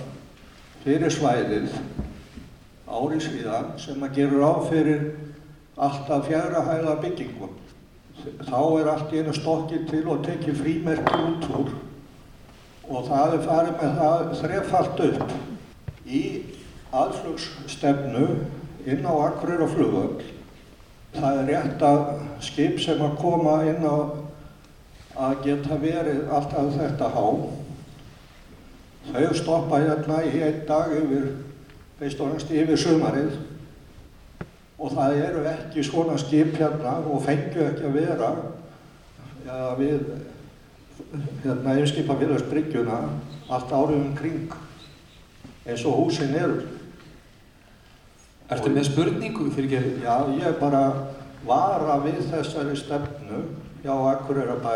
fyrir 0.81 1.13
svæðið 1.13 1.75
ári 2.89 3.21
síðan 3.23 3.73
sem 3.81 4.03
að 4.05 4.19
gera 4.19 4.51
á 4.51 4.55
fyrir 4.69 5.07
alltaf 5.77 6.29
fjara 6.29 6.65
hæða 6.69 6.99
byggingum. 7.03 7.55
Þá 8.45 8.61
er 8.81 8.91
allt 8.93 9.13
í 9.13 9.23
einu 9.23 9.35
stokkið 9.35 9.89
til 9.91 10.05
og 10.09 10.23
tekið 10.25 10.61
frímerki 10.61 11.23
út 11.29 11.49
úr 11.59 11.73
og 12.85 13.07
það 13.09 13.35
er 13.35 13.47
farið 13.49 13.79
með 13.81 13.97
það 13.99 14.35
þrefalt 14.41 15.03
upp 15.09 15.35
í 16.05 16.23
aðflugsstefnu 16.95 18.27
inn 18.85 19.09
á 19.09 19.13
Akureyra 19.29 19.69
flugvöld. 19.73 20.23
Það 21.15 21.41
er 21.41 21.49
rétt 21.49 21.85
að 21.87 22.05
skip 22.45 22.81
sem 22.83 23.01
að 23.03 23.17
koma 23.23 23.57
inn 23.71 23.87
á 23.87 23.97
að 25.25 25.45
geta 25.47 25.79
verið 25.81 26.31
alltaf 26.35 26.75
þetta 26.75 27.11
há. 27.15 27.27
Þau 29.05 29.35
stoppa 29.39 29.81
hérna 29.83 30.21
í 30.27 30.41
einn 30.43 30.63
dag 30.69 30.93
yfir, 30.97 31.29
fyrst 31.99 32.21
og 32.21 32.33
næst 32.35 32.51
yfir 32.51 32.81
sumarið 32.81 33.37
og 34.79 34.93
það 34.97 35.19
eru 35.29 35.45
ekki 35.49 35.85
svona 35.87 36.19
skip 36.19 36.57
hérna 36.59 36.99
og 37.07 37.23
fengju 37.25 37.67
ekki 37.69 37.89
að 37.89 37.99
vera 37.99 38.31
ja, 39.47 39.59
við 39.79 40.01
hérna 41.45 41.77
yfirskipafélagsbryggjuna 41.79 43.01
allt 43.55 43.75
árið 43.75 43.99
um 44.01 44.15
kring 44.19 44.55
eins 45.65 45.85
og 45.89 45.97
húsin 46.03 46.35
eru. 46.37 46.61
Ertu 48.53 48.71
með 48.73 48.91
spurningu 48.91 49.49
fyrir 49.55 49.79
ekki? 49.79 50.05
Já, 50.05 50.17
ég 50.37 50.59
bara 50.61 50.83
vara 51.47 51.97
við 52.05 52.21
þessari 52.29 52.77
stefnu 52.77 53.41
hjá 53.85 53.95
Akureyra 54.11 54.59
bæ 54.61 54.75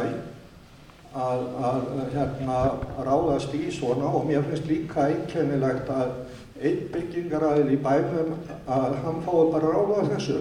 að, 1.19 1.45
að 1.65 1.87
hérna, 2.15 2.59
ráðast 3.05 3.55
í 3.57 3.69
svona 3.73 4.09
og 4.13 4.27
mér 4.29 4.45
finnst 4.49 4.69
líka 4.69 5.09
einkennilegt 5.09 5.89
að 5.93 6.13
einn 6.59 6.89
byggingaræðil 6.93 7.75
í 7.75 7.77
bænum 7.83 8.33
að 8.67 8.97
hann 9.05 9.21
fái 9.27 9.43
bara 9.53 9.75
ráða 9.75 10.07
þessu 10.13 10.39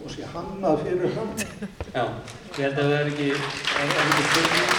og 0.00 0.10
sé 0.10 0.26
hannað 0.32 0.82
fyrir 0.86 1.12
hann. 1.14 1.30
Já, 1.94 2.04
ég 2.56 2.64
held 2.64 2.80
að 2.80 2.88
það 2.90 2.96
er 2.96 3.10
ekki, 3.12 3.28
er, 3.34 3.84
er 3.84 4.00
ekki 4.06 4.24
spurning. 4.30 4.72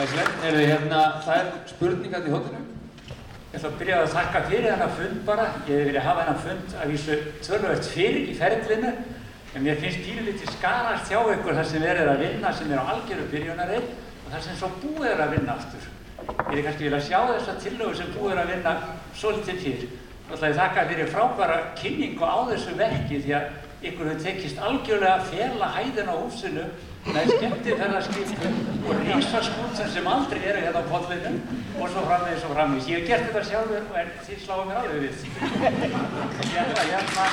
Gæslega, 0.00 0.34
er 0.48 0.58
þið 0.58 0.68
hérna, 0.72 1.04
það 1.26 1.36
er 1.36 1.52
spurningat 1.70 2.26
í 2.26 2.34
hóttunum? 2.34 2.66
Ég 3.50 3.58
ætla 3.58 3.70
að 3.70 3.78
byrja 3.82 4.00
að 4.00 4.12
þakka 4.16 4.42
fyrir 4.48 4.68
þennan 4.70 4.92
fund 4.98 5.22
bara. 5.26 5.46
Ég 5.68 5.72
hef 5.74 5.88
verið 5.90 6.00
að 6.00 6.08
hafa 6.08 6.26
þennan 6.26 6.44
fund 6.46 6.76
að 6.80 6.92
vísu 6.94 7.20
tölvöld 7.46 7.88
fyrir 7.90 8.20
í 8.30 8.36
ferðlinu 8.38 8.92
en 9.50 9.64
mér 9.66 9.80
finnst 9.82 10.04
pínulítið 10.06 10.52
skarast 10.56 11.10
hjá 11.10 11.18
ykkur 11.34 11.58
þar 11.58 11.70
sem 11.70 11.82
verið 11.82 12.10
að 12.12 12.22
vinna 12.26 12.52
sem 12.54 12.70
er 12.70 12.82
á 12.82 12.90
algjöru 12.94 13.30
byrjunarrið 13.32 13.88
og 13.90 14.28
þar 14.34 14.44
sem 14.46 14.60
svo 14.60 14.70
búið 14.82 15.10
er 15.10 15.24
að 15.26 15.34
vinna 15.36 15.58
aftur. 15.58 15.88
Ég 16.50 16.58
er 16.58 16.64
kannski 16.66 16.84
vilja 16.86 17.00
sjá 17.06 17.20
þessa 17.30 17.54
tillögu 17.62 17.94
sem 17.96 18.08
búið 18.16 18.32
er 18.34 18.40
að 18.42 18.50
vinna 18.54 18.72
svolítið 19.16 19.56
til. 19.64 19.80
Þá 20.28 20.32
ætla 20.34 20.48
ég 20.48 20.54
að 20.54 20.60
þakka 20.60 20.80
fyrir 20.90 21.12
frábæra 21.14 21.58
kynningu 21.80 22.24
á 22.26 22.38
þessu 22.50 22.72
verki 22.78 23.16
því 23.24 23.32
að 23.38 23.44
ykkur 23.80 24.06
hefur 24.10 24.24
tekist 24.24 24.58
algjörlega 24.60 25.16
að 25.16 25.28
fela 25.30 25.66
hæðin 25.76 26.12
á 26.12 26.14
húsinu 26.20 26.64
með 27.06 27.24
skemmtifærðarskipum 27.32 28.54
og 28.84 28.92
rísaskútsum 29.06 29.88
sem 29.94 30.06
aldrei 30.14 30.40
eru 30.42 30.60
hérna 30.66 30.80
á 30.84 30.90
pollinu 30.90 31.32
og 31.80 31.86
svo 31.88 32.00
framvegis 32.10 32.44
og 32.44 32.52
framvegis. 32.58 32.90
Ég 32.92 32.96
hef 33.00 33.06
gert 33.08 33.24
þetta 33.30 33.42
sjálfur 33.48 33.82
en 34.02 34.08
þið 34.28 34.38
sláum 34.44 34.66
mér 34.68 34.78
alveg 34.84 35.00
við. 35.08 35.16
Ég 36.52 36.60
ætla 36.66 36.80
að 36.84 36.90
hérna... 36.92 37.24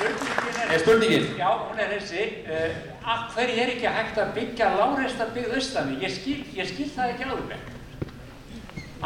Einmitt, 0.00 0.72
er, 0.72 0.78
spurningin? 0.78 1.26
Já, 1.36 1.50
hún 1.60 1.80
er 1.80 1.90
þessi. 1.92 2.22
Uh, 2.48 2.78
að 3.04 3.26
hverju 3.34 3.56
er 3.60 3.72
ekki 3.74 3.90
hægt 3.92 4.20
að 4.22 4.32
byggja 4.38 4.70
láreista 4.78 5.26
byggð 5.34 5.56
austani? 5.58 5.98
Ég 6.00 6.14
skil, 6.14 6.38
ég 6.56 6.70
skil 6.70 6.88
það 6.94 7.12
ekki 7.14 7.28
alveg. 7.28 7.66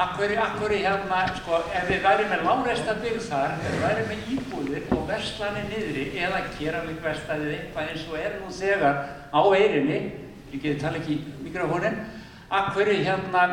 Akkur, 0.04 0.35
akkur 0.42 0.74
hérna, 0.74 1.20
sko, 1.38 1.59
ef 1.70 1.85
við 1.90 2.00
værim 2.02 2.30
með 2.30 2.44
láreista 2.46 2.94
byggð 3.02 3.26
þar, 3.28 3.52
ef 3.59 3.74
við 3.74 3.83
værim 3.85 4.09
með 4.11 4.30
íbúðir 4.37 4.88
og 4.94 5.04
verslanir 5.11 5.68
niðri 5.70 6.07
eða 6.18 6.40
keramikverstaðið 6.57 7.54
eitthvað 7.57 7.92
eins 7.92 8.09
og 8.09 8.18
er 8.18 8.35
nú 8.40 8.50
þegar 8.54 8.98
á 9.30 9.40
eirinni, 9.54 10.00
ég 10.50 10.64
geti 10.64 10.83
tala 10.83 10.98
ekki 10.98 11.14
í 11.20 11.46
mikrofónin, 11.46 12.00
akkur 12.59 12.90
hérna, 12.90 13.46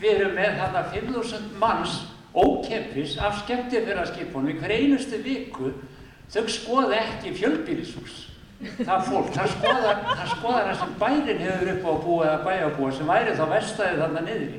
við 0.00 0.14
erum 0.14 0.36
með 0.40 0.60
þarna 0.62 0.84
5.000 0.96 1.60
manns 1.60 2.00
ókeppis 2.32 3.18
af 3.20 3.42
skemmtifyrarskipunum 3.42 4.54
í 4.54 4.58
hver 4.60 4.76
einustu 4.76 5.20
viku, 5.24 5.74
þau 6.30 6.42
skoða 6.48 6.98
ekki 7.00 7.32
fjölbýlishús. 7.38 8.18
Það 8.60 9.06
fólk, 9.08 9.30
það 9.32 9.52
skoðar 9.54 10.00
það, 10.04 10.26
skoðar 10.34 10.66
það 10.68 10.80
sem 10.82 10.90
bærin 11.00 11.38
hefur 11.46 11.70
upp 11.72 11.84
á 11.86 11.90
að 11.94 12.02
búa 12.04 12.24
eða 12.28 12.40
bæja 12.44 12.66
að 12.66 12.74
búa 12.76 12.90
sem 12.92 13.08
væri 13.08 13.36
þá 13.38 13.44
vestæðið 13.54 14.02
þarna 14.02 14.22
niðri. 14.26 14.58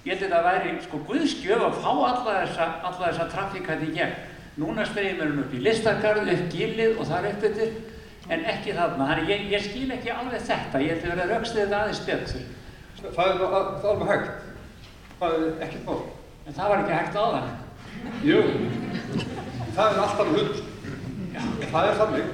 Ég 0.00 0.16
held 0.16 0.24
að 0.24 0.32
það 0.34 0.48
væri 0.48 0.72
sko 0.86 1.00
guðskjöf 1.06 1.62
að 1.68 1.78
fá 1.84 1.90
alla 1.92 2.34
þessa, 2.40 2.66
alla 2.88 3.04
þessa 3.04 3.26
trafíkæti 3.34 3.86
í 3.86 3.94
gegn. 4.00 4.16
Núna 4.60 4.84
streymir 4.88 5.30
hún 5.30 5.42
upp 5.44 5.52
í 5.54 5.60
listakarð, 5.62 6.26
upp 6.34 6.48
gilið 6.52 6.98
og 6.98 7.06
þar 7.06 7.28
upp 7.30 7.44
yfir, 7.50 7.70
en 8.34 8.42
ekki 8.50 8.74
þarna. 8.76 9.06
Þannig 9.12 9.30
ég, 9.30 9.44
ég 9.54 9.62
skil 9.68 9.86
ekki 9.94 10.10
alveg 10.14 10.42
þetta, 10.48 10.80
ég 10.82 10.96
held 10.96 11.06
að 11.06 11.20
vera 11.22 11.28
raukstuðið 11.30 11.62
þetta 11.68 11.82
aðeins 11.84 12.02
betur. 12.08 12.48
Það 13.14 13.30
er 13.30 13.44
al- 13.46 13.70
það 13.84 13.90
alveg 13.92 14.10
hægt. 14.10 14.50
Það 15.20 15.36
er 15.38 15.46
ekkert 15.68 15.86
mál. 15.86 16.02
En 16.50 16.58
það 16.58 16.72
var 16.74 16.82
ekki 16.82 16.98
hægt 16.98 17.14
á 17.14 17.24
þann. 17.36 17.54
Jú, 18.26 18.42
það 19.76 19.86
er 19.86 20.02
alltaf 20.02 20.34
hlut. 21.36 21.66
Það 21.72 21.88
er 21.90 22.00
þannig. 22.00 22.24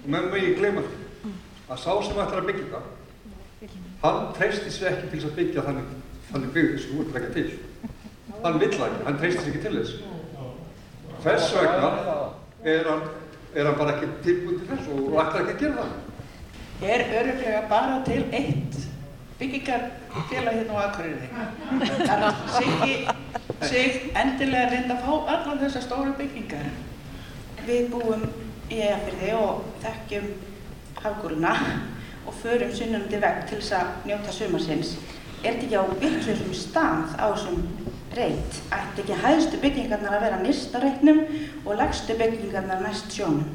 Og 0.00 0.08
mig 0.10 0.42
ég 0.44 0.58
gleyma 0.58 0.82
því 0.84 1.00
að 1.70 1.78
sá 1.78 1.90
sem 2.02 2.18
ætlar 2.18 2.42
að 2.42 2.48
byggja 2.50 2.68
það, 2.72 2.84
hann 4.02 4.20
treysti 4.34 4.72
sér 4.74 4.88
ekki 4.90 5.10
til 5.10 5.18
þess 5.20 5.28
að 5.28 5.36
byggja 5.38 5.64
þannig, 5.68 5.90
þannig 6.30 6.54
byggði 6.56 6.80
sem 6.82 6.90
þú 6.90 7.02
ert 7.04 7.10
að 7.10 7.18
leggja 7.18 7.32
til. 7.36 7.48
Hann 8.40 8.60
vill 8.62 8.70
ekki, 8.70 9.02
hann 9.06 9.18
treysti 9.20 9.44
sér 9.44 9.50
ekki 9.52 9.62
til 9.66 9.74
þess. 9.78 9.92
Hvers 11.20 11.48
vegna 11.54 11.90
er 12.74 12.90
hann, 12.90 13.02
er 13.54 13.70
hann 13.70 13.78
bara 13.78 13.96
ekki 13.96 14.10
tilbúin 14.26 14.60
til 14.60 14.70
þess 14.72 14.92
og 14.96 15.18
ætlar 15.22 15.42
ekki 15.44 15.54
að 15.54 15.62
gera 15.64 15.84
það. 15.84 15.98
er 16.90 17.02
öruglega 17.20 17.62
bara 17.68 17.96
til 18.06 18.22
eitt 18.32 18.78
byggingarfélag 19.38 20.54
hérna 20.54 20.72
á 20.76 20.82
Akureyri. 20.88 21.28
Það 22.08 22.22
er 22.26 22.32
Siggi 22.56 22.94
sig 23.68 24.10
endilega 24.16 24.70
reynda 24.72 24.96
að 24.96 25.04
fá 25.04 25.34
allar 25.34 25.60
þessar 25.62 25.84
stóru 25.86 26.14
byggingar. 26.18 26.70
Við 27.66 27.90
búum 27.92 28.22
í 28.70 28.78
Eðafyrði 28.80 29.32
og 29.36 29.64
þekkjum 29.82 30.28
hafgúruna 31.00 31.54
og 32.28 32.36
förum 32.40 32.72
sunnandi 32.76 33.20
vegg 33.20 33.46
til 33.48 33.58
þess 33.60 33.74
að 33.76 34.06
njóta 34.08 34.34
sumarsins. 34.34 34.94
Er 35.40 35.56
þetta 35.56 35.66
ekki 35.66 35.80
á 35.80 35.84
virklusum 36.02 36.54
stað 36.56 37.14
á 37.16 37.26
þessum 37.32 37.62
reit? 38.16 38.58
Ætti 38.76 39.04
ekki 39.04 39.20
hæðstu 39.22 39.60
byggingarnar 39.62 40.18
að 40.18 40.26
vera 40.26 40.40
nýst 40.42 40.76
á 40.76 40.78
reitnum 40.82 41.22
og 41.64 41.78
legstu 41.80 42.16
byggingarnar 42.20 42.82
næst 42.84 43.12
sjónum? 43.16 43.46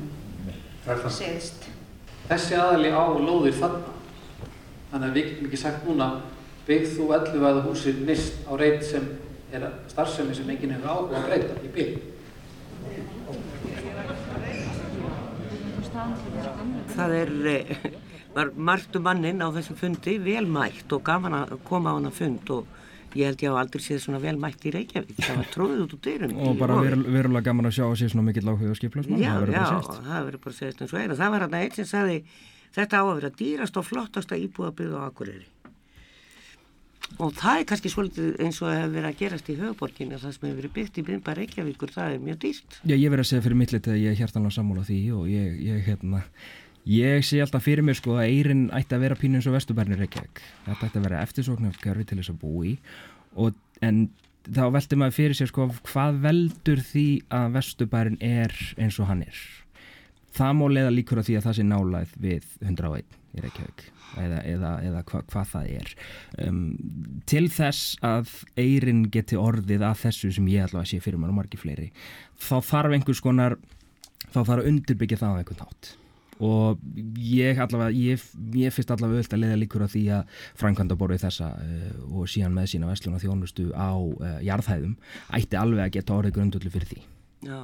Það 0.85 0.95
er 0.95 1.03
það. 1.03 1.17
Siðst. 1.19 1.69
Þessi 2.29 2.57
aðali 2.57 2.93
á 2.93 3.05
lóðir 3.21 3.59
þarna. 3.59 3.93
Þannig 4.91 5.07
að 5.07 5.19
við 5.19 5.29
getum 5.29 5.49
ekki 5.49 5.61
sagt 5.61 5.85
núna 5.85 6.09
byggð 6.65 6.97
þú 6.97 7.07
11 7.19 7.47
eða 7.51 7.63
húsið 7.67 8.03
nýst 8.07 8.41
á 8.49 8.53
reit 8.57 8.85
sem 8.85 9.07
er 9.53 9.69
starfsemi 9.91 10.33
sem 10.33 10.49
enginn 10.49 10.73
hefur 10.73 10.93
áhuga 10.93 11.21
að 11.21 11.29
breyta 11.29 11.61
í 11.61 11.71
bygg. 11.73 12.14
Það 16.95 17.13
er, 17.19 17.31
eh, 17.51 17.75
var 18.35 18.51
margt 18.55 18.95
um 18.95 19.03
mannin 19.07 19.41
á 19.43 19.47
þessum 19.55 19.77
fundi 19.79 20.17
vel 20.23 20.45
mætt 20.47 20.91
og 20.95 21.03
gaman 21.07 21.33
að 21.41 21.55
koma 21.67 21.91
á 21.91 21.97
hana 21.97 22.11
fund 22.11 22.49
og 22.55 22.67
ég 23.15 23.29
held 23.29 23.43
ég 23.45 23.51
á 23.51 23.59
aldrei 23.61 23.79
séð 23.83 24.01
svona 24.03 24.19
vel 24.23 24.35
mætt 24.39 24.65
í 24.67 24.73
Reykjavík. 24.75 25.15
Það 25.23 25.37
var 25.39 25.49
tróðið 25.53 25.83
út 25.85 25.93
úr 25.95 26.01
dyrun. 26.07 26.35
og 26.47 26.57
bara 26.59 26.75
veru- 26.83 27.05
verulega 27.15 27.43
gaman 27.47 27.65
að 27.69 27.75
sjá 27.77 27.85
að 27.87 27.95
sé 28.01 28.09
svona 28.11 28.25
mikill 28.27 28.49
áhuga 28.51 28.75
skiplarsmann 28.75 29.19
Já, 29.23 29.31
það 29.31 29.41
verður 29.45 29.55
já, 29.55 29.63
bara 29.63 29.81
sést 29.81 30.03
það 30.09 30.25
verður 30.27 30.41
bara 30.45 30.55
segist 30.59 30.81
eins 30.81 30.93
og 30.93 30.99
er. 30.99 31.15
Það 31.15 31.31
var 31.31 31.39
hann 31.45 31.53
eitt 31.61 31.75
sem 31.79 31.85
sagði 31.85 32.17
þetta 32.75 32.95
á 32.99 33.03
að 33.07 33.15
vera 33.21 33.29
dýrast 33.39 33.77
og 33.79 33.85
flottasta 33.87 34.35
íbúðabyggð 34.35 34.95
á 34.99 35.01
Akureyri. 35.07 35.45
Og 37.21 37.31
það 37.37 37.59
er 37.59 37.65
kannski 37.69 37.89
svolítið 37.91 38.41
eins 38.43 38.57
og 38.63 38.71
hefur 38.73 38.91
verið 38.95 39.09
að 39.09 39.19
gerast 39.21 39.49
í 39.49 39.55
höfuborginni 39.59 40.17
það 40.19 40.33
sem 40.35 40.45
hefur 40.47 40.59
verið 40.59 40.73
byggt 40.75 40.99
í 40.99 41.05
byrnba 41.07 41.35
Reykjavíkur, 41.37 41.93
það 41.95 42.07
er 42.11 42.19
mjög 42.25 42.37
dýrt. 42.43 42.77
Já, 42.83 42.95
ég 42.95 43.13
verð 43.13 43.23
að 43.23 43.29
segja 43.29 43.45
fyrir 43.45 43.59
mitt 43.61 43.73
litið 43.75 43.93
að 43.93 44.01
ég 44.01 44.09
er 44.11 44.19
hjartanlega 44.19 44.55
sammála 44.57 44.83
því 44.89 44.99
og 45.15 45.23
ég, 45.31 45.47
ég, 45.63 45.77
hérna, 45.85 46.19
ég 46.91 47.25
sé 47.27 47.39
alltaf 47.43 47.63
fyrir 47.65 47.85
mér 47.87 47.97
sko 47.99 48.17
að 48.17 48.27
Eyrin 48.27 48.65
ætti 48.75 48.97
að 48.97 49.03
vera 49.05 49.19
pínu 49.21 49.39
eins 49.39 49.47
og 49.47 49.55
Vesturbærnir 49.55 50.01
Reykjavík. 50.03 50.43
Þetta 50.67 50.89
ætti 50.89 50.99
að 50.99 51.07
vera 51.07 51.23
eftirsóknar 51.23 51.81
görfi 51.85 52.05
til 52.09 52.19
þess 52.19 52.33
að 52.33 52.41
búa 52.43 52.61
í 52.67 52.75
og, 53.35 53.49
en 53.85 53.95
þá 54.45 54.65
veldur 54.75 54.99
maður 55.01 55.17
fyrir 55.21 55.37
sér 55.39 55.49
sko 55.53 55.61
hvað 55.87 56.11
veldur 56.25 56.79
því 56.91 57.07
að 57.33 57.45
Vesturbærin 57.55 58.19
er 58.19 58.51
eins 58.75 58.99
og 58.99 59.07
hann 59.11 59.23
er. 59.23 59.37
Það 60.35 60.51
má 64.05 64.21
leiða 64.21 64.39
líkur 64.39 64.55
að 64.55 64.75
því 64.75 64.85
að 64.85 64.85
það 64.85 64.85
sé 64.85 64.85
nálæð 64.85 64.85
við 64.85 64.85
101 64.85 64.85
í 64.85 64.85
Reykjavík 64.85 64.85
eða, 64.85 64.85
eða, 64.85 64.85
eða 64.85 65.03
hva, 65.09 65.21
hvað 65.31 65.51
það 65.51 65.69
er. 65.75 65.93
Um, 66.45 66.61
til 67.25 67.45
þess 67.49 67.97
að 68.05 68.33
Eyrin 68.55 69.03
geti 69.11 69.39
orðið 69.39 69.85
að 69.85 69.99
þessu 70.05 70.31
sem 70.35 70.47
ég 70.51 70.65
allavega 70.65 70.89
sé 70.89 71.01
fyrir 71.03 71.21
mér 71.21 71.33
og 71.33 71.39
margi 71.39 71.59
fleiri 71.59 71.91
þá 72.39 72.57
þarf 72.63 72.97
einhvers 72.97 73.21
konar 73.23 73.57
þá 74.31 74.41
þarf 74.41 74.57
að 74.59 74.71
undirbyggja 74.71 75.21
það 75.21 75.31
á 75.31 75.39
einhvern 75.39 75.63
nátt 75.63 75.93
og 76.43 76.81
ég 77.15 77.59
allavega 77.63 77.95
ég, 77.95 78.23
ég 78.59 78.75
finnst 78.75 78.91
allavega 78.91 79.23
öll 79.23 79.35
að 79.37 79.43
leiða 79.45 79.59
líkur 79.61 79.85
að 79.85 79.93
því 79.95 80.05
að 80.17 80.39
framkvæmda 80.59 80.97
borðið 80.99 81.25
þessa 81.29 81.51
uh, 81.55 81.91
og 82.11 82.31
síðan 82.31 82.55
með 82.57 82.71
sína 82.73 82.89
vestlun 82.91 83.15
og 83.15 83.23
þjónustu 83.23 83.69
á 83.71 83.95
uh, 83.95 84.39
jarðhæðum 84.43 84.97
ætti 85.39 85.59
alveg 85.59 85.85
að 85.85 85.93
geta 85.95 86.17
orðið 86.17 86.35
grundullu 86.39 86.73
fyrir 86.73 86.91
því 86.91 87.05
Já, 87.45 87.59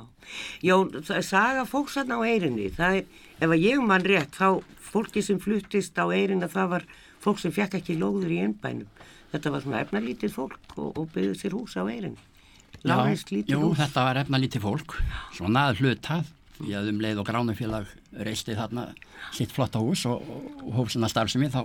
Jón, 0.62 0.92
það 1.02 1.16
er 1.18 1.26
saga 1.26 1.64
fólks 1.66 1.96
þarna 1.98 2.20
á 2.22 2.28
Eyrinni, 2.30 2.68
það 2.76 2.98
er, 3.00 3.22
ef 3.42 3.54
að 3.56 3.64
ég 3.66 3.86
mann 3.86 4.06
rétt, 4.06 4.36
þá 4.38 4.62
fólki 4.92 5.24
sem 5.26 5.40
fluttist 5.42 5.98
á 5.98 6.06
Eyrinna, 6.06 6.50
það 6.52 6.76
var 6.76 6.86
fólk 7.24 7.42
sem 7.42 7.54
fekk 7.56 7.80
ekki 7.80 7.98
lóður 7.98 8.34
í 8.34 8.42
ennbænum. 8.44 8.90
Þetta 9.32 9.54
var 9.54 9.64
svona 9.64 9.82
efnalítið 9.82 10.36
fólk 10.36 10.76
og, 10.76 10.92
og 11.00 11.10
byggði 11.16 11.40
sér 11.40 11.56
hús 11.56 11.78
á. 11.80 11.84
Láreist 12.88 13.30
lítið 13.30 13.54
jú, 13.54 13.64
hús. 13.70 13.80
þetta 13.82 14.06
var 14.08 14.20
efna 14.24 14.40
lítið 14.42 14.64
fólk, 14.66 14.96
svona 15.38 15.68
að 15.70 15.82
hlutað, 15.84 16.30
því 16.58 16.76
að 16.78 16.90
um 16.92 17.02
leið 17.04 17.22
og 17.22 17.28
gránufélag 17.28 17.92
reisti 18.26 18.56
þarna 18.58 18.88
sitt 19.36 19.54
flotta 19.54 19.82
hús 19.82 20.06
og, 20.10 20.22
og, 20.26 20.72
hófsina 20.78 21.10
starfsemi 21.12 21.50
þá 21.54 21.64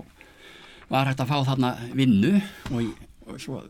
var 0.90 1.08
hægt 1.08 1.22
að 1.24 1.32
fá 1.32 1.38
þarna 1.50 1.72
vinnu 1.96 2.34
og, 2.70 3.06
og 3.26 3.40
svo 3.42 3.62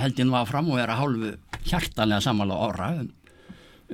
held 0.00 0.20
ég 0.20 0.28
nú 0.28 0.36
áfram 0.38 0.72
og 0.72 0.80
er 0.80 0.92
að 0.92 1.02
hálfu 1.02 1.34
hjartanlega 1.68 2.24
sammála 2.24 2.58
ára 2.68 2.88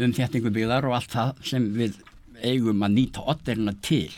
um, 0.04 0.14
þéttingu 0.16 0.52
byggðar 0.54 0.88
og 0.88 0.96
allt 0.96 1.14
það 1.14 1.42
sem 1.50 1.66
við 1.76 1.98
eigum 2.40 2.84
að 2.86 2.94
nýta 2.96 3.24
odderina 3.30 3.74
til. 3.84 4.10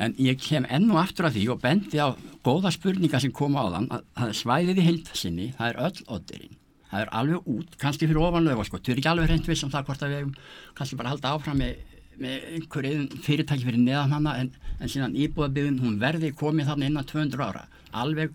En 0.00 0.14
ég 0.18 0.40
kem 0.42 0.66
enn 0.74 0.90
og 0.90 1.00
aftur 1.04 1.28
að 1.28 1.38
því 1.38 1.44
og 1.54 1.62
bendi 1.62 2.02
á 2.02 2.10
góða 2.46 2.72
spurninga 2.74 3.20
sem 3.22 3.32
koma 3.34 3.62
á 3.62 3.66
þann 3.76 3.88
að 3.94 4.04
það 4.18 4.28
er 4.32 4.38
svæðið 4.40 4.80
í 4.80 4.86
heildasinni, 4.88 5.48
það 5.58 5.70
er 5.70 5.80
öll 5.86 6.06
odderinn. 6.16 6.60
Það 6.90 7.02
er 7.02 7.12
alveg 7.18 7.50
út, 7.50 7.76
kannski 7.78 8.06
fyrir 8.06 8.22
ofanlega 8.22 8.64
sko, 8.66 8.78
þú 8.78 8.92
er 8.92 9.00
ekki 9.00 9.10
alveg 9.10 9.30
hreint 9.30 9.50
viss 9.50 9.66
um 9.66 9.70
það 9.72 9.86
hvort 9.88 10.02
að 10.04 10.12
við 10.12 10.20
eigum 10.20 10.34
kannski 10.78 10.98
bara 10.98 11.14
halda 11.14 11.32
áfram 11.34 11.58
með, 11.58 11.78
með 12.22 12.48
einhverju 12.58 13.22
fyrirtæki 13.24 13.66
fyrir 13.66 13.82
neðan 13.82 14.14
hana 14.14 14.34
en, 14.42 14.50
en 14.78 14.92
síðan 14.92 15.16
íbúðabyggðin, 15.24 15.80
hún 15.82 15.96
verði 16.02 16.30
komið 16.38 16.70
þarna 16.70 16.90
innan 16.90 17.08
200 17.10 17.46
ára, 17.48 17.64
alveg 17.90 18.34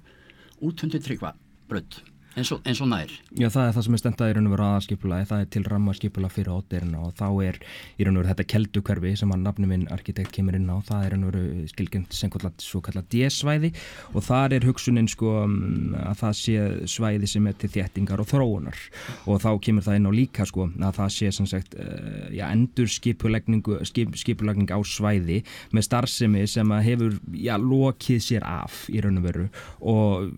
útundu 0.60 1.00
tryggva 1.04 1.32
brutt, 1.70 2.02
eins 2.38 2.52
og, 2.54 2.62
eins 2.68 2.80
og 2.84 2.90
nær. 2.92 3.12
Já, 3.38 3.48
það 3.50 3.64
er 3.66 3.74
það 3.76 3.86
sem 3.86 3.96
er 3.96 4.02
stendað 4.02 4.32
í 4.32 4.36
raun 4.38 4.50
og 4.50 4.54
veru 4.54 4.66
aðalskipulagi, 4.68 5.28
það 5.30 5.42
er 5.44 5.50
til 5.56 5.64
rammarskipula 5.66 6.30
fyrir 6.32 6.52
ódýrina 6.54 7.02
og 7.02 7.16
þá 7.18 7.28
er 7.48 7.60
í 7.98 8.06
raun 8.06 8.18
og 8.18 8.22
veru 8.22 8.32
þetta 8.32 8.46
keldukverfi 8.54 9.14
sem 9.20 9.34
að 9.34 9.44
nafni 9.46 9.70
minn 9.70 9.88
arkitekt 9.94 10.34
kemur 10.36 10.58
inn 10.58 10.70
á, 10.70 10.78
það 10.86 11.06
er 11.06 11.08
í 11.08 11.14
raun 11.16 11.26
og 11.26 11.34
veru 11.34 11.66
skilgjent 11.72 12.16
sem 12.16 12.34
svo 12.60 12.82
kallat 12.86 13.10
D-svæði 13.12 13.72
og 14.14 14.26
þar 14.26 14.56
er 14.58 14.68
hugsunin 14.68 15.10
sko 15.10 15.34
mm, 15.48 15.98
að 16.04 16.22
það 16.22 16.38
sé 16.40 16.68
svæði 16.94 17.32
sem 17.34 17.50
er 17.50 17.58
til 17.60 17.72
þéttingar 17.74 18.24
og 18.24 18.30
þróunar 18.30 18.84
og 19.26 19.42
þá 19.44 19.50
kemur 19.66 19.86
það 19.86 20.00
inn 20.00 20.10
á 20.10 20.14
líka 20.14 20.48
sko 20.50 20.70
að 20.70 21.00
það 21.00 21.14
sé 21.16 21.32
sem 21.36 21.50
sagt, 21.50 21.76
uh, 21.80 22.30
já, 22.34 22.46
endur 22.50 22.90
skip, 22.90 23.26
skipulagning 24.20 24.70
á 24.70 24.80
svæði 24.86 25.42
með 25.76 25.88
starfsemi 25.90 26.46
sem 26.50 26.76
að 26.76 26.86
hefur, 26.86 27.20
já, 27.34 27.56
lokið 27.60 28.24
sér 28.24 28.46
af 28.48 28.86
í 28.94 29.02
raun 29.04 29.20
og 29.22 29.28
veru 29.28 29.50
og 29.82 30.30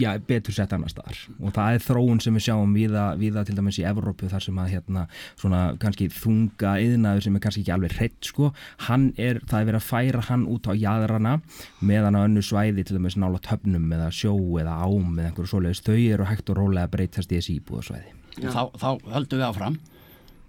já, 0.00 0.10
betur 0.26 0.56
sett 0.56 0.74
annar 0.76 0.92
staðar 0.92 1.22
og 1.40 1.54
það 1.56 1.76
er 1.76 1.84
þróun 1.86 2.20
sem 2.22 2.36
við 2.36 2.44
sjáum 2.46 2.74
viða, 2.76 3.04
viða 3.20 3.44
til 3.46 3.56
dæmis 3.58 3.78
í 3.80 3.86
Evrópu 3.88 4.30
þar 4.30 4.44
sem 4.46 4.60
að 4.62 4.72
hérna 4.74 5.06
svona 5.34 5.62
kannski 5.82 6.08
þunga 6.12 6.76
yðnaður 6.84 7.26
sem 7.26 7.38
er 7.38 7.44
kannski 7.44 7.64
ekki 7.64 7.74
alveg 7.76 7.96
hreitt 7.98 8.30
sko, 8.30 8.52
hann 8.86 9.08
er, 9.16 9.40
það 9.44 9.60
er 9.60 9.68
verið 9.70 9.80
að 9.80 9.88
færa 9.88 10.24
hann 10.30 10.46
út 10.52 10.70
á 10.70 10.72
jæðrana 10.76 11.34
meðan 11.80 12.18
á 12.18 12.20
önnu 12.24 12.44
svæði 12.44 12.86
til 12.86 12.98
dæmis 12.98 13.18
nála 13.20 13.42
töfnum 13.44 13.90
eða 13.96 14.08
sjó 14.14 14.34
eða 14.60 14.78
ám 14.86 15.18
eða 15.18 15.30
einhverju 15.30 15.52
svoleiðis, 15.52 15.84
þau 15.86 15.98
eru 15.98 16.30
hægt 16.30 16.52
og 16.52 16.60
rólega 16.60 16.88
að 16.88 16.96
breytast 16.96 17.32
í 17.32 17.40
þessi 17.40 17.58
íbúðasvæði. 17.60 18.16
Og 18.36 18.50
þá, 18.52 18.62
þá 18.76 18.88
höldum 19.16 19.40
við 19.40 19.46
áfram 19.48 19.78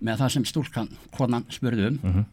með 0.03 0.21
það 0.21 0.33
sem 0.35 0.47
stúlkan, 0.47 0.89
konan 1.15 1.47
spurði 1.53 1.91
um 1.91 2.25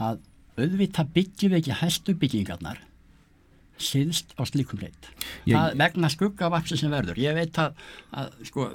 að 0.00 0.22
auðvitað 0.60 1.12
byggjum 1.14 1.56
ekki 1.58 1.76
hæstu 1.80 2.14
byggingarnar 2.18 2.80
síðst 3.84 4.34
á 4.36 4.42
slíkum 4.48 4.80
reit. 4.82 5.08
Það 5.46 5.76
vegna 5.80 6.10
skuggavapsi 6.12 6.78
sem 6.80 6.92
verður. 6.92 7.20
Ég 7.22 7.36
veit 7.36 7.60
að, 7.60 7.80
að 8.16 8.36
sko, 8.48 8.68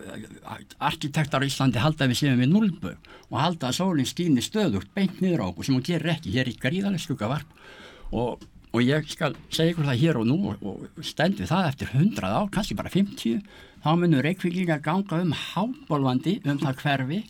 arkitektar 0.89 1.45
á 1.45 1.47
Íslandi 1.47 1.83
halda 1.83 2.09
við 2.11 2.21
séum 2.21 2.41
við 2.41 2.51
núlbu 2.51 2.95
og 3.29 3.37
halda 3.39 3.69
að 3.69 3.79
sólinn 3.79 4.09
skýni 4.09 4.43
stöðugt 4.45 4.91
beint 4.97 5.21
niður 5.23 5.45
á 5.45 5.49
okkur 5.51 5.69
sem 5.69 5.77
hún 5.77 5.85
gerir 5.85 6.15
ekki. 6.15 6.33
Hér 6.35 6.51
er 6.51 6.59
gríðarlega 6.65 7.05
skuggavarp 7.05 8.11
og, 8.15 8.45
og 8.73 8.85
ég 8.85 9.07
skal 9.11 9.37
segja 9.49 9.75
ykkur 9.75 9.89
það 9.89 10.01
hér 10.03 10.21
og 10.21 10.29
nú 10.29 10.39
og, 10.51 10.65
og 10.65 11.05
stendur 11.05 11.49
það 11.49 11.71
eftir 11.71 11.93
100 11.93 12.29
ár, 12.29 12.51
kannski 12.53 12.77
bara 12.77 12.93
50, 12.93 13.41
þá 13.85 13.91
munur 14.01 14.25
reykvíklingar 14.25 14.83
ganga 14.85 15.21
um 15.21 15.35
hábólvandi 15.37 16.39
um 16.45 16.61
það 16.61 16.81
hverfi 16.83 17.23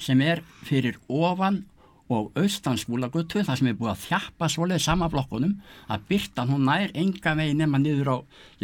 sem 0.00 0.20
er 0.24 0.42
fyrir 0.66 0.98
ofan 1.06 1.64
og 2.10 2.32
austanskúlaguttu 2.38 3.44
þar 3.46 3.60
sem 3.60 3.70
er 3.70 3.76
búið 3.78 3.92
að 3.92 4.04
þjappa 4.08 4.48
svoleið 4.50 4.82
sama 4.84 5.08
blokkunum 5.12 5.54
að 5.90 6.06
byrtan 6.10 6.50
hún 6.50 6.66
nær 6.66 6.90
enga 6.98 7.34
vegi 7.38 7.56
nema 7.58 7.78
niður 7.78 8.10
á, 8.10 8.16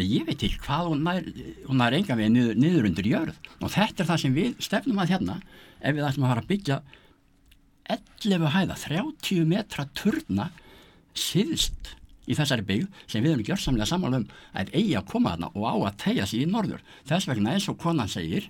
ég 0.03 0.27
veit 0.27 0.43
ekki 0.43 0.63
hvað 0.65 0.91
hún 0.91 1.05
nær, 1.07 1.29
hún 1.69 1.81
nær 1.81 1.97
enga 1.97 2.19
vegi 2.19 2.33
niður, 2.35 2.59
niður 2.59 2.89
undir 2.91 3.11
jörð 3.13 3.51
og 3.61 3.73
þetta 3.77 4.03
er 4.03 4.11
það 4.11 4.23
sem 4.25 4.37
við 4.37 4.57
stefnum 4.67 5.03
að 5.03 5.13
hérna 5.15 5.39
ef 5.81 5.95
við 5.95 6.09
ætlum 6.09 6.27
að 6.27 6.33
fara 6.35 6.45
að 6.45 6.51
byggja 6.51 6.81
11 7.97 8.51
hæða, 8.51 8.77
30 8.83 9.47
metra 9.47 9.87
turna 9.95 10.51
síðst 11.17 11.95
í 12.27 12.35
þessari 12.35 12.65
byggð 12.67 13.03
sem 13.07 13.25
við 13.25 13.37
erum 13.37 13.47
gjörsamlega 13.47 13.89
samála 13.89 14.21
um 14.21 14.31
að 14.59 14.73
eigi 14.75 14.97
að 14.99 15.11
koma 15.13 15.35
þarna 15.35 15.51
og 15.55 15.67
á 15.71 15.75
að 15.77 15.99
tegja 16.03 16.27
sér 16.27 16.43
í 16.43 16.49
norður. 16.51 16.83
Þess 17.07 17.29
vegna 17.31 17.55
eins 17.55 17.69
og 17.71 17.79
konan 17.83 18.11
segir 18.11 18.49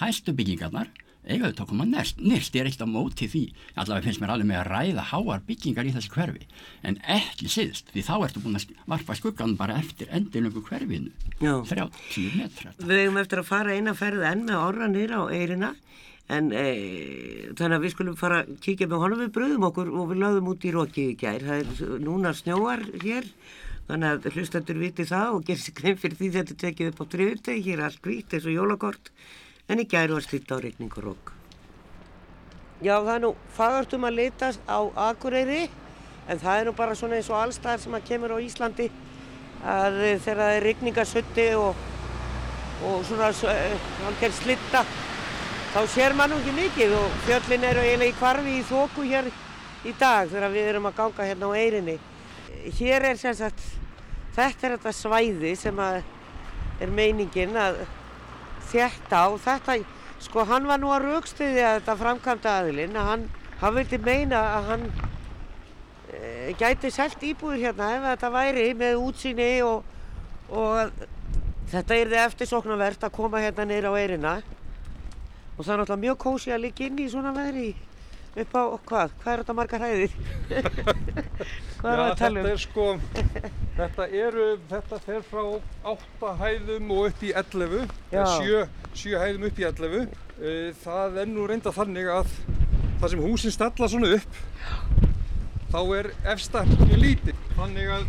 hæstu 0.00 0.34
byggingarnar 0.36 0.90
eiga 1.26 1.50
þetta 1.50 1.64
að 1.64 1.70
koma 1.72 1.86
nærst, 1.88 2.20
nýrst 2.22 2.56
er 2.56 2.68
eitt 2.70 2.80
á 2.80 2.88
móti 2.88 3.28
því. 3.30 3.42
Allavega 3.74 4.06
finnst 4.06 4.22
mér 4.22 4.32
alveg 4.34 4.48
með 4.50 4.60
að 4.60 4.70
ræða 4.70 5.04
háar 5.10 5.44
byggingar 5.46 5.88
í 5.88 5.92
þessi 5.94 6.12
hverfi. 6.14 6.46
En 6.86 6.98
ekki 7.04 7.50
síðst 7.52 7.92
því 7.92 8.04
þá 8.06 8.14
ertu 8.26 8.42
búin 8.44 8.58
að 8.58 8.72
varpa 8.90 9.16
skuggan 9.18 9.56
bara 9.60 9.78
eftir 9.80 10.10
endilöngu 10.16 10.62
hverfinu. 10.66 11.12
Já. 11.40 11.54
30 11.68 12.36
metrar. 12.38 12.74
Við 12.80 13.04
hefum 13.04 13.20
eftir 13.20 13.42
að 13.42 13.50
fara 13.50 13.76
eina 13.76 13.94
ferð 13.98 14.26
enn 14.30 14.46
með 14.48 14.58
orra 14.64 14.90
nýra 14.90 15.16
á 15.20 15.24
eirina 15.28 15.74
en 16.30 16.52
e, 16.54 16.64
þannig 17.58 17.76
að 17.76 17.84
við 17.84 17.94
skulum 17.96 18.16
fara 18.18 18.44
að 18.44 18.52
kíkja 18.64 18.86
með 18.90 19.02
honum. 19.04 19.24
Við 19.24 19.34
bröðum 19.34 19.66
okkur 19.70 19.88
og 19.90 20.12
við 20.12 20.22
lögum 20.24 20.52
út 20.54 20.64
í 20.64 20.74
Róki 20.74 21.02
í 21.10 21.18
gær. 21.18 21.42
Það 21.42 21.58
er 21.64 21.68
núna 22.06 22.30
snjóar 22.36 22.86
hér 23.02 23.26
þannig 23.90 24.08
að 24.10 24.28
hlustandur 24.36 24.78
viti 24.78 25.04
það 25.08 25.28
og 25.34 25.44
gerir 25.48 25.62
sig 25.64 25.74
grein 25.74 25.98
fyrir 25.98 26.16
því 26.20 26.28
þetta 26.36 26.54
tekið 26.62 26.90
upp 26.92 27.00
á 27.02 27.04
drifurteg 27.10 27.58
hér 27.66 27.80
en 29.70 29.78
í 29.78 29.86
gæru 29.86 30.16
var 30.18 30.24
slíkt 30.26 30.50
á 30.50 30.58
reikningur 30.58 31.12
okk. 31.12 31.32
Já, 32.80 32.96
það 32.96 33.12
er 33.14 33.22
nú 33.22 33.30
fagart 33.54 33.92
um 33.94 34.06
að 34.08 34.16
litast 34.18 34.62
á 34.66 34.80
Akureyri, 35.10 35.68
en 36.26 36.40
það 36.40 36.60
er 36.60 36.68
nú 36.70 36.72
bara 36.78 36.96
svona 36.98 37.18
eins 37.20 37.28
og 37.30 37.38
allstæðar 37.38 37.82
sem 37.84 37.94
að 37.94 38.06
kemur 38.08 38.34
á 38.34 38.38
Íslandi 38.42 38.88
að 39.60 39.98
þegar 40.24 40.40
það 40.40 40.54
er 40.56 40.66
reikningarsötti 40.66 41.46
og, 41.60 41.84
og 42.88 43.04
svona 43.06 43.28
halger 44.06 44.34
slitta, 44.38 44.82
þá 45.74 45.80
sér 45.92 46.16
mann 46.18 46.34
ekki 46.38 46.56
mikið 46.56 46.96
og 46.96 47.20
fjöllin 47.28 47.68
eru 47.68 47.84
eiginlega 47.84 48.10
í 48.10 48.18
kvarfi 48.18 48.56
í 48.56 48.66
þóku 48.66 49.06
hér 49.06 49.30
í 49.86 49.94
dag 50.00 50.32
þegar 50.32 50.56
við 50.56 50.72
erum 50.72 50.88
að 50.90 50.98
ganga 50.98 51.28
hérna 51.28 51.52
á 51.52 51.58
eirinni. 51.60 51.98
Hér 52.80 53.06
er 53.12 53.20
sem 53.20 53.36
sagt, 53.36 53.60
þetta 54.34 54.66
er 54.66 54.76
þetta 54.78 54.96
svæði 54.96 55.54
sem 55.60 55.84
er 55.84 56.96
meiningin 56.96 57.54
að 57.60 57.84
þetta 58.70 59.22
og 59.30 59.40
þetta, 59.44 59.76
sko 60.22 60.44
hann 60.48 60.68
var 60.68 60.80
nú 60.82 60.90
að 60.94 61.06
raukstuði 61.08 61.62
að 61.64 61.78
þetta 61.80 61.96
framkvæmda 62.02 62.56
aðilinn 62.60 62.98
að 62.98 63.08
hann, 63.10 63.24
hann 63.60 63.76
vildi 63.76 64.00
meina 64.04 64.42
að 64.56 64.68
hann 64.70 64.86
e, 66.12 66.54
gæti 66.60 66.92
selt 66.94 67.22
íbúður 67.26 67.64
hérna 67.64 67.90
ef 67.96 68.06
þetta 68.08 68.32
væri 68.36 68.66
með 68.78 69.02
útsýni 69.04 69.50
og, 69.66 69.84
og 70.50 70.94
þetta 71.70 71.98
er 71.98 72.10
þið 72.14 72.24
eftirsoknavert 72.24 73.06
að 73.06 73.16
koma 73.16 73.42
hérna 73.42 73.68
neyra 73.68 73.92
á 73.94 74.00
eirina 74.00 74.34
og 74.40 75.64
það 75.64 75.74
er 75.74 75.80
náttúrulega 75.82 76.04
mjög 76.06 76.20
kósi 76.24 76.54
að 76.54 76.64
liggja 76.66 76.88
inn 76.88 77.00
í 77.04 77.08
svona 77.12 77.34
veðri 77.36 77.70
upp 78.38 78.54
á 78.54 78.62
hvað? 78.86 79.14
Hvað 79.22 79.32
er 79.32 79.42
þetta 79.42 79.56
margar 79.58 79.84
hæðir? 79.84 80.12
hvað 81.80 81.90
er 81.90 82.00
það 82.00 82.04
að 82.04 82.18
tala 82.20 82.42
um? 82.42 82.46
Þetta 82.46 82.52
er 82.52 82.62
sko, 82.64 82.86
þetta 83.78 84.06
eru, 84.20 84.46
þetta 84.70 85.00
fer 85.06 85.24
frá 85.26 85.42
8 85.94 86.34
hæðum 86.42 86.92
og 86.96 87.08
upp 87.10 87.24
í 87.26 87.32
11, 87.42 87.94
7, 88.14 88.62
7 89.02 89.22
hæðum 89.24 89.48
upp 89.50 89.60
í 89.60 89.66
11. 89.70 90.18
Eh, 90.40 90.68
það 90.84 91.20
er 91.24 91.30
nú 91.32 91.48
reynda 91.50 91.74
þannig 91.74 92.10
að 92.14 92.36
það 93.00 93.08
sem 93.14 93.24
húsin 93.24 93.56
stalla 93.56 93.90
svona 93.90 94.12
upp, 94.18 94.40
þá 95.72 95.80
er 95.98 96.12
efstakni 96.34 97.00
lítið. 97.00 97.48
Þannig 97.58 97.96
að 97.96 98.06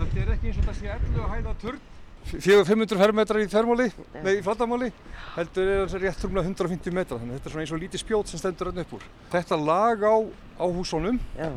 þetta 0.00 0.24
er 0.24 0.34
ekki 0.34 0.50
eins 0.50 0.60
og 0.62 0.68
þessi 0.72 0.92
11 0.96 1.32
hæða 1.36 1.56
turn 1.62 1.86
400-500 2.28 3.00
fermetrar 3.00 3.40
í 3.40 3.48
þermáli, 3.48 3.88
nei 4.24 4.34
í 4.36 4.42
flattamáli, 4.44 4.90
heldur 5.36 5.70
er 5.72 5.88
það 5.88 6.02
rétt 6.04 6.24
rúmlega 6.26 6.50
150 6.50 6.94
metrar, 6.96 7.20
þannig 7.22 7.34
að 7.34 7.38
þetta 7.38 7.48
er 7.48 7.54
svona 7.54 7.64
eins 7.64 7.72
og 7.72 7.82
lítið 7.82 8.02
spjót 8.02 8.30
sem 8.30 8.40
stendur 8.42 8.70
öll 8.72 8.82
upp 8.82 8.94
úr. 8.98 9.06
Þetta 9.32 9.58
lag 9.62 10.04
á, 10.04 10.16
á 10.60 10.64
húsónum, 10.68 11.20
Já. 11.38 11.50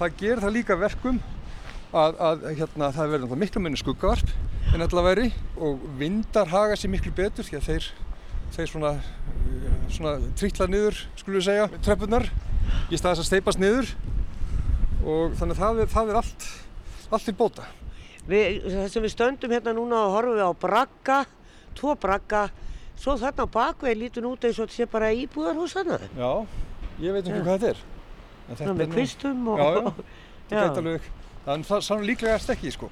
það 0.00 0.16
ger 0.22 0.42
það 0.44 0.56
líka 0.56 0.78
verkum 0.80 1.20
að, 1.92 2.18
að 2.28 2.48
hérna, 2.56 2.90
það 2.96 3.14
verður 3.14 3.40
miklu 3.44 3.62
minni 3.62 3.80
skuggavarp 3.80 4.34
en 4.74 4.84
allavegri 4.86 5.30
og 5.62 5.84
vindar 6.00 6.50
haga 6.50 6.76
sér 6.78 6.92
miklu 6.92 7.12
betur 7.16 7.46
því 7.46 7.60
að 7.60 7.68
þeir, 7.70 7.88
þeir 8.56 8.72
svona, 8.72 8.92
svona 9.92 10.16
trítla 10.38 10.68
niður, 10.70 11.00
skulum 11.20 11.40
við 11.40 11.48
segja, 11.50 11.70
tröppunar 11.86 12.28
í 12.90 12.98
staðis 12.98 13.22
að 13.22 13.28
steipast 13.30 13.62
niður 13.62 13.92
og 15.06 15.36
þannig 15.38 15.56
að 15.56 15.62
það 15.62 15.82
er, 15.84 15.90
það 15.92 16.12
er 16.12 16.20
allt, 16.22 16.46
allt 17.10 17.28
til 17.28 17.36
bóta. 17.38 17.66
Við, 18.26 18.64
þess 18.66 18.98
að 18.98 19.04
við 19.04 19.12
stöndum 19.12 19.52
hérna 19.54 19.72
núna 19.76 19.98
og 20.08 20.14
horfum 20.16 20.34
við 20.34 20.48
á 20.50 20.52
bragga, 20.58 21.18
tvo 21.78 21.94
bragga, 22.02 22.42
svo 22.98 23.14
þarna 23.20 23.46
á 23.46 23.54
bakveg 23.54 23.98
lítur 24.00 24.26
út 24.26 24.46
eins 24.46 24.58
og 24.58 24.66
þetta 24.66 24.76
sé 24.80 24.86
bara 24.90 25.12
íbúðarhús 25.14 25.76
þarna. 25.76 25.98
Já, 26.18 26.30
ég 27.04 27.14
veit 27.14 27.22
ekki 27.22 27.42
hvað 27.44 27.52
þetta 27.52 27.70
er. 27.70 27.82
Þetta 28.48 28.68
er 28.68 28.78
með 28.80 28.94
kvistum 28.96 29.50
og... 29.52 29.60
Já, 29.62 29.68
já, 30.50 30.62
alveg, 30.80 31.10
það 31.44 31.98
er 31.98 32.06
líklega 32.10 32.38
stekki, 32.42 32.72
sko. 32.74 32.90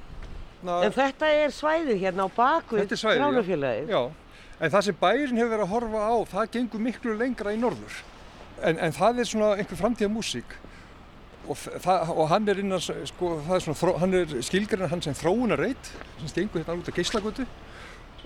Ná, 0.64 0.74
en 0.86 0.94
þetta 0.94 1.30
er 1.42 1.52
svæðið 1.52 2.04
hérna 2.06 2.24
á 2.24 2.28
bakveg 2.36 2.94
gránufélagið. 2.94 3.90
Já, 3.90 4.44
en 4.60 4.74
það 4.76 4.86
sem 4.86 5.00
bærin 5.00 5.40
hefur 5.40 5.50
verið 5.56 5.66
að 5.66 5.72
horfa 5.74 6.04
á, 6.06 6.14
það 6.30 6.52
gengur 6.54 6.84
miklu 6.86 7.16
lengra 7.18 7.52
í 7.52 7.58
norður. 7.60 7.98
En, 8.62 8.78
en 8.78 8.94
það 8.94 9.18
er 9.20 9.28
svona 9.28 9.50
einhver 9.58 9.82
framtíða 9.82 10.14
músík 10.14 10.54
og, 11.48 11.64
og 12.14 12.28
hann 12.30 12.48
er 12.48 12.60
innan, 12.62 12.80
sko, 12.80 13.36
er 13.44 13.64
svona, 13.64 13.96
hann 14.00 14.16
er 14.20 14.36
skilgarinn 14.44 14.90
hann 14.92 15.02
sem 15.04 15.16
þróunarreit 15.18 15.90
sem 16.20 16.30
stengur 16.30 16.62
hérna 16.62 16.78
út 16.80 16.90
af 16.90 16.96
geyslagötu 16.96 17.46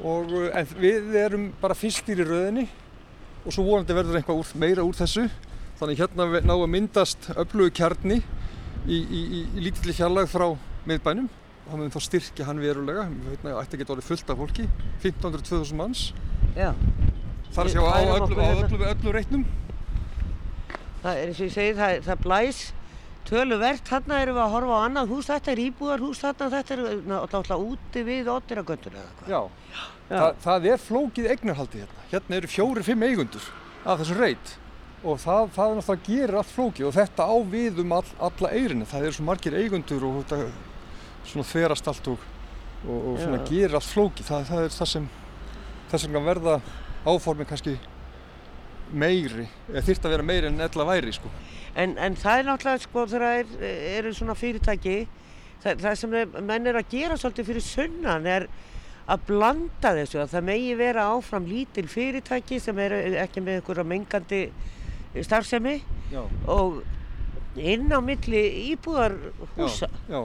og 0.06 0.34
en 0.54 0.68
við 0.78 1.16
erum 1.18 1.48
bara 1.58 1.74
fyrstir 1.74 2.22
í 2.22 2.26
rauðinni 2.26 2.68
og 3.44 3.54
svo 3.54 3.64
vonandi 3.66 3.96
verður 3.96 4.18
eitthvað 4.18 4.42
úr, 4.42 4.52
meira 4.60 4.84
úr 4.86 4.96
þessu. 4.98 5.26
Þannig 5.78 6.00
hérna 6.02 6.26
ná 6.42 6.54
að 6.54 6.70
myndast 6.72 7.28
öflugu 7.38 7.72
kjarni 7.78 8.18
í, 8.18 8.98
í, 8.98 9.20
í, 9.22 9.42
í 9.56 9.64
lítilli 9.64 9.94
fjarlag 9.96 10.28
frá 10.30 10.50
miðbænum. 10.88 11.28
Og 11.64 11.70
það 11.70 11.80
mun 11.82 11.94
þá 11.94 12.00
styrkja 12.04 12.48
hann 12.48 12.62
verulega. 12.62 13.06
Við 13.12 13.30
veitum 13.32 13.50
að 13.50 13.60
að 13.62 13.78
geta 13.80 13.94
orðið 13.94 14.08
fullt 14.10 14.32
af 14.32 14.42
fólki 14.42 14.66
1500-2000 15.04 15.78
manns. 15.78 16.04
Já. 16.58 16.72
þar 17.54 17.72
sjá 17.72 17.80
á 17.80 17.98
öllu, 18.18 18.36
á 18.36 18.48
öllu, 18.52 18.82
öllu 18.92 19.14
reitnum. 19.14 19.46
Það 21.02 21.22
er 21.22 21.30
eins 21.30 21.40
og 21.40 21.46
ég 21.46 21.54
segi, 21.54 21.74
það, 21.78 22.00
það 22.08 22.22
blæs 22.26 22.62
töluvert, 23.28 23.84
þarna 23.88 24.20
erum 24.22 24.38
við 24.38 24.44
að 24.44 24.54
horfa 24.54 24.78
á 24.78 24.84
annað 24.86 25.10
hús, 25.12 25.26
þetta 25.28 25.52
er 25.52 25.62
íbúðarhús 25.66 26.22
þarna, 26.22 26.48
þetta 26.54 26.74
er 26.74 26.82
náttúrulega 27.10 27.58
úti 27.72 28.04
við 28.06 28.30
Otteragöndun 28.32 28.96
eða 28.98 29.10
hvað. 29.18 29.32
Já, 29.34 29.40
Já. 30.08 30.16
Þa, 30.22 30.28
það 30.40 30.66
er 30.72 30.80
flókið 30.80 31.26
eignarhaldi 31.34 31.82
hérna. 31.82 32.06
Hérna 32.08 32.38
eru 32.38 32.48
fjóri-fimm 32.48 33.04
eigundur 33.04 33.50
af 33.84 34.00
þessum 34.00 34.20
reit 34.22 34.54
og 35.04 35.20
það, 35.20 35.50
það 35.54 35.72
er 35.72 35.76
náttúrulega 35.78 35.98
að 35.98 36.08
gera 36.08 36.40
allt 36.40 36.54
flókið 36.54 36.88
og 36.88 36.94
þetta 36.96 37.26
á 37.28 37.36
við 37.52 37.82
um 37.84 37.92
all, 37.98 38.08
alla 38.28 38.52
eirinni. 38.56 38.88
Það 38.88 39.04
eru 39.04 39.18
svo 39.18 39.26
margir 39.28 39.58
eigundur 39.60 40.06
og 40.08 40.16
þetta 40.22 40.38
svona 41.28 41.48
þverast 41.50 41.92
allt 41.92 42.10
og, 42.14 42.24
og, 42.86 42.96
og 42.96 43.20
svona 43.20 43.42
gerir 43.50 43.76
allt 43.76 43.90
flókið. 43.92 44.30
Það, 44.30 44.48
það 44.48 44.64
er 44.64 44.74
það 44.78 44.90
sem 44.94 45.10
þess 45.92 46.08
vegna 46.08 46.24
verða 46.24 46.56
áformið 47.04 47.50
kannski 47.52 47.76
meiri, 48.88 49.44
eða 49.68 49.84
þýrt 49.84 50.08
að 50.08 50.14
vera 50.16 50.26
meiri 50.32 50.48
en 50.48 50.64
ella 50.64 50.88
væri 50.88 51.12
sko. 51.12 51.30
En, 51.78 51.94
en 52.02 52.16
það 52.18 52.40
er 52.40 52.48
náttúrulega 52.48 52.82
sko 52.82 53.04
þegar 53.06 53.24
það 53.24 53.38
er, 53.42 53.76
eru 53.98 54.14
svona 54.16 54.34
fyrirtæki, 54.38 54.96
það, 55.62 55.84
það 55.84 55.98
sem 56.00 56.16
menn 56.48 56.66
er 56.66 56.80
að 56.80 56.90
gera 56.90 57.18
svolítið 57.20 57.52
fyrir 57.52 57.66
sunnan 57.66 58.26
er 58.26 58.48
að 59.08 59.22
blanda 59.28 59.94
þessu, 59.96 60.18
að 60.20 60.34
það 60.34 60.48
megi 60.50 60.72
vera 60.76 61.06
áfram 61.14 61.46
lítil 61.48 61.86
fyrirtæki 61.88 62.58
sem 62.60 62.80
er 62.82 62.96
ekki 63.22 63.40
með 63.44 63.60
einhverja 63.60 63.86
mengandi 63.88 64.42
starfsemi 65.24 65.78
já. 66.12 66.20
og 66.50 66.82
inn 67.56 67.88
á 67.88 67.98
milli 68.04 68.42
íbúðarhúsa. 68.74 69.88
Já, 70.10 70.18
já. 70.18 70.20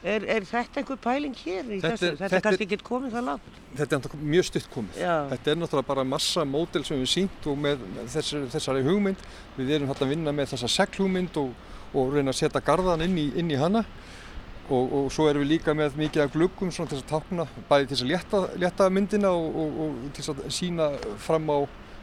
Er, 0.00 0.24
er 0.24 0.46
þetta 0.48 0.80
einhver 0.80 0.96
pæling 1.04 1.34
hér 1.36 1.66
í 1.66 1.78
þetta, 1.82 1.90
þessu? 1.92 2.16
Þetta 2.22 2.36
er 2.38 2.44
kannski 2.46 2.66
ekki 2.66 2.78
komið 2.86 3.16
það 3.18 3.26
langt? 3.26 3.58
Þetta 3.76 3.98
er 3.98 4.22
mjög 4.34 4.46
stutt 4.48 4.68
komið. 4.72 5.00
Já. 5.02 5.16
Þetta 5.34 5.52
er 5.52 5.58
náttúrulega 5.60 5.88
bara 5.90 6.04
massa 6.08 6.44
módel 6.48 6.86
sem 6.88 7.02
við 7.02 7.10
sínt 7.12 7.48
og 7.50 7.58
með 7.60 7.82
þessari, 8.14 8.46
þessari 8.54 8.86
hugmynd. 8.86 9.26
Við 9.58 9.74
erum 9.76 9.92
hérna 9.92 10.06
að 10.06 10.14
vinna 10.14 10.34
með 10.38 10.54
þessa 10.54 10.70
seglhugmynd 10.78 11.36
og, 11.42 11.52
og 11.92 12.14
reyna 12.14 12.32
að 12.32 12.40
setja 12.40 12.64
gardan 12.64 13.04
inn 13.04 13.18
í, 13.20 13.26
inn 13.42 13.52
í 13.52 13.60
hana. 13.60 13.84
og, 14.70 14.92
og 14.94 15.12
svo 15.12 15.26
erum 15.28 15.44
við 15.44 15.56
líka 15.56 15.74
með 15.74 15.98
mikið 15.98 16.24
af 16.24 16.32
gluggum 16.34 16.70
svona 16.72 16.90
til 16.90 17.00
þess 17.00 17.06
að 17.06 17.12
tákna, 17.12 17.46
bæði 17.68 17.88
til 17.88 17.96
þess 17.96 18.04
að 18.04 18.10
létta, 18.12 18.42
létta 18.62 18.88
myndina 18.94 19.32
og, 19.34 19.56
og, 19.62 19.78
og 19.84 20.00
til 20.14 20.24
þess 20.24 20.32
að 20.32 20.42
sína 20.54 20.88
fram 21.18 21.50
á 21.50 21.58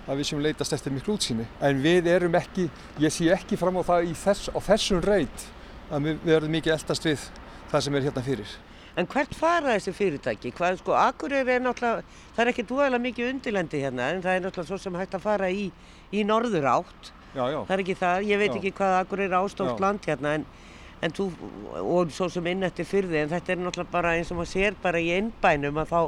að 0.08 0.22
við 0.22 0.30
séum 0.30 0.44
leitast 0.44 0.76
eftir 0.76 0.94
miklu 0.96 1.16
útsýni. 1.18 1.48
En 1.64 1.82
við 1.84 2.08
erum 2.12 2.36
ekki, 2.40 2.68
ég 3.04 3.14
sé 3.14 3.28
ekki 3.34 3.60
fram 3.60 3.80
á 3.80 3.84
það 3.88 4.12
þess, 4.22 4.52
á 4.52 4.60
þessum 4.70 5.04
reit 5.04 5.48
að 5.92 6.10
við, 6.10 6.22
við 6.24 6.38
erum 6.38 6.56
mikið 6.58 6.76
eldast 6.76 7.08
við 7.08 7.28
það 7.72 7.86
sem 7.86 7.98
er 8.00 8.08
hérna 8.08 8.24
fyrir. 8.26 8.56
En 8.98 9.06
hvert 9.06 9.36
fara 9.38 9.76
þessi 9.76 9.94
fyrirtæki? 9.94 10.52
Hvað, 10.58 10.80
sko, 10.80 10.96
Akureyri 10.98 11.54
er 11.54 11.62
náttúrulega, 11.62 12.06
það 12.34 12.44
er 12.44 12.50
ekki 12.52 12.64
dúæðilega 12.66 13.04
mikið 13.04 13.28
undirlendi 13.30 13.82
hérna, 13.84 14.08
en 14.16 14.24
það 14.24 14.38
er 14.38 14.46
náttúrulega 14.48 14.72
svo 14.72 14.80
sem 14.82 14.98
hægt 14.98 15.18
að 15.18 15.26
fara 15.28 15.50
í, 15.54 15.68
í 16.10 16.24
norður 16.26 16.66
átt. 16.72 17.12
Já, 17.36 17.44
já. 17.54 17.60
Það 17.68 17.76
er 17.76 17.84
ekki 17.84 17.98
það, 18.00 18.24
ég 18.32 18.42
veit 18.42 18.50
Já. 18.50 18.56
ekki 18.58 18.72
hvað 18.80 18.96
Akureyri 19.04 19.38
ástóft 19.38 19.84
land 19.84 20.08
hérna, 20.10 20.34
en, 20.40 20.48
en 21.06 21.14
þú, 21.14 21.28
og 21.84 22.16
svo 22.16 22.30
sem 22.34 22.50
inn 22.50 22.66
eftir 22.66 22.90
fyrði, 22.90 23.20
en 23.22 23.30
þetta 23.36 23.54
er 23.54 23.62
náttúrulega 23.62 23.94
bara 23.94 24.16
eins 24.18 24.32
og 24.34 24.40
maður 24.40 24.54
sér 24.56 24.80
bara 24.82 25.04
í 25.04 25.12
innbænum 25.20 25.78
að 25.84 25.94
þá 25.94 26.00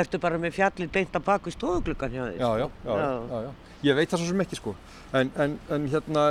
ertu 0.00 0.20
bara 0.22 0.38
með 0.40 0.56
fjallið 0.56 0.94
beint 0.94 1.18
að 1.18 1.26
baku 1.26 1.52
stofugluggan 1.52 2.14
hjá 2.14 2.22
þér. 2.22 2.40
Já, 2.40 2.50
já, 2.62 2.66
já, 2.86 2.94
já, 2.96 3.10
já, 3.34 3.42
já. 3.50 3.69
Ég 3.86 3.96
veit 3.96 4.10
það 4.12 4.20
svo 4.20 4.28
sem 4.28 4.42
ekki 4.44 4.58
sko, 4.58 4.74
en, 5.16 5.30
en, 5.40 5.54
en 5.72 5.86
hérna, 5.88 6.24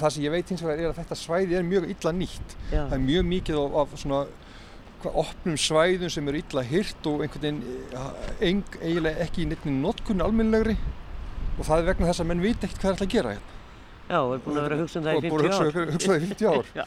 það 0.00 0.14
sem 0.14 0.24
ég 0.24 0.32
veit 0.32 0.48
hins 0.48 0.62
vegar 0.64 0.80
er 0.80 0.92
að 0.94 1.00
þetta 1.02 1.18
svæði 1.20 1.58
er 1.58 1.66
mjög 1.68 1.90
illa 1.92 2.12
nýtt. 2.16 2.56
Já. 2.70 2.80
Það 2.88 2.96
er 2.96 3.04
mjög 3.04 3.26
mikið 3.34 3.60
af, 3.60 3.76
af 3.82 3.96
svona 4.00 4.22
opnum 5.04 5.56
svæðum 5.60 6.08
sem 6.12 6.28
eru 6.32 6.40
illa 6.40 6.62
hyrt 6.64 7.08
og 7.10 7.24
einhvern 7.26 7.42
veginn 7.44 7.58
eh, 7.92 8.78
eiginlega 8.80 9.26
ekki 9.26 9.42
í 9.44 9.48
neittni 9.50 9.74
notkunni 9.76 10.24
almennlegri 10.24 10.78
og 11.58 11.66
það 11.66 11.82
er 11.82 11.90
vegna 11.90 12.08
þess 12.08 12.22
að 12.24 12.30
menn 12.30 12.40
veit 12.44 12.64
ekkert 12.64 12.80
hvað 12.80 12.88
er 12.88 12.94
alltaf 12.94 13.06
að 13.08 13.12
gera 13.18 13.34
hérna. 13.34 13.50
Já, 14.04 14.18
við 14.20 14.34
erum 14.34 14.42
búin 14.44 14.58
að 14.58 14.64
vera 14.66 14.76
að 14.76 14.80
hugsa 14.82 14.98
um 14.98 15.04
það 15.04 15.14
í 15.14 15.16
Og 15.16 15.24
búin 15.24 15.44
50 15.44 15.44
að 15.44 15.54
ár. 15.54 15.68
hugsa, 15.68 15.84
hugsa 15.94 16.08
það 16.08 16.16
í 16.16 16.26
50 16.28 16.48
ár. 16.50 16.66
Já. 16.80 16.84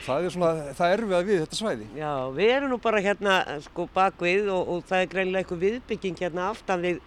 Það 0.00 0.24
er 0.24 0.32
svona, 0.34 0.50
það 0.78 0.92
er 0.94 1.02
erfiða 1.02 1.20
við 1.28 1.40
þetta 1.44 1.58
svæði. 1.58 1.86
Já, 2.00 2.12
við 2.38 2.52
erum 2.54 2.72
nú 2.72 2.78
bara 2.82 3.02
hérna 3.04 3.34
sko 3.66 3.86
bakvið 3.94 4.48
og, 4.54 4.72
og 4.74 4.86
það 4.88 5.04
er 5.04 5.10
greinilega 5.12 5.44
einhver 5.44 5.60
viðbygging 5.60 6.22
hérna 6.24 6.48
aftan 6.50 6.82
við, 6.86 6.98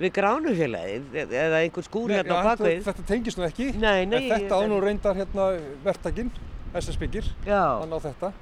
við 0.00 0.12
gránufélagið 0.16 1.14
e- 1.14 1.26
eða 1.44 1.60
einhver 1.62 1.86
skúr 1.86 2.08
Nei, 2.10 2.16
hérna 2.18 2.40
á 2.42 2.46
bakvið. 2.50 2.82
þetta 2.88 3.04
tengist 3.06 3.38
nú 3.38 3.44
ekki, 3.46 3.68
Nei, 3.78 4.04
nei, 4.06 4.24
en 4.30 4.30
þetta 4.40 4.58
á 4.58 4.60
nú 4.66 4.80
reyndar 4.82 5.14
hérna 5.16 5.48
verktakinn, 5.84 6.30
SS 6.74 6.96
Byggir, 6.98 7.24
hann 7.46 7.92
á 7.94 7.98
þetta. 8.02 8.32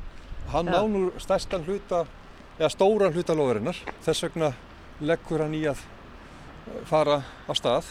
Hann 0.53 0.67
Já. 0.67 0.81
á 0.81 0.83
nú 0.89 1.13
stærstan 1.21 1.65
hluta, 1.67 2.07
eða 2.59 2.71
stóran 2.73 3.13
hluta 3.13 3.35
lofurinnar, 3.37 3.77
þess 4.05 4.23
vegna 4.29 4.53
leggur 5.01 5.41
hann 5.45 5.55
í 5.55 5.63
að 5.69 5.79
eh, 5.83 6.85
fara 6.89 7.21
á 7.49 7.53
stað. 7.55 7.85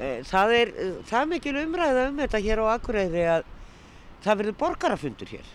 Eh, 0.00 0.22
Það 0.24 0.52
er, 0.56 0.68
eh, 0.78 0.92
það 1.10 1.20
er 1.20 1.26
mikil 1.26 1.56
umræða 1.66 2.08
um 2.08 2.16
þetta 2.22 2.38
hér 2.40 2.62
á 2.64 2.66
Akureyri 2.78 3.24
að 3.26 3.42
það 4.24 4.38
verður 4.40 4.56
borgarafundur 4.62 5.28
hér. 5.34 5.48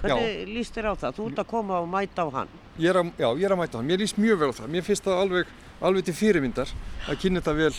Hvernig 0.00 0.48
líst 0.54 0.74
þér 0.76 0.92
á 0.92 0.94
það? 0.96 1.16
Þú 1.18 1.26
ert 1.30 1.40
að 1.42 1.46
koma 1.50 1.80
og 1.80 1.88
mæta 1.90 2.24
á 2.24 2.28
hann. 2.32 2.48
Ég 2.78 2.88
er 2.90 2.96
að, 3.02 3.10
já, 3.18 3.28
ég 3.36 3.44
er 3.44 3.52
að 3.52 3.58
mæta 3.60 3.78
hann. 3.80 3.86
Mér 3.90 3.98
líst 4.00 4.16
mjög 4.16 4.38
vel 4.40 4.48
á 4.48 4.54
það. 4.60 4.68
Mér 4.72 4.82
finnst 4.86 5.04
það 5.04 5.18
alveg, 5.24 5.46
alveg 5.80 6.06
til 6.06 6.16
fyrirmyndar 6.16 6.70
að 7.08 7.18
kynna 7.22 7.40
þetta 7.40 7.56
vel 7.56 7.72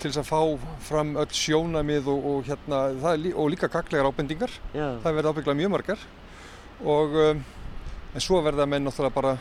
til 0.00 0.10
þess 0.10 0.20
að 0.22 0.30
fá 0.30 0.40
fram 0.88 1.14
öll 1.20 1.30
sjónamið 1.36 2.08
og, 2.10 2.26
og, 2.30 2.42
hérna, 2.48 2.80
lí, 3.20 3.32
og 3.36 3.50
líka 3.52 3.68
gaglegar 3.68 4.08
ábendingar. 4.08 4.52
Já. 4.72 4.96
Það 5.04 5.16
verða 5.18 5.32
ábygglega 5.34 5.60
mjög 5.60 5.72
margar. 5.74 6.04
Og, 6.80 7.16
um, 7.20 7.42
en 8.14 8.24
svo 8.24 8.40
verða 8.44 8.66
menn 8.66 8.86
náttúrulega 8.88 9.14
bara 9.14 9.34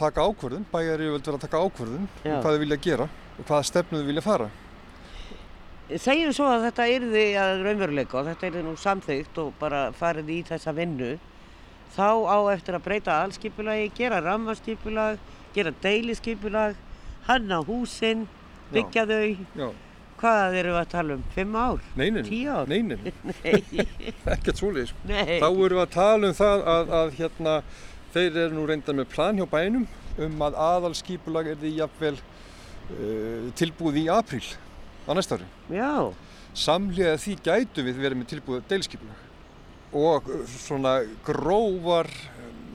taka 0.00 0.24
ákvörðun, 0.24 0.64
bæjar 0.72 1.00
eru 1.00 1.18
verða 1.18 1.36
að 1.36 1.44
taka 1.44 1.60
ákvörðun 1.60 2.06
Já. 2.24 2.32
um 2.32 2.38
hvað 2.40 2.56
þau 2.56 2.62
vilja 2.64 2.80
gera 2.86 3.08
og 3.36 3.44
hvaða 3.44 3.66
stefnu 3.68 4.00
þau 4.00 4.08
vilja 4.08 4.24
fara. 4.24 4.48
Segjum 5.92 6.32
svo 6.32 6.46
að 6.48 6.64
þetta 6.70 6.88
yrði 6.88 7.26
að 7.36 7.66
raunveruleika 7.66 8.18
og 8.22 8.30
þetta 8.30 8.48
yrði 8.48 8.64
nú 8.64 8.72
samþygt 8.80 9.38
og 9.42 9.52
bara 9.60 9.82
farið 9.92 10.30
í 10.32 10.38
þessa 10.48 10.72
vinnu 10.72 11.10
þá 11.92 12.08
á 12.24 12.38
eftir 12.54 12.78
að 12.78 12.84
breyta 12.86 13.18
allskipulagi, 13.20 13.90
gera 13.98 14.22
rammaskipulag, 14.24 15.20
gera 15.54 15.72
deiliskipulag, 15.82 16.76
hanna 17.28 17.62
húsin, 17.66 18.26
byggja 18.72 19.06
þau. 19.10 19.32
Já. 19.58 19.70
Hvað 20.22 20.54
erum 20.60 20.76
við 20.76 20.80
að 20.84 20.90
tala 20.92 21.14
um? 21.18 21.22
Fimm 21.34 21.56
ár? 21.58 21.80
Neinin, 21.98 22.26
Tíu 22.28 22.50
ár? 22.54 22.68
neinin, 22.70 23.08
Nei. 23.26 23.86
ekkert 24.36 24.60
svoleiðis. 24.60 24.92
Nei. 25.08 25.40
Þá 25.42 25.48
erum 25.48 25.72
við 25.74 25.80
að 25.82 25.94
tala 25.96 26.28
um 26.30 26.36
það 26.38 26.62
að, 26.74 26.92
að 27.00 27.16
hérna, 27.18 27.54
þeir 28.14 28.38
eru 28.44 28.54
nú 28.54 28.66
reyndar 28.70 28.98
með 29.00 29.08
plan 29.16 29.40
hjá 29.40 29.46
bænum 29.50 29.88
um 30.22 30.44
að 30.46 30.58
aðalskipulag 30.62 31.50
er 31.54 31.58
því 31.58 31.72
jafnvel 31.80 32.14
uh, 32.20 33.48
tilbúið 33.58 33.98
í 34.02 34.06
apríl 34.14 34.44
á 35.08 35.10
næsta 35.16 35.38
ári. 35.40 35.48
Já. 35.74 36.12
Samlega 36.54 37.16
því 37.18 37.36
gætu 37.48 37.84
við 37.86 38.00
verið 38.04 38.20
með 38.20 38.30
tilbúið 38.36 38.66
deilskipulag 38.70 39.28
og 39.96 40.28
uh, 40.30 40.44
svona 40.52 40.98
grófar, 41.26 42.12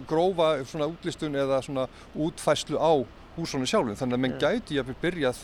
grófa 0.09 0.49
svona 0.67 0.87
útlistun 0.91 1.35
eða 1.37 1.61
svona 1.65 1.87
útfæslu 2.15 2.79
á 2.81 2.91
húsónu 3.37 3.67
sjálfum 3.69 3.97
þannig 3.99 4.17
að 4.17 4.23
menn 4.25 4.37
Já. 4.37 4.47
gætu 4.47 4.77
jafnvel 4.79 4.95
byrjað 5.01 5.41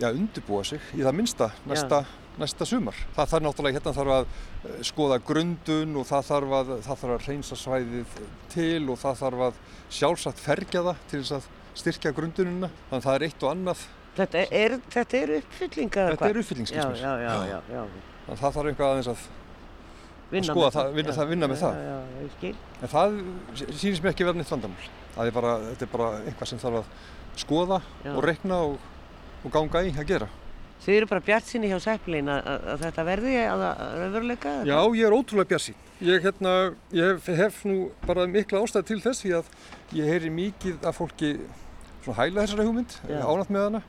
já, 0.00 0.08
undirbúa 0.14 0.64
sig 0.66 0.80
í 0.94 1.02
það 1.06 1.14
minnsta 1.18 1.50
næsta, 1.66 2.00
næsta 2.38 2.66
sumar. 2.70 2.94
Það 3.16 3.30
þarf 3.32 3.44
náttúrulega 3.46 3.78
hérna 3.78 3.92
þarf 3.96 4.12
að 4.16 4.26
eh, 4.28 4.80
skoða 4.86 5.18
grundun 5.26 5.96
og 5.98 6.06
það 6.06 6.26
þarf 6.32 6.52
að, 6.60 6.72
það 6.86 7.00
þarf 7.02 7.14
að 7.16 7.28
reynsa 7.28 7.58
svæðið 7.58 8.18
til 8.54 8.82
og 8.94 8.98
það 9.02 9.16
þarf 9.22 9.44
að 9.48 9.62
sjálfsagt 9.98 10.42
fergja 10.42 10.82
það 10.86 11.00
til 11.10 11.22
þess 11.22 11.36
að 11.38 11.48
styrkja 11.78 12.12
grundunina. 12.14 12.70
Þannig 12.90 12.98
að 13.00 13.06
það 13.08 13.16
er 13.18 13.26
eitt 13.28 13.42
og 13.46 13.50
annað. 13.54 13.82
Þetta 14.18 14.44
er, 14.58 14.72
þetta 14.90 15.18
er 15.22 15.32
uppfylling 15.38 15.90
eða 15.94 16.08
Þetta 16.12 16.22
hvað? 16.24 16.30
er 16.34 16.40
uppfylling, 16.42 16.68
skilst 16.70 16.88
mér. 16.88 17.02
Já, 17.02 17.12
já, 17.22 17.34
já, 17.46 17.58
já, 17.58 17.58
já. 17.74 17.82
Þannig 18.26 18.32
að 18.34 18.40
það 18.42 18.56
þarf 18.56 18.70
eitthvað 18.72 18.92
aðeins 18.92 19.10
að, 19.12 19.18
að 19.18 19.47
Vinna 20.28 20.54
með 20.54 20.74
það, 20.74 20.90
vinna, 20.92 21.12
það, 21.16 21.30
vinna 21.32 21.48
með 21.48 21.56
já, 21.56 21.60
það. 21.62 21.78
Já, 21.78 21.92
já, 21.92 22.24
ég 22.24 22.32
skil. 22.34 22.56
En 22.82 22.90
það 22.92 23.14
sýnist 23.80 24.02
mér 24.04 24.12
ekki 24.12 24.26
verða 24.28 24.40
neitt 24.42 24.50
vandamál. 24.52 24.90
Það 25.14 25.30
er 25.30 25.36
bara, 25.38 25.54
þetta 25.70 25.86
er 25.86 25.92
bara 25.94 26.08
eitthvað 26.20 26.50
sem 26.50 26.60
þarf 26.60 26.80
að 26.82 26.90
skoða 27.38 27.78
Já. 28.04 28.10
og 28.12 28.20
rekna 28.26 28.58
og, 28.66 28.76
og 29.40 29.54
ganga 29.54 29.82
í 29.86 29.94
að 29.94 30.10
gera. 30.10 30.28
Þið 30.84 30.94
eru 30.98 31.08
bara 31.10 31.24
bjart 31.26 31.48
sinni 31.48 31.70
hjá 31.72 31.78
Seppelin 31.82 32.28
að, 32.30 32.50
að, 32.54 32.82
þetta 32.84 33.04
verði 33.08 33.32
að 33.40 33.64
raunveruleika? 34.02 34.52
Já, 34.68 34.76
ég 35.00 35.08
er 35.08 35.16
ótrúlega 35.16 35.50
bjassinn. 35.54 35.80
Ég, 35.98 36.20
hérna, 36.22 36.52
ég 36.94 37.16
hef, 37.16 37.32
hef 37.40 37.64
nú 37.66 37.78
bara 38.04 38.28
mikla 38.30 38.60
ástæði 38.62 38.90
til 38.92 39.00
þess 39.02 39.24
því 39.24 39.32
að 39.40 39.50
ég 39.98 40.12
heyri 40.12 40.30
mikið 40.30 40.86
af 40.86 41.00
fólki 41.00 41.32
svona 42.04 42.20
hæla 42.20 42.44
þessari 42.44 42.68
hugmynd, 42.68 42.94
Já. 43.08 43.18
ánátt 43.24 43.50
með 43.50 43.66
hana. 43.66 43.82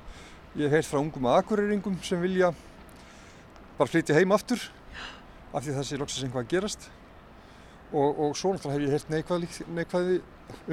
Ég 0.55 0.65
hef 0.65 0.79
heyrt 0.79 0.89
frá 0.89 1.03
ungum 1.03 1.29
akureyringum 1.35 1.99
sem 2.07 2.23
vilja 2.23 2.53
bara 3.77 3.91
flytja 3.91 4.17
heim 4.17 4.33
aftur 4.33 4.63
af 5.53 5.63
því 5.65 5.75
það 5.79 5.85
sé 5.89 5.97
loksins 6.01 6.25
einhvað 6.27 6.43
að 6.45 6.49
gerast. 6.55 6.89
Og, 7.89 8.19
og 8.21 8.35
svo 8.37 8.51
náttúrulega 8.53 8.77
hef 8.77 8.85
ég 8.85 8.95
heyrt 8.95 9.13
neikvæði, 9.13 9.45
lík- 9.45 9.69
neikvæði 9.79 10.17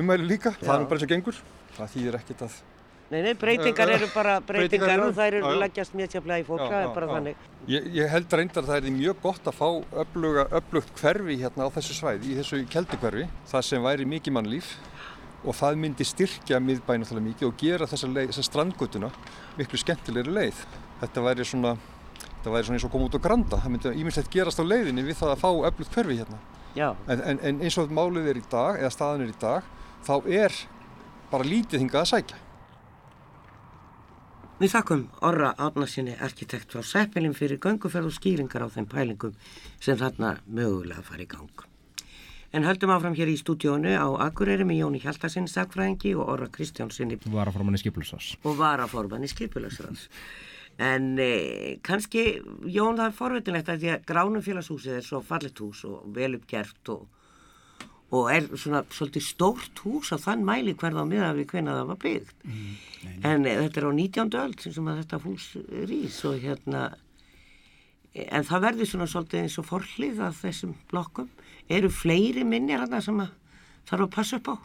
umæli 0.03 0.27
líka. 0.29 0.53
Það 0.61 0.81
er 0.81 0.89
bara 0.91 0.99
eins 0.99 1.07
og 1.07 1.13
gengur. 1.15 1.39
Það 1.77 1.95
þýðir 1.97 2.19
ekkert 2.23 2.43
að 2.49 2.59
Nei, 3.07 3.21
nei, 3.23 3.35
breytingar 3.39 3.89
Eh, 3.89 3.95
eru 4.01 4.07
bara 4.11 4.41
breytingar 4.43 4.67
breytingar 4.67 4.91
eru- 4.97 5.05
og 5.07 5.15
þær 5.15 5.27
eru 5.37 5.39
já, 5.47 5.53
já. 5.55 5.59
leggjast 5.63 5.93
mjög 5.95 6.15
í 6.17 6.45
fólk, 6.45 6.59
Já, 6.59 6.67
það 6.67 6.81
já, 6.83 6.89
er 6.89 6.95
bara 6.97 7.07
já. 7.07 7.13
þannig. 7.15 7.37
Ég, 7.69 7.85
ég 7.95 8.09
held 8.11 8.33
reyndar 8.35 8.63
að 8.65 8.67
það 8.67 8.77
er 8.77 8.91
mjög 8.97 9.17
gott 9.23 9.45
að 9.47 9.55
fá 9.55 9.69
öfluga, 10.03 10.45
öflugt 10.51 10.91
hverfi 10.99 11.37
hérna 11.39 11.63
á 11.63 11.69
þessu 11.71 11.95
svæði, 11.95 12.25
í 12.27 12.35
þessu 12.41 12.67
keldukverfi, 12.69 13.29
það 13.47 13.63
sem 13.63 13.83
væri 13.87 14.05
mikið 14.11 14.33
mannlíf 14.35 14.73
og 15.47 15.55
það 15.55 15.77
myndi 15.79 16.03
styrkja 16.05 16.59
miðbæn 16.59 17.05
náttúrulega 17.05 17.29
mikið 17.31 17.47
og 17.47 17.57
gera 17.57 17.87
þessa, 17.87 18.11
leið, 18.11 18.29
þessa 18.35 18.43
strandgötuna 18.51 19.13
miklu 19.57 19.79
skemmtilegri 19.79 20.33
leið. 20.35 20.67
Þetta 21.01 21.23
væri 21.23 21.45
svona, 21.47 21.77
þetta 22.47 22.55
væri 22.55 22.67
svona 22.69 22.79
eins 22.79 22.87
og 22.87 22.93
koma 22.95 23.09
út 23.09 23.19
á 23.19 23.27
granda, 23.27 23.59
það 23.59 23.73
myndi 23.75 23.93
íminnslegt 23.99 24.31
gerast 24.31 24.61
á 24.63 24.65
leiðinni 24.65 25.03
við 25.03 25.19
það 25.19 25.33
að 25.35 25.43
fá 25.43 25.51
öflugt 25.67 25.95
hverfi 25.97 26.19
hérna. 26.21 26.39
Já. 26.77 26.89
En, 27.11 27.23
en, 27.33 27.39
en 27.43 27.63
eins 27.65 27.79
og 27.81 27.95
málið 27.95 28.31
er 28.31 28.39
í 28.39 28.43
dag, 28.47 28.79
eða 28.79 28.91
staðan 28.95 29.25
er 29.25 29.33
í 29.33 29.39
dag, 29.41 29.71
þá 30.07 30.15
er 30.31 30.59
bara 31.33 31.49
lítið 31.49 31.83
hingað 31.83 32.05
að 32.05 32.11
sækja. 32.13 32.43
Við 34.57 34.73
þakkum 34.73 35.03
Orra 35.27 35.53
Átnarsinni, 35.61 36.15
arkitekt 36.23 36.73
frá 36.73 36.85
Seppelin 36.87 37.35
fyrir 37.37 37.59
gönguferð 37.61 38.09
og 38.09 38.15
skýringar 38.17 38.65
á 38.65 38.69
þeim 38.73 38.87
pælingum 38.89 39.35
sem 39.83 39.99
þarna 40.01 40.39
mögulega 40.47 41.05
fara 41.05 41.27
í 41.27 41.29
gang. 41.29 41.67
En 42.55 42.65
höldum 42.65 42.93
áfram 42.95 43.17
hér 43.19 43.29
í 43.29 43.37
stúdíónu 43.37 43.99
á 43.99 44.07
Akureyri 44.31 44.65
með 44.65 44.85
Jóni 44.85 45.03
Hjaltarsinn, 45.03 45.51
sagfræðingi 45.51 46.15
og 46.17 46.31
Orra 46.39 46.47
Kristjánsinni 46.49 47.19
Varaformanni 47.27 47.83
skipulsás. 47.83 48.37
og 48.47 48.57
varaformanni 48.57 49.29
skipulagsráðs. 49.29 50.07
En 50.77 51.15
eh, 51.19 51.79
kannski, 51.85 52.43
Jón, 52.69 52.99
það 52.99 53.07
er 53.07 53.15
forveitinlegt 53.17 53.69
að 53.73 53.83
því 53.83 53.93
að 53.95 54.03
Gránumfélagshúsið 54.11 54.99
er 54.99 55.07
svo 55.07 55.23
fallet 55.25 55.63
hús 55.65 55.81
og 55.89 56.03
vel 56.13 56.35
uppgert 56.37 56.91
og, 56.93 57.07
og 58.13 58.29
er 58.35 58.51
svona 58.53 58.83
svolítið 58.93 59.25
stórt 59.25 59.81
hús 59.87 60.13
á 60.13 60.21
þann 60.21 60.45
mæli 60.45 60.77
hverða 60.77 61.07
á 61.09 61.09
miða 61.09 61.33
við 61.39 61.49
hvenna 61.55 61.79
það 61.79 61.91
var 61.95 62.01
byggt. 62.05 62.47
En 63.25 63.49
eh, 63.49 63.63
þetta 63.65 63.81
er 63.81 63.89
á 63.89 63.93
19. 63.97 64.37
öld 64.45 64.69
sem 64.69 64.93
að 64.93 65.01
þetta 65.01 65.23
hús 65.25 65.49
rís 65.89 66.21
og 66.29 66.39
hérna, 66.45 66.85
en 68.13 68.49
það 68.53 68.69
verður 68.69 68.93
svona 68.93 69.11
svolítið 69.15 69.47
eins 69.47 69.61
og 69.63 69.71
forhlið 69.73 70.25
af 70.29 70.41
þessum 70.45 70.77
blokkum. 70.93 71.33
Eru 71.73 71.89
fleiri 71.89 72.45
minnir 72.45 72.85
hann 72.85 73.01
sem 73.01 73.25
að 73.25 73.33
þarf 73.89 74.11
að 74.11 74.17
passa 74.21 74.43
upp 74.43 74.53
á? 74.53 74.57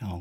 Já. 0.00 0.12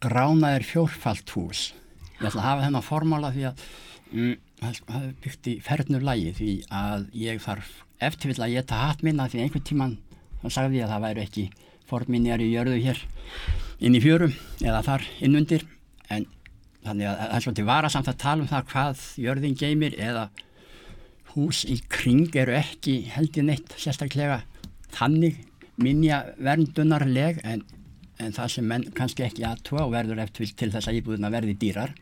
Grána 0.00 0.56
er 0.56 0.64
fjórfalt 0.64 1.36
hús. 1.36 1.74
Ég 2.16 2.28
ætla 2.30 2.40
að 2.40 2.48
hafa 2.48 2.64
þennan 2.64 2.86
formála 2.86 3.32
því 3.34 3.46
að 3.50 3.64
mm, 4.12 4.34
það 4.62 4.96
er 5.02 5.12
byggt 5.24 5.50
í 5.50 5.54
fernur 5.64 6.06
lægi 6.06 6.32
því 6.38 6.52
að 6.72 7.06
ég 7.20 7.42
þarf 7.44 7.72
eftir 8.06 8.32
vil 8.32 8.42
að 8.44 8.56
geta 8.56 8.82
hatt 8.86 9.04
minna 9.04 9.28
því 9.28 9.42
einhvern 9.44 9.66
tíman 9.68 9.96
þá 10.42 10.46
sagði 10.52 10.80
ég 10.80 10.86
að 10.86 10.94
það 10.94 11.06
væri 11.06 11.24
ekki 11.26 11.46
forminjar 11.86 12.42
í 12.44 12.50
jörðu 12.52 12.80
hér 12.84 13.02
inn 13.84 13.96
í 13.96 14.02
fjörum 14.02 14.34
eða 14.64 14.82
þar 14.86 15.06
innundir 15.24 15.66
en 16.12 16.26
þannig 16.86 17.08
að 17.10 17.20
það 17.20 17.36
er 17.36 17.44
svolítið 17.44 17.68
varasamt 17.70 18.10
að 18.10 18.20
tala 18.22 18.44
um 18.44 18.50
það 18.50 18.68
hvað 18.72 19.04
jörðin 19.24 19.58
geymir 19.60 19.96
eða 20.08 20.26
hús 21.34 21.64
í 21.68 21.76
kring 21.92 22.36
eru 22.38 22.56
ekki 22.56 22.98
heldið 23.12 23.48
neitt 23.50 23.74
sérstaklega 23.80 24.40
þannig 24.96 25.42
minja 25.82 26.22
verndunarleg 26.40 27.42
en, 27.44 27.64
en 28.22 28.32
það 28.36 28.54
sem 28.54 28.70
menn 28.70 28.86
kannski 28.96 29.26
ekki 29.26 29.44
aðtúa 29.46 29.84
og 29.84 29.92
verður 29.92 30.22
eftir 30.24 30.52
til 30.56 30.70
þess 30.72 30.88
að 30.88 31.00
íbúðuna 31.00 31.32
verði 31.34 31.58
dýrar 31.60 31.92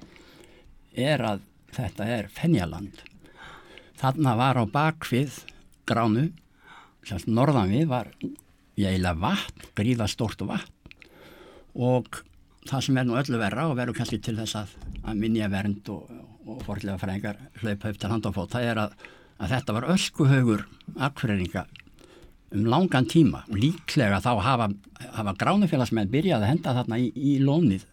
er 0.95 1.25
að 1.27 1.43
þetta 1.75 2.07
er 2.19 2.31
fennjaland 2.33 3.03
þarna 4.01 4.37
var 4.39 4.61
á 4.61 4.65
bakvið 4.71 5.43
gránu 5.89 6.29
semst 7.05 7.29
norðan 7.29 7.73
við 7.73 7.89
var 7.91 8.11
eiginlega 8.75 9.21
vatn, 9.21 9.67
gríða 9.77 10.09
stórt 10.11 10.43
vatn. 10.47 10.73
Og 11.75 12.23
það 12.69 12.87
sem 12.87 12.99
er 12.99 13.07
nú 13.07 13.19
öllu 13.19 13.41
verra 13.41 13.69
og 13.69 13.77
verður 13.79 13.99
kannski 14.01 14.21
til 14.23 14.37
þess 14.39 14.59
að, 14.63 14.75
að 15.05 15.21
minja 15.21 15.51
vernd 15.53 15.91
og, 15.93 16.11
og 16.47 16.63
forðlega 16.67 17.01
fræðingar 17.03 17.41
hlaupa 17.63 17.91
upp 17.93 18.01
til 18.01 18.13
handafót, 18.13 18.53
það 18.55 18.69
er 18.71 18.83
að, 18.85 18.95
að 19.39 19.55
þetta 19.55 19.77
var 19.79 19.89
öskuhaugur 19.95 20.67
akkureringa 21.09 21.67
um 22.55 22.69
langan 22.71 23.09
tíma. 23.11 23.43
Líklega 23.51 24.21
þá 24.23 24.31
hafa, 24.45 24.69
hafa 25.17 25.35
gránufélagsmenn 25.41 26.13
byrjað 26.13 26.45
að 26.45 26.53
henda 26.53 26.77
þarna 26.79 27.01
í, 27.03 27.11
í 27.15 27.37
lónið 27.43 27.87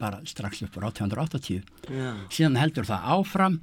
bara 0.00 0.20
strax 0.28 0.62
upp 0.66 0.76
á 0.76 0.88
1880 0.90 1.62
Já. 1.88 2.10
síðan 2.32 2.58
heldur 2.60 2.88
það 2.88 3.06
áfram 3.16 3.58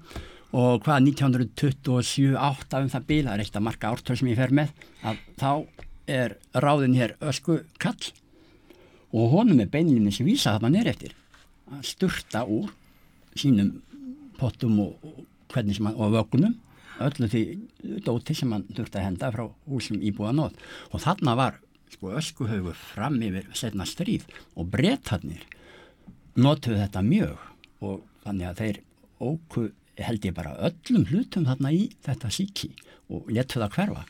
og 0.54 0.84
hvað 0.86 1.08
1927-8 1.10 2.82
um 2.82 2.90
það 2.94 3.08
bíl, 3.10 3.24
það 3.26 3.34
er 3.36 3.44
eitt 3.44 3.58
af 3.58 3.66
marga 3.66 3.92
ártöð 3.94 4.20
sem 4.20 4.30
ég 4.32 4.40
fer 4.40 4.54
með, 4.54 4.74
að 5.06 5.22
þá 5.42 5.52
er 6.10 6.36
ráðin 6.54 6.98
hér 6.98 7.16
ösku 7.24 7.60
kall 7.82 8.12
og 9.14 9.34
honum 9.34 9.62
er 9.62 9.70
beinlinni 9.74 10.14
sem 10.14 10.28
vísa 10.28 10.56
það 10.56 10.66
mann 10.66 10.80
er 10.82 10.90
eftir 10.94 11.16
að 11.74 11.86
sturta 11.88 12.44
úr 12.50 12.74
sínum 13.38 13.76
pottum 14.38 14.80
og, 14.84 14.98
og, 15.06 15.22
man, 15.80 15.96
og 15.96 16.14
vögunum 16.18 16.58
öllu 17.02 17.30
því 17.32 17.44
dóti 18.06 18.36
sem 18.38 18.52
hann 18.54 18.66
þurfti 18.70 19.00
að 19.00 19.08
henda 19.08 19.32
frá 19.34 19.46
húsum 19.70 20.02
íbúa 20.04 20.34
nóð 20.36 20.58
og 20.92 21.04
þarna 21.04 21.36
var 21.40 21.60
sko 21.94 22.14
öskuhaugur 22.18 22.78
fram 22.78 23.20
yfir 23.26 23.50
setna 23.58 23.86
stríð 23.88 24.26
og 24.58 24.70
brettarnir 24.74 25.46
notuðu 26.40 26.80
þetta 26.82 27.04
mjög. 27.06 27.48
Og 27.84 28.04
þannig 28.24 28.50
að 28.50 28.60
þeir 28.62 28.80
óku 29.24 29.68
held 30.04 30.26
ég 30.26 30.36
bara 30.36 30.56
öllum 30.70 31.06
hlutum 31.10 31.48
þarna 31.48 31.74
í 31.76 31.84
þetta 32.06 32.32
síki 32.34 32.72
og 33.14 33.30
letu 33.32 33.62
það 33.62 33.76
hverfa. 33.78 34.06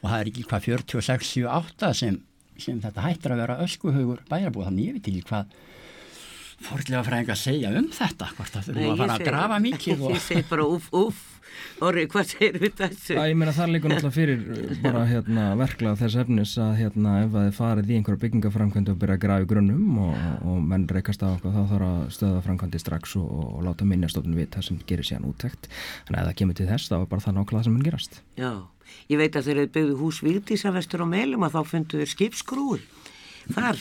Og 0.00 0.10
það 0.10 0.18
er 0.18 0.30
ekki 0.30 0.46
hvað 0.48 0.68
46-78 0.68 1.92
sem, 2.00 2.18
sem 2.60 2.80
þetta 2.80 3.04
hættir 3.04 3.34
að 3.34 3.42
vera 3.44 3.60
öskuhaugur 3.64 4.24
bæjarbúð 4.30 4.68
þannig 4.68 4.88
ég 4.88 4.98
veit 4.98 5.10
ekki 5.12 5.26
hvað 5.30 5.56
fórlega 6.64 7.04
fræðing 7.06 7.30
að 7.34 7.40
segja 7.44 7.70
um 7.78 7.86
þetta 7.94 8.32
hvort 8.34 8.56
það 8.56 8.66
þurfum 8.70 8.90
að 8.90 9.04
fara 9.04 9.14
að 9.18 9.28
grafa 9.30 9.62
mikið 9.68 10.02
og... 10.04 10.10
Ég 10.14 10.26
segi 10.26 10.44
bara 10.50 10.64
uff, 10.74 10.90
uff 11.04 11.30
Orri, 11.84 12.04
hvað 12.10 12.28
segir 12.30 12.56
við 12.62 12.72
þessu? 12.78 13.14
Að, 13.18 13.28
ég 13.30 13.36
meina 13.38 13.52
það 13.54 13.72
líka 13.74 13.88
náttúrulega 13.90 14.14
fyrir 14.14 14.40
bara 14.84 15.02
hérna, 15.10 15.44
verklað 15.58 16.00
þess 16.02 16.16
efnis 16.22 16.52
að 16.62 16.72
hérna, 16.80 17.10
ef 17.24 17.30
það 17.34 17.48
er 17.48 17.54
farið 17.58 17.90
í 17.90 17.96
einhverja 17.98 18.22
byggingaframkvæmdu 18.24 18.90
og 18.94 19.00
byrja 19.02 19.16
að 19.18 19.24
grafa 19.24 19.44
í 19.44 19.48
grunnum 19.50 19.98
og, 20.04 20.14
og 20.50 20.56
menn 20.72 20.86
reykast 20.90 21.24
á 21.26 21.28
okkur 21.32 21.54
þá 21.54 21.62
þarf 21.72 21.86
að 21.88 22.02
stöða 22.16 22.44
framkvæmdi 22.46 22.78
strax 22.82 23.16
og, 23.20 23.28
og 23.30 23.60
láta 23.66 23.88
minnjastofnun 23.88 24.38
við 24.38 24.48
það 24.54 24.66
sem 24.68 24.76
gerir 24.88 25.06
síðan 25.10 25.28
þannig 25.34 25.66
að 26.10 26.20
ef 26.20 26.26
það 26.28 26.38
kemur 26.40 26.56
til 26.58 26.70
þess 26.70 26.90
þá 26.90 26.96
er 27.00 27.10
bara 27.10 27.24
það 27.24 27.36
nákvæmlega 27.38 27.66
sem 27.66 27.74
mun 27.74 27.86
gerast. 27.86 28.12
Já, 28.38 28.52
ég 29.10 29.16
veit 29.20 29.34
að 29.34 29.46
þeir 29.48 29.58
eru 29.64 29.74
byggðu 29.74 29.94
hús 30.00 30.18
Þar 33.44 33.80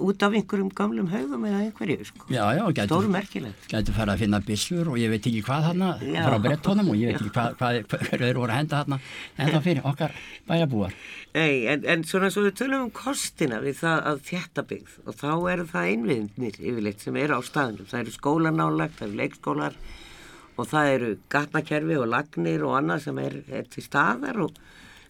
út 0.00 0.22
af 0.24 0.32
einhverjum 0.38 0.70
gamlum 0.72 1.10
haugum 1.12 1.42
eða 1.44 1.58
einhverju 1.66 2.06
sko. 2.08 2.28
já, 2.32 2.44
já, 2.56 2.86
stóru 2.86 3.10
merkilegt 3.12 3.68
Gætu 3.68 3.92
fara 3.92 4.14
að 4.14 4.24
finna 4.24 4.40
bissur 4.40 4.88
og 4.88 4.96
ég 5.00 5.12
veit 5.12 5.26
ekki 5.28 5.42
hvað 5.44 5.66
þarna 5.68 5.90
frá 6.00 6.38
brettónum 6.46 6.88
og 6.94 6.96
ég 6.96 7.12
veit 7.12 7.20
ekki 7.20 7.34
hvað 7.34 7.58
hvað 7.60 8.08
þeir 8.08 8.38
voru 8.38 8.50
að 8.50 8.56
henda 8.56 8.80
þarna. 8.80 9.00
En 9.36 9.52
það 9.52 9.66
fyrir 9.68 9.90
okkar 9.92 10.16
bæjabúar 10.48 10.96
Ei, 11.34 11.66
en, 11.66 11.82
en 11.90 12.04
svona 12.06 12.30
svo 12.30 12.44
við 12.44 12.56
tölum 12.60 12.86
um 12.86 12.90
kostina 12.94 13.58
við 13.58 13.80
það 13.80 14.04
að 14.10 14.20
þjættabyggð 14.28 14.98
og 15.04 15.16
þá 15.18 15.30
eru 15.50 15.64
það 15.72 15.88
einviðnir 15.90 16.58
yfirleitt 16.60 17.02
sem 17.02 17.16
eru 17.18 17.38
á 17.38 17.40
staðnum. 17.42 17.88
Það 17.90 18.04
eru 18.04 18.14
skólanálagt, 18.14 19.00
það 19.00 19.08
eru 19.08 19.18
leikskólar 19.18 19.78
og 20.54 20.68
það 20.70 20.90
eru 20.92 21.08
gatnakerfi 21.34 21.98
og 21.98 22.06
lagnir 22.12 22.62
og 22.62 22.76
annað 22.78 23.02
sem 23.08 23.18
er, 23.24 23.40
er 23.50 23.66
til 23.72 23.82
staðar 23.82 24.38
og 24.46 24.60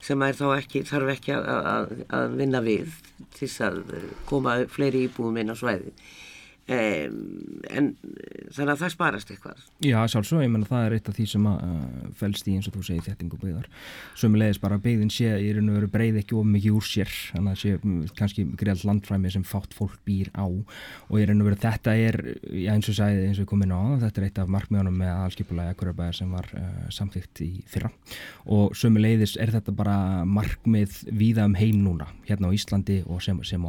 sem 0.05 0.22
er 0.26 0.36
þá 0.36 0.46
ekki, 0.59 0.84
þarf 0.88 1.14
ekki 1.14 1.32
að, 1.36 1.48
að, 1.48 1.94
að 2.18 2.36
vinna 2.40 2.61
við 2.64 3.00
til 3.38 3.48
að 3.64 3.80
koma 4.28 4.61
fleiri 4.70 5.07
íbúðum 5.09 5.40
inn 5.40 5.55
á 5.55 5.57
svæði 5.57 5.94
Um, 5.94 6.23
en 6.64 7.88
þannig 8.54 8.72
að 8.72 8.80
það 8.80 8.92
sparast 8.94 9.30
eitthvað. 9.34 9.64
Já, 9.84 9.98
sjálfsög, 10.08 10.40
ég 10.44 10.52
menna 10.52 10.68
það 10.68 10.86
er 10.86 10.94
eitt 10.96 11.08
af 11.10 11.16
því 11.18 11.26
sem 11.28 11.48
að 11.50 11.64
uh, 11.66 12.06
fælst 12.16 12.48
í 12.48 12.54
eins 12.56 12.68
og 12.70 12.76
þú 12.76 12.84
segir 12.86 13.04
þettingu 13.04 13.40
byggðar. 13.42 13.66
Sömulegis 14.20 14.60
bara 14.62 14.78
byggðin 14.80 15.12
sé 15.12 15.28
í 15.44 15.50
raun 15.52 15.68
og 15.68 15.76
veru 15.78 15.90
breið 15.92 16.20
ekki 16.22 16.38
of 16.38 16.48
mikið 16.48 16.78
úr 16.78 16.86
sér 16.88 17.12
þannig 17.34 17.52
að 17.52 17.60
sé 17.60 17.74
um, 17.76 17.98
kannski 18.16 18.46
greiðalt 18.56 18.86
landfræmi 18.88 19.32
sem 19.34 19.44
fátt 19.44 19.76
fólk 19.76 19.98
býr 20.08 20.30
á. 20.32 20.46
Og 20.48 21.20
í 21.20 21.26
raun 21.28 21.44
og 21.44 21.50
veru 21.50 21.60
þetta 21.66 21.96
er, 22.00 22.20
já 22.48 22.72
eins 22.72 22.88
og 22.88 22.96
sæði 22.96 23.28
eins 23.28 23.42
og 23.44 23.54
inn 23.54 23.76
á, 23.76 23.82
þetta 24.06 24.22
er 24.22 24.28
eitt 24.30 24.40
af 24.40 24.54
markmiðunum 24.56 24.98
með 25.02 25.12
allskipulagi 25.26 25.74
akkurabæðar 25.74 26.18
sem 26.20 26.32
var 26.32 26.48
uh, 26.56 26.88
samþygt 26.94 27.44
í 27.44 27.50
fyrra. 27.68 27.92
Og 28.48 28.72
sömulegis 28.78 29.36
er 29.40 29.52
þetta 29.52 29.76
bara 29.76 29.98
markmið 30.24 31.02
víða 31.12 31.44
um 31.48 31.58
heim 31.60 31.84
núna, 31.84 32.08
hérna 32.24 32.48
á 32.48 32.56
Íslandi 32.56 33.02
og 33.04 33.20
sem, 33.24 33.36
sem 33.44 33.60
á 33.60 33.68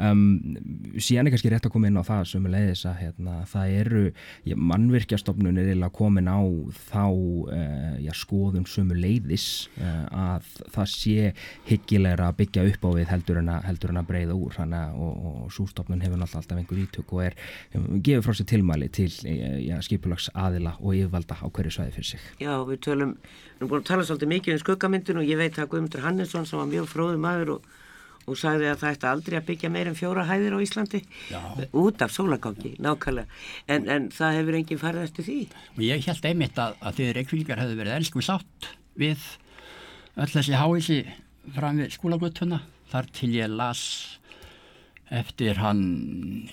Um, 0.00 0.56
síðan 0.96 1.28
er 1.28 1.34
kannski 1.34 1.52
rétt 1.52 1.66
að 1.68 1.74
koma 1.74 1.90
inn 1.90 1.98
á 2.00 2.04
það 2.06 2.24
sem 2.30 2.46
er 2.48 2.54
leiðis 2.54 2.84
að 2.88 2.98
hérna, 3.02 3.34
það 3.50 3.74
eru 3.82 4.04
já, 4.48 4.56
mannvirkjastofnun 4.56 5.60
er 5.62 5.82
komin 5.92 6.30
á 6.30 6.40
þá 6.88 7.04
uh, 7.12 7.96
já, 8.00 8.12
skoðun 8.16 8.66
sem 8.68 8.90
er 8.94 9.00
leiðis 9.02 9.46
uh, 9.76 10.06
að 10.36 10.48
það 10.74 10.90
sé 10.94 11.32
higgilegra 11.68 12.30
að 12.30 12.38
byggja 12.40 12.66
upp 12.70 12.86
á 12.88 12.90
við 12.96 13.12
heldur 13.12 13.42
en 13.42 13.52
að, 13.52 13.66
heldur 13.68 13.92
en 13.92 14.02
að 14.02 14.08
breyða 14.10 14.38
úr. 14.38 14.56
Þannig, 14.56 14.96
og, 15.02 15.28
og 15.28 15.52
sústofnun 15.54 16.04
hefur 16.04 16.20
alltaf, 16.20 16.40
alltaf 16.42 16.62
einhver 16.62 16.82
ítök 16.82 17.14
og 17.16 17.24
er 17.28 17.38
um, 17.76 17.88
gefur 18.04 18.28
frá 18.28 18.38
sér 18.38 18.50
tilmæli 18.52 18.90
til 18.92 19.10
uh, 19.10 19.78
skipulags 19.84 20.30
aðila 20.32 20.76
og 20.80 20.96
yfirvalda 20.96 21.38
á 21.40 21.46
hverju 21.48 21.76
svæði 21.76 21.96
fyrir 21.98 22.10
sig. 22.14 22.26
Já, 22.42 22.54
við 22.68 22.82
tölum, 22.88 23.14
við 23.20 23.60
erum 23.60 23.72
búin 23.72 23.84
að 23.84 23.88
tala 23.92 24.08
svolítið 24.08 24.34
mikið 24.36 24.56
um 24.56 24.64
skuggamyndun 24.64 25.22
og 25.22 25.28
ég 25.28 25.40
veit 25.40 25.58
að 25.58 25.70
Guðmundur 25.72 26.04
Hannesson 26.06 26.48
sem 26.48 26.60
var 26.60 26.70
mjög 26.70 26.90
fróðum 26.90 27.28
aður 27.28 27.56
og 27.56 27.70
og 28.26 28.38
sagði 28.38 28.68
að 28.70 28.80
það 28.82 28.96
ætti 28.96 29.08
aldrei 29.10 29.36
að 29.38 29.46
byggja 29.50 29.70
meir 29.74 29.90
en 29.90 29.98
fjóra 29.98 30.26
hæðir 30.28 30.56
á 30.56 30.64
Íslandi 30.64 31.02
Já. 31.30 31.40
út 31.72 32.04
af 32.04 32.14
sólagangi, 32.14 32.74
nákvæmlega. 32.82 33.40
En, 33.66 33.88
en 33.90 34.08
það 34.14 34.38
hefur 34.38 34.58
enginn 34.60 34.82
farið 34.82 35.06
eftir 35.08 35.28
því? 35.28 35.38
Og 35.76 35.82
ég 35.86 36.08
held 36.08 36.28
einmitt 36.30 36.60
að, 36.62 36.76
að 36.80 36.98
þið 37.00 37.12
reykvíkjar 37.18 37.62
hefur 37.64 37.80
verið 37.82 37.98
elsku 37.98 38.24
sátt 38.24 38.70
við 39.00 39.28
öll 40.20 40.30
þessi 40.34 40.58
háísi 40.60 40.98
fram 41.56 41.80
við 41.82 41.96
skólagutuna 41.96 42.60
þar 42.92 43.08
til 43.16 43.32
ég 43.34 43.50
las 43.50 43.82
eftir 45.12 45.58
hann 45.60 45.82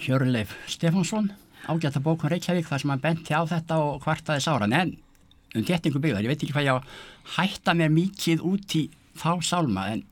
Hjörleif 0.01 0.55
Stefánsson 0.67 1.29
ágæta 1.67 2.01
bókun 2.03 2.31
Reykjavík 2.31 2.67
þar 2.67 2.81
sem 2.81 2.91
hann 2.93 3.03
benti 3.03 3.35
á 3.35 3.43
þetta 3.47 3.79
og 3.83 4.03
hvartaði 4.03 4.43
sáran. 4.43 4.73
En 4.73 4.95
um 5.55 5.65
gettingu 5.65 5.99
byggðar, 6.01 6.23
ég 6.23 6.31
veit 6.31 6.43
ekki 6.43 6.55
hvað 6.55 6.67
ég 6.69 6.93
hætta 7.35 7.75
mér 7.77 7.91
mikið 7.93 8.43
út 8.45 8.75
í 8.77 8.85
þá 9.19 9.31
sálma 9.43 9.89
en 9.93 10.03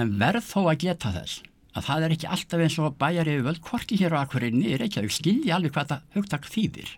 en 0.00 0.16
verð 0.20 0.44
þó 0.44 0.60
að 0.66 0.80
geta 0.84 1.12
þess 1.14 1.42
að 1.76 1.86
það 1.88 2.04
er 2.06 2.14
ekki 2.14 2.30
alltaf 2.32 2.62
eins 2.64 2.78
og 2.80 2.96
bæjar 3.00 3.28
yfir 3.28 3.44
völd 3.44 3.60
hvorki 3.64 3.98
hér 4.00 4.16
á 4.16 4.22
akkurinni 4.22 4.72
er 4.72 4.84
ekki 4.86 5.02
að 5.02 5.12
skilja 5.12 5.56
alveg 5.56 5.74
hvað 5.74 5.90
það 5.92 6.16
hugtak 6.16 6.48
þýðir. 6.48 6.88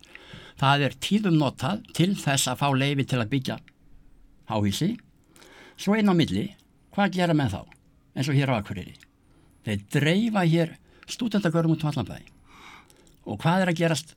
Það 0.59 0.85
er 0.87 0.95
tíðum 1.03 1.39
notað 1.39 1.83
til 1.95 2.13
þess 2.19 2.51
að 2.51 2.61
fá 2.63 2.69
leifi 2.75 3.07
til 3.07 3.21
að 3.23 3.31
byggja 3.35 3.59
háhísi 4.49 4.95
svo 5.79 5.95
einn 5.95 6.11
á 6.11 6.15
milli, 6.17 6.49
hvað 6.95 7.19
gera 7.19 7.37
menn 7.37 7.53
þá 7.53 7.63
eins 8.19 8.31
og 8.31 8.39
hér 8.39 8.55
á 8.55 8.59
akkurinni 8.59 8.97
þeir 9.67 9.85
dreifa 9.95 10.45
hér 10.49 10.75
stúdendagörum 11.11 11.75
út 11.77 11.85
á 11.87 11.91
allanbæði 11.91 12.33
og 13.29 13.39
hvað 13.43 13.65
er 13.65 13.73
að 13.73 13.81
gerast? 13.83 14.15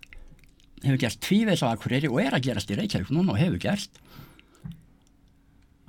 Hefur 0.82 1.02
gerst 1.04 1.22
tvíveis 1.22 1.62
á 1.62 1.74
akkurinni 1.74 2.10
og 2.10 2.22
er 2.24 2.38
að 2.38 2.48
gerast 2.48 2.72
í 2.72 2.78
Reykjavík 2.80 3.12
núna 3.14 3.36
og 3.36 3.42
hefur 3.42 3.60
gerst. 3.62 4.00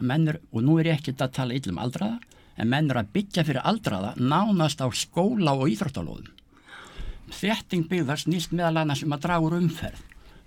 Mennur, 0.03 0.41
og 0.51 0.65
nú 0.67 0.75
er 0.83 0.91
ég 0.91 0.99
ekkert 0.99 1.23
að 1.23 1.35
tala 1.39 1.57
yllum 1.57 1.79
aldraða 1.81 2.19
en 2.57 2.69
menn 2.69 2.91
er 2.91 3.01
að 3.01 3.11
byggja 3.17 3.45
fyrir 3.49 3.65
aldraða 3.65 4.13
nánast 4.21 4.83
á 4.85 4.89
skóla 4.93 5.55
og 5.57 5.71
íþróttalóðum. 5.73 6.31
Þetting 7.33 7.89
byggðar 7.89 8.21
snýst 8.21 8.53
meðal 8.53 8.83
annars 8.83 9.03
um 9.07 9.15
að 9.17 9.25
draga 9.25 9.47
úr 9.47 9.57
umferð. 9.57 10.01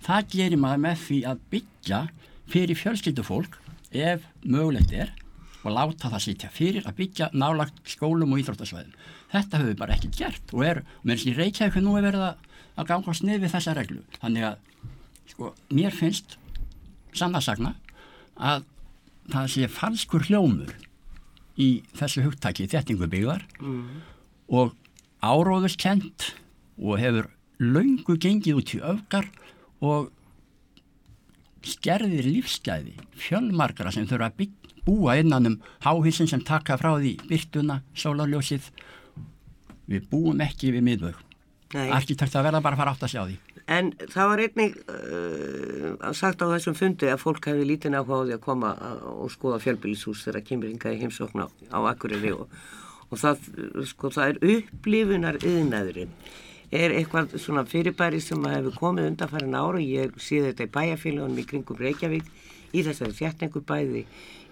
Það 0.06 0.28
gerir 0.36 0.60
maður 0.62 0.82
með 0.84 0.98
því 1.02 1.20
að 1.26 1.44
byggja 1.50 2.00
fyrir 2.52 2.78
fjölskyldufólk 2.78 3.56
ef 3.90 4.26
mögulegt 4.44 4.94
er 4.94 5.10
og 5.66 5.74
láta 5.74 6.10
það 6.12 6.22
sitja 6.22 6.50
fyrir 6.54 6.86
að 6.86 6.98
byggja 7.00 7.30
nálagt 7.34 7.80
skólum 7.90 8.36
og 8.36 8.42
íþróttasvæðum. 8.42 8.94
Þetta 9.32 9.58
höfum 9.58 9.72
við 9.72 9.80
bara 9.80 9.96
ekki 9.96 10.12
gert 10.14 10.54
og 10.54 10.62
er, 10.62 10.82
mér 11.02 11.18
finnst 11.18 11.32
í 11.32 11.36
Reykjavík 11.40 11.82
nú 11.82 11.96
er 11.98 12.06
verið 12.06 12.26
að 12.28 12.88
ganga 12.92 13.14
snið 13.16 13.42
við 13.42 13.54
þessa 13.56 13.74
reglu. 13.74 14.02
Þannig 14.22 14.46
að, 14.46 14.58
sko, 15.32 15.50
mér 15.74 15.96
finnst 15.96 16.36
sannarsagna 17.16 17.74
að 18.36 18.66
það 19.32 19.52
sé 19.56 19.70
falskur 19.72 20.26
hljómur 20.28 20.70
í 21.56 21.68
þessu 21.96 22.24
hugtaki 22.26 22.66
þettingubyggðar 22.70 23.46
mm. 23.60 23.86
og 24.52 24.74
áróðuskent 25.24 26.32
og 26.76 27.00
hefur 27.00 27.30
laungu 27.62 28.18
gengið 28.20 28.60
út 28.60 28.74
í 28.76 28.82
öfgar 28.84 29.30
og 29.84 30.10
skerðir 31.66 32.28
lífsgæði 32.28 32.94
fjölmarkara 33.18 33.92
sem 33.94 34.06
þurfa 34.06 34.30
að 34.30 34.40
bygg, 34.42 34.72
búa 34.86 35.16
innan 35.18 35.50
um 35.50 35.56
háhísin 35.82 36.28
sem 36.30 36.44
taka 36.46 36.76
frá 36.78 36.92
því 36.94 37.16
byrtuna, 37.26 37.80
sólarljósið. 37.96 38.68
Við 39.90 40.06
búum 40.12 40.42
ekki 40.44 40.70
við 40.76 40.86
miðvög 40.86 41.25
arkitekt 41.74 42.36
að 42.36 42.48
verða 42.48 42.62
bara 42.62 42.76
að 42.76 42.82
fara 42.82 42.94
átt 42.94 43.04
að 43.06 43.12
sjá 43.14 43.22
því. 43.24 43.36
En 43.66 43.90
það 44.12 44.28
var 44.30 44.42
einnig 44.44 44.74
uh, 44.86 46.10
sagt 46.14 46.42
á 46.42 46.46
þessum 46.52 46.76
fundi 46.78 47.10
að 47.10 47.22
fólk 47.24 47.48
hefði 47.50 47.66
lítinn 47.66 47.98
áhuga 47.98 48.22
á 48.22 48.24
því 48.26 48.34
að 48.36 48.44
koma 48.44 48.72
og 49.10 49.30
skoða 49.34 49.60
fjölbílishús 49.64 50.22
þegar 50.26 50.46
kemur 50.46 50.70
yngaði 50.70 51.00
heimsókna 51.02 51.48
á 51.50 51.78
Akureyri 51.90 52.34
og, 52.36 52.46
og 53.10 53.22
það, 53.22 53.48
sko, 53.90 54.12
það 54.14 54.34
er 54.34 54.42
upplifunar 54.56 55.40
yðnaðurinn 55.42 56.14
er 56.74 56.94
eitthvað 56.96 57.36
svona 57.38 57.62
fyrirbæri 57.66 58.18
sem 58.22 58.42
hefur 58.50 58.74
komið 58.74 59.12
undanfærin 59.12 59.54
ára 59.54 59.78
og 59.78 59.84
ég 59.84 60.16
sé 60.22 60.40
þetta 60.42 60.66
í 60.66 60.72
bæjarfélagunum 60.74 61.38
í 61.38 61.46
kringum 61.46 61.78
Reykjavík 61.78 62.26
í 62.74 62.82
þessari 62.86 63.14
þjætningu 63.14 63.62
bæði 63.66 64.02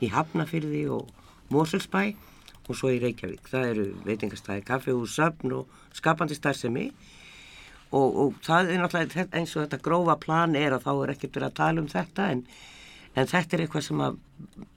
í 0.02 0.10
Hafnafyrði 0.12 0.84
og 0.94 1.10
Moselsbæ 1.50 2.14
og 2.68 2.78
svo 2.78 2.92
í 2.94 3.00
Reykjavík. 3.02 3.48
Það 3.50 3.70
eru 3.72 3.86
veitingastæði, 4.06 4.64
kaffehús, 4.68 5.16
söfn 5.18 5.54
og 5.58 5.82
skapandi 5.94 6.36
starfsemi 6.38 6.88
og, 7.94 8.08
og 8.08 8.40
það 8.44 8.72
er 8.72 8.82
náttúrulega 8.82 9.28
eins 9.36 9.54
og 9.54 9.64
þetta 9.64 9.82
grófa 9.84 10.18
plan 10.20 10.56
er 10.58 10.74
að 10.74 10.88
þá 10.88 10.92
er 10.96 11.14
ekkert 11.14 11.38
verið 11.38 11.50
að 11.50 11.58
tala 11.60 11.84
um 11.84 11.92
þetta 11.92 12.28
en, 12.32 12.42
en 13.14 13.30
þetta 13.30 13.56
er 13.56 13.64
eitthvað 13.64 13.88
sem 13.88 14.04
að 14.08 14.20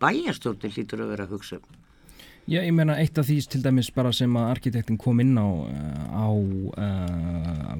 bæjarstjórnir 0.04 0.78
lítur 0.78 1.04
að 1.04 1.14
vera 1.16 1.28
að 1.28 1.36
hugsa 1.38 1.60
um. 1.62 1.78
Já, 2.48 2.62
ég 2.64 2.72
meina 2.72 2.94
eitt 2.96 3.18
af 3.20 3.26
því 3.28 3.42
til 3.52 3.60
dæmis 3.60 3.90
bara 3.92 4.14
sem 4.16 4.32
að 4.40 4.54
arkitektin 4.54 4.96
kom 4.96 5.20
inn 5.20 5.34
á, 5.36 5.44
á 6.16 6.32
uh, 6.32 7.74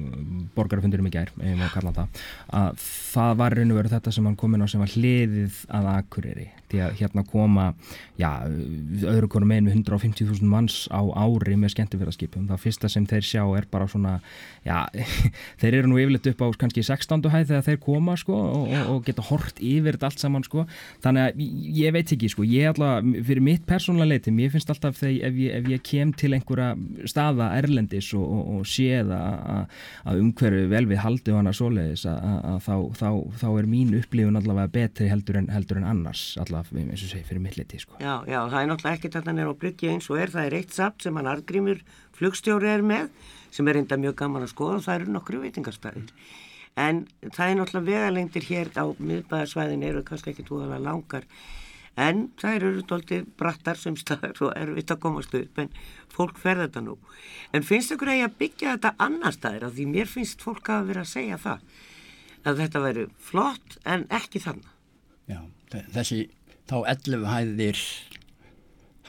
borgarfundurum 0.52 1.08
í 1.08 1.12
gær, 1.14 1.32
ef 1.38 1.46
ég 1.46 1.56
má 1.56 1.70
kalla 1.72 1.94
það, 1.96 2.20
að 2.52 2.82
það 2.84 3.38
var 3.40 3.56
raun 3.56 3.72
og 3.72 3.78
veru 3.78 3.92
þetta 3.94 4.12
sem 4.12 4.28
hann 4.28 4.36
kom 4.36 4.58
inn 4.58 4.66
á 4.66 4.68
sem 4.68 4.82
var 4.84 4.92
hliðið 4.92 5.62
að 5.78 5.88
Akureyri. 5.94 6.46
Því 6.68 6.82
að 6.84 6.98
hérna 7.00 7.24
koma, 7.28 7.66
já, 8.20 8.30
öðru 9.08 9.30
konum 9.32 9.54
einu 9.54 9.72
150.000 9.72 10.44
manns 10.48 10.84
á 10.92 11.00
ári 11.00 11.56
með 11.56 11.74
skemmtifjörðarskipum. 11.76 12.48
Það 12.50 12.62
fyrsta 12.66 12.92
sem 12.92 13.08
þeir 13.08 13.24
sjá 13.24 13.42
er 13.56 13.68
bara 13.70 13.88
svona, 13.88 14.18
já, 14.66 14.84
þeir 15.60 15.80
eru 15.80 15.92
nú 15.92 16.00
yfirleitt 16.02 16.30
upp 16.34 16.44
á 16.44 16.46
kannski 16.60 16.84
16. 16.84 17.24
hæð 17.32 17.54
þegar 17.54 17.66
þeir 17.70 17.80
koma, 17.88 18.18
sko, 18.20 18.36
og, 18.36 18.76
og 18.94 19.02
geta 19.08 19.24
hort 19.30 19.62
yfir 19.64 19.96
þetta 19.96 20.12
allt 20.12 20.24
saman, 20.24 20.46
sko. 20.46 20.66
Þannig 21.04 21.30
að 21.30 21.42
ég 21.80 21.96
veit 21.96 22.14
ekki, 22.18 22.32
sko, 22.32 22.46
ég 22.48 22.72
alltaf, 22.72 23.06
fyrir 23.28 23.44
mitt 23.44 23.64
persónulega 23.68 24.12
leiti, 24.12 24.34
mér 24.34 24.52
finnst 24.52 24.70
alltaf 24.74 25.00
þegar 25.00 25.32
ef 25.32 25.58
ef 25.58 25.68
ég 25.70 25.82
kem 25.84 26.12
til 26.16 26.32
einhverja 26.36 26.72
staða 27.08 27.50
erlendis 27.58 28.10
og, 28.16 28.24
og, 28.24 28.50
og 28.58 28.68
séð 28.68 29.12
að 29.14 30.22
umhverju 30.22 30.68
vel 30.72 30.84
við 30.90 31.02
haldi 31.04 31.34
og 31.34 31.40
hana 31.40 31.54
svoleiðis 31.56 32.06
að 32.08 32.60
þá, 32.64 32.74
þá, 32.98 33.08
þá 33.42 33.48
er 33.50 33.70
mín 33.70 33.94
upplifun 33.98 34.38
allavega 34.40 34.72
betri 34.78 35.10
heldur 35.12 35.40
en, 35.42 35.50
heldur 35.52 35.80
en 35.80 35.88
annars 35.92 36.24
allavega 36.40 36.57
eins 36.62 37.04
og 37.04 37.12
segi 37.12 37.24
fyrir 37.28 37.42
milliti 37.44 37.80
sko. 37.82 37.96
Já, 38.02 38.24
já, 38.26 38.40
það 38.50 38.60
er 38.60 38.68
náttúrulega 38.72 38.98
ekkert 38.98 39.16
að 39.20 39.30
hann 39.30 39.40
er 39.42 39.50
á 39.50 39.60
bryggja 39.62 39.94
eins 39.94 40.10
og 40.10 40.20
er. 40.22 40.32
Það 40.34 40.48
er 40.48 40.58
eitt 40.58 40.76
sapt 40.76 41.06
sem 41.06 41.18
hann 41.18 41.30
argrimur 41.30 41.80
flugstjóri 42.18 42.70
er 42.72 42.84
með 42.86 43.08
sem 43.54 43.68
er 43.68 43.80
enda 43.80 43.98
mjög 44.00 44.18
gaman 44.18 44.44
að 44.44 44.52
skoða 44.52 44.78
og 44.80 44.86
það 44.86 45.00
eru 45.00 45.14
nokkru 45.14 45.42
veitingarstæðir 45.44 46.12
en 46.78 47.06
það 47.34 47.44
er 47.50 47.56
náttúrulega 47.58 47.88
vegalengdir 47.88 48.44
hér 48.48 48.70
á 48.78 48.84
miðbæðarsvæðin 48.86 49.86
eru 49.88 50.04
kannski 50.06 50.32
ekki 50.32 50.44
tóðalega 50.46 50.84
langar 50.84 51.26
en 51.98 52.28
það 52.38 52.56
eru 52.58 52.84
doldið 52.86 53.24
brattar 53.40 53.80
sem 53.80 53.96
staðar 53.98 54.38
og 54.46 54.52
erfitt 54.54 54.92
að 54.94 55.00
komast 55.02 55.34
upp 55.34 55.58
en 55.58 55.72
fólk 56.14 56.38
fer 56.38 56.60
þetta 56.62 56.82
nú. 56.84 56.94
En 57.54 57.66
finnst 57.66 57.94
ykkur 57.94 58.12
að 58.12 58.20
ég 58.20 58.28
að 58.28 58.38
byggja 58.42 58.74
þetta 58.76 58.94
annar 59.02 59.34
staðir? 59.34 59.66
Af 59.66 59.74
því 59.74 59.86
mér 59.96 60.10
finnst 60.10 60.44
fólk 60.44 60.70
að 60.70 60.92
vera 60.92 61.02
að 61.02 61.12
segja 61.16 61.40
það 61.42 61.64
að 62.46 62.62
þetta 62.62 62.82
veri 62.84 63.06
flott 63.18 63.78
en 63.84 64.06
ekki 64.14 64.42
þannig 64.44 64.74
Já, 65.28 65.40
þessi 65.92 66.22
þá 66.68 66.76
11 66.94 67.28
hæðir 67.28 67.82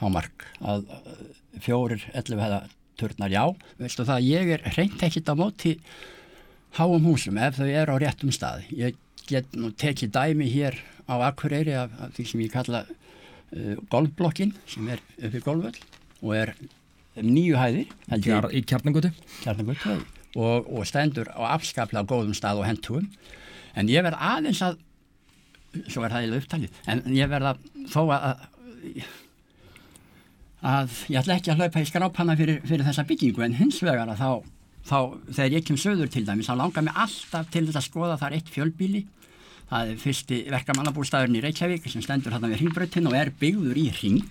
hámark 0.00 0.46
að 0.60 0.86
fjórir 1.60 2.06
11 2.14 2.40
hæða 2.40 2.60
turnar 3.00 3.32
já, 3.32 3.44
veistu 3.80 4.04
það 4.08 4.26
ég 4.28 4.54
er 4.56 4.64
reynd 4.76 5.02
ekkit 5.04 5.30
á 5.32 5.34
móti 5.36 5.76
háum 6.76 7.06
húsum 7.08 7.38
ef 7.40 7.58
þau 7.58 7.68
eru 7.68 7.96
á 7.96 8.02
réttum 8.02 8.32
stað. 8.34 8.66
Ég 8.70 8.98
get 9.28 9.54
nú 9.56 9.70
tekið 9.72 10.12
dæmi 10.14 10.48
hér 10.50 10.78
á 11.10 11.14
Akureyri 11.30 11.74
af, 11.78 11.94
af 11.98 12.14
því 12.16 12.26
sem 12.30 12.44
ég 12.44 12.52
kalla 12.54 12.84
uh, 12.86 13.74
golfblokkin 13.92 14.54
sem 14.70 14.88
er 14.92 15.02
uppið 15.18 15.46
golfvöld 15.46 15.80
og 16.20 16.34
er 16.36 16.54
nýju 17.20 17.58
hæðir 17.58 17.90
Kjar, 18.22 18.48
í 18.54 18.62
kjarnangötu 18.62 19.10
og, 20.38 20.68
og 20.70 20.86
stendur 20.86 21.30
á 21.34 21.56
afskaplega 21.56 22.06
góðum 22.06 22.36
stað 22.38 22.62
og 22.62 22.68
hendtúum 22.68 23.08
en 23.74 23.90
ég 23.90 24.04
verð 24.06 24.22
aðeins 24.22 24.62
að 24.66 24.78
svo 25.86 26.04
er 26.04 26.14
það 26.14 26.26
í 26.26 26.38
upptalið 26.40 26.80
en 26.90 27.02
ég 27.14 27.30
verð 27.30 27.52
að 27.52 27.66
þó 27.92 28.00
að 28.16 28.46
að 30.60 30.96
ég 31.08 31.20
ætla 31.22 31.38
ekki 31.38 31.52
að 31.52 31.62
hlaupa 31.62 31.80
í 31.80 31.88
skrápanna 31.88 32.36
fyrir, 32.36 32.58
fyrir 32.68 32.84
þessa 32.84 33.06
byggingu 33.08 33.44
en 33.46 33.56
hins 33.56 33.78
vegar 33.80 34.10
að 34.12 34.20
þá, 34.20 34.30
þá 34.90 34.98
þegar 35.30 35.54
ég 35.56 35.64
kem 35.68 35.78
söður 35.80 36.12
til 36.12 36.26
dæmis 36.26 36.50
þá 36.50 36.58
langar 36.60 36.84
mér 36.84 37.00
alltaf 37.06 37.48
til 37.48 37.64
þetta 37.68 37.80
að 37.80 37.88
skoða 37.88 38.18
þar 38.20 38.36
eitt 38.36 38.52
fjölbíli 38.52 39.06
það 39.70 39.92
er 39.92 39.98
fyrsti 40.02 40.38
verkamannabúrstæðurinn 40.50 41.38
í 41.38 41.42
Reykjavík 41.44 41.84
sem 41.90 42.02
stendur 42.02 42.34
hérna 42.34 42.50
við 42.50 42.64
hringbröttin 42.64 43.06
og 43.06 43.14
er 43.14 43.30
byggður 43.40 43.78
í 43.78 43.86
hring 43.94 44.24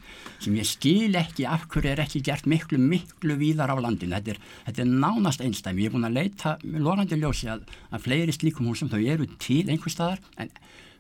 sem 0.44 0.56
ég 0.60 0.68
skil 0.68 1.16
ekki 1.16 1.46
af 1.48 1.64
hverju 1.72 1.94
er 1.94 2.02
ekki 2.04 2.22
gert 2.28 2.48
miklu, 2.50 2.80
miklu 2.80 3.38
víðar 3.40 3.72
á 3.72 3.76
landinu. 3.80 4.18
Þetta 4.18 4.34
er, 4.36 4.42
þetta 4.68 4.84
er 4.84 4.92
nánast 5.06 5.44
einstæmi. 5.44 5.86
Ég 5.86 5.92
er 5.92 5.96
búin 5.96 6.10
að 6.10 6.18
leita 6.18 6.58
lorandi 6.64 7.20
ljósi 7.20 7.48
að, 7.52 7.64
að 7.92 8.04
fleiri 8.08 8.36
slíkum 8.36 8.68
húsum 8.68 8.92
þau 8.92 9.00
eru 9.00 9.30
til 9.40 9.64
einhver 9.68 9.96
staðar 9.96 10.24
en 10.40 10.52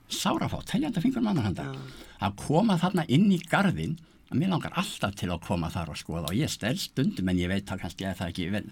sárafátt, 0.10 0.74
heljanda 0.76 1.02
fingur 1.04 1.24
mannarhanda 1.26 1.72
að 2.20 2.38
koma 2.42 2.78
þarna 2.82 3.06
inn 3.08 3.30
í 3.32 3.40
gardin 3.50 3.98
að 4.30 4.40
mér 4.42 4.54
langar 4.54 4.78
alltaf 4.78 5.16
til 5.18 5.32
að 5.34 5.44
koma 5.48 5.72
þar 5.74 5.94
og 5.94 6.00
skoða 6.00 6.32
og 6.32 6.38
ég 6.38 6.52
stel 6.52 6.78
stundum 6.78 7.30
en 7.32 7.42
ég 7.42 7.50
veit 7.52 7.70
að 7.70 7.84
kannski 7.84 8.08
er 8.10 8.18
það 8.18 8.34
ekki 8.34 8.50
vel 8.54 8.66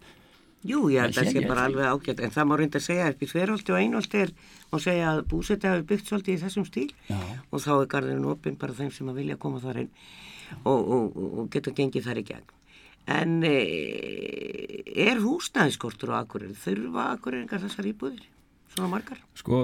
Jú, 0.66 0.88
að 0.98 1.14
það 1.14 1.30
sé 1.32 1.42
bara 1.46 1.68
alveg 1.70 1.86
ágætt 1.86 2.22
en 2.26 2.34
það 2.34 2.48
má 2.50 2.54
reynda 2.58 2.80
að 2.80 2.86
segja 2.88 3.10
upp 3.12 3.22
í 3.22 3.30
þverjóldi 3.30 3.74
og 3.74 3.78
einjóldi 3.78 4.22
er 4.24 4.32
og 4.74 4.82
segja 4.84 5.12
að 5.14 5.20
búseti 5.32 5.70
hafi 5.70 5.86
byggt 5.92 6.10
svolítið 6.10 6.34
í 6.34 6.42
þessum 6.42 6.66
stíl. 6.68 6.88
Já. 7.08 7.20
og 7.52 7.62
þá 7.64 7.72
er 7.76 7.90
garðurinn 7.94 8.30
opinn 8.34 8.58
bara 8.60 8.76
þeim 8.76 8.90
sem 8.96 9.12
að 9.12 9.20
vilja 9.22 9.38
koma 9.40 9.62
þar 9.64 9.84
inn 9.84 9.92
og, 10.64 10.80
og, 10.82 11.20
og 11.44 11.52
geta 11.54 11.76
gengið 11.78 12.10
þar 12.10 12.22
í 12.22 12.26
gegn. 12.32 12.56
En 13.08 13.38
e, 13.48 13.54
er 15.06 15.22
húsnæðiskortur 15.24 16.12
á 16.18 16.26
akkurir 16.26 16.58
þurfa 16.58 17.12
akkuriringar 17.14 17.64
þessar 17.64 17.88
íbúðir 17.94 18.26
svona 18.78 18.94
margar? 18.94 19.20
Sko 19.38 19.62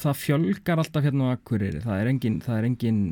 það 0.00 0.18
fjölgar 0.24 0.82
alltaf 0.82 1.06
hérna 1.06 1.30
á 1.30 1.34
akkurir 1.36 1.80
það 1.84 2.02
er 2.02 2.10
engin, 2.14 2.40
það 2.44 2.58
er 2.58 2.68
engin 2.70 3.04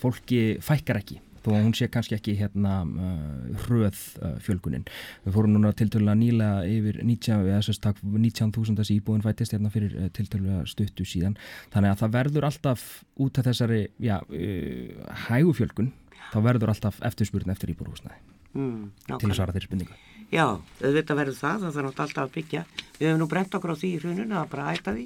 fólki 0.00 0.42
fækkar 0.64 1.02
ekki 1.02 1.20
þó 1.44 1.50
að 1.52 1.66
hún 1.66 1.74
sé 1.76 1.88
kannski 1.92 2.16
ekki 2.16 2.34
hérna 2.38 2.74
uh, 2.84 3.64
hröð 3.64 3.98
uh, 4.24 4.36
fjölgunin. 4.44 4.86
Við 5.26 5.36
fórum 5.36 5.54
núna 5.54 5.74
tiltölulega 5.76 6.16
nýlega 6.16 6.62
yfir 6.70 7.00
19.000 7.04 8.14
19 8.24 8.78
þessi 8.80 8.98
íbúin 8.98 9.24
fættist 9.24 9.56
hérna 9.56 9.72
fyrir 9.74 9.96
uh, 9.98 10.08
tiltölulega 10.16 10.64
stuttu 10.70 11.06
síðan. 11.08 11.36
Þannig 11.74 11.92
að 11.92 12.00
það 12.02 12.16
verður 12.16 12.48
alltaf 12.48 12.86
út 13.20 13.40
af 13.40 13.48
þessari 13.50 13.82
já, 14.02 14.16
uh, 14.24 15.12
hægufjölgun, 15.28 15.92
þá 16.32 16.38
verður 16.48 16.72
alltaf 16.74 17.02
eftirspurn 17.04 17.52
eftir 17.52 17.74
íbúrhúsnaði 17.74 18.16
mm, 18.56 18.82
til 19.12 19.28
að 19.28 19.36
svara 19.36 19.54
þeirri 19.54 19.68
spurningu. 19.68 20.00
Já, 20.32 20.44
auðvitað 20.80 21.18
verður 21.20 21.36
það, 21.38 21.64
það 21.64 21.74
þarf 21.74 21.86
náttúrulega 21.88 22.04
alltaf 22.04 22.22
að 22.24 22.32
byggja. 22.34 22.62
Við 22.94 23.08
hefum 23.08 23.20
nú 23.20 23.28
brent 23.30 23.56
okkur 23.58 23.72
á 23.74 23.76
því 23.80 23.90
í 23.90 23.98
hruninu 24.02 24.38
að 24.38 24.48
bara 24.54 24.68
hætta 24.70 24.94
því 24.94 25.04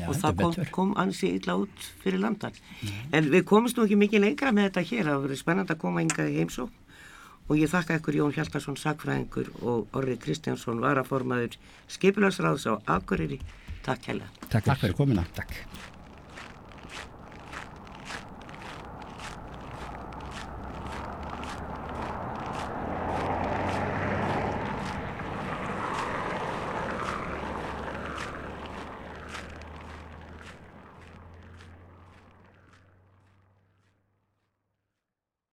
Já, 0.00 0.06
og 0.08 0.18
það 0.20 0.40
kom, 0.40 0.56
kom 0.74 0.94
ansi 1.00 1.30
illa 1.36 1.56
út 1.62 1.86
fyrir 2.02 2.22
landan. 2.22 2.56
Mm. 2.80 2.98
En 3.18 3.30
við 3.34 3.46
komumst 3.48 3.78
nú 3.78 3.86
ekki 3.86 4.00
mikið 4.00 4.24
lengra 4.24 4.52
með 4.56 4.70
þetta 4.70 4.84
hér, 4.90 5.10
það 5.10 5.26
verður 5.26 5.42
spennand 5.42 5.72
að 5.72 5.82
koma 5.84 6.04
yngað 6.04 6.32
í 6.32 6.38
heimsó 6.40 6.68
og 7.46 7.60
ég 7.60 7.70
þakka 7.70 8.00
ykkur 8.00 8.18
Jón 8.20 8.34
Hjaltarsson, 8.34 8.78
sagfræðingur 8.80 9.52
og 9.62 9.96
Orri 9.96 10.16
Kristjánsson, 10.18 10.82
varaformaður 10.82 11.58
skipularsráðs 11.94 12.66
á 12.66 12.74
Akureyri. 12.98 13.38
Takk 13.86 14.10
hella. 14.10 14.32
Takk, 14.48 14.64
Takk 14.66 14.82
fyrir 14.82 14.98
komina. 14.98 15.26
Takk. 15.36 15.54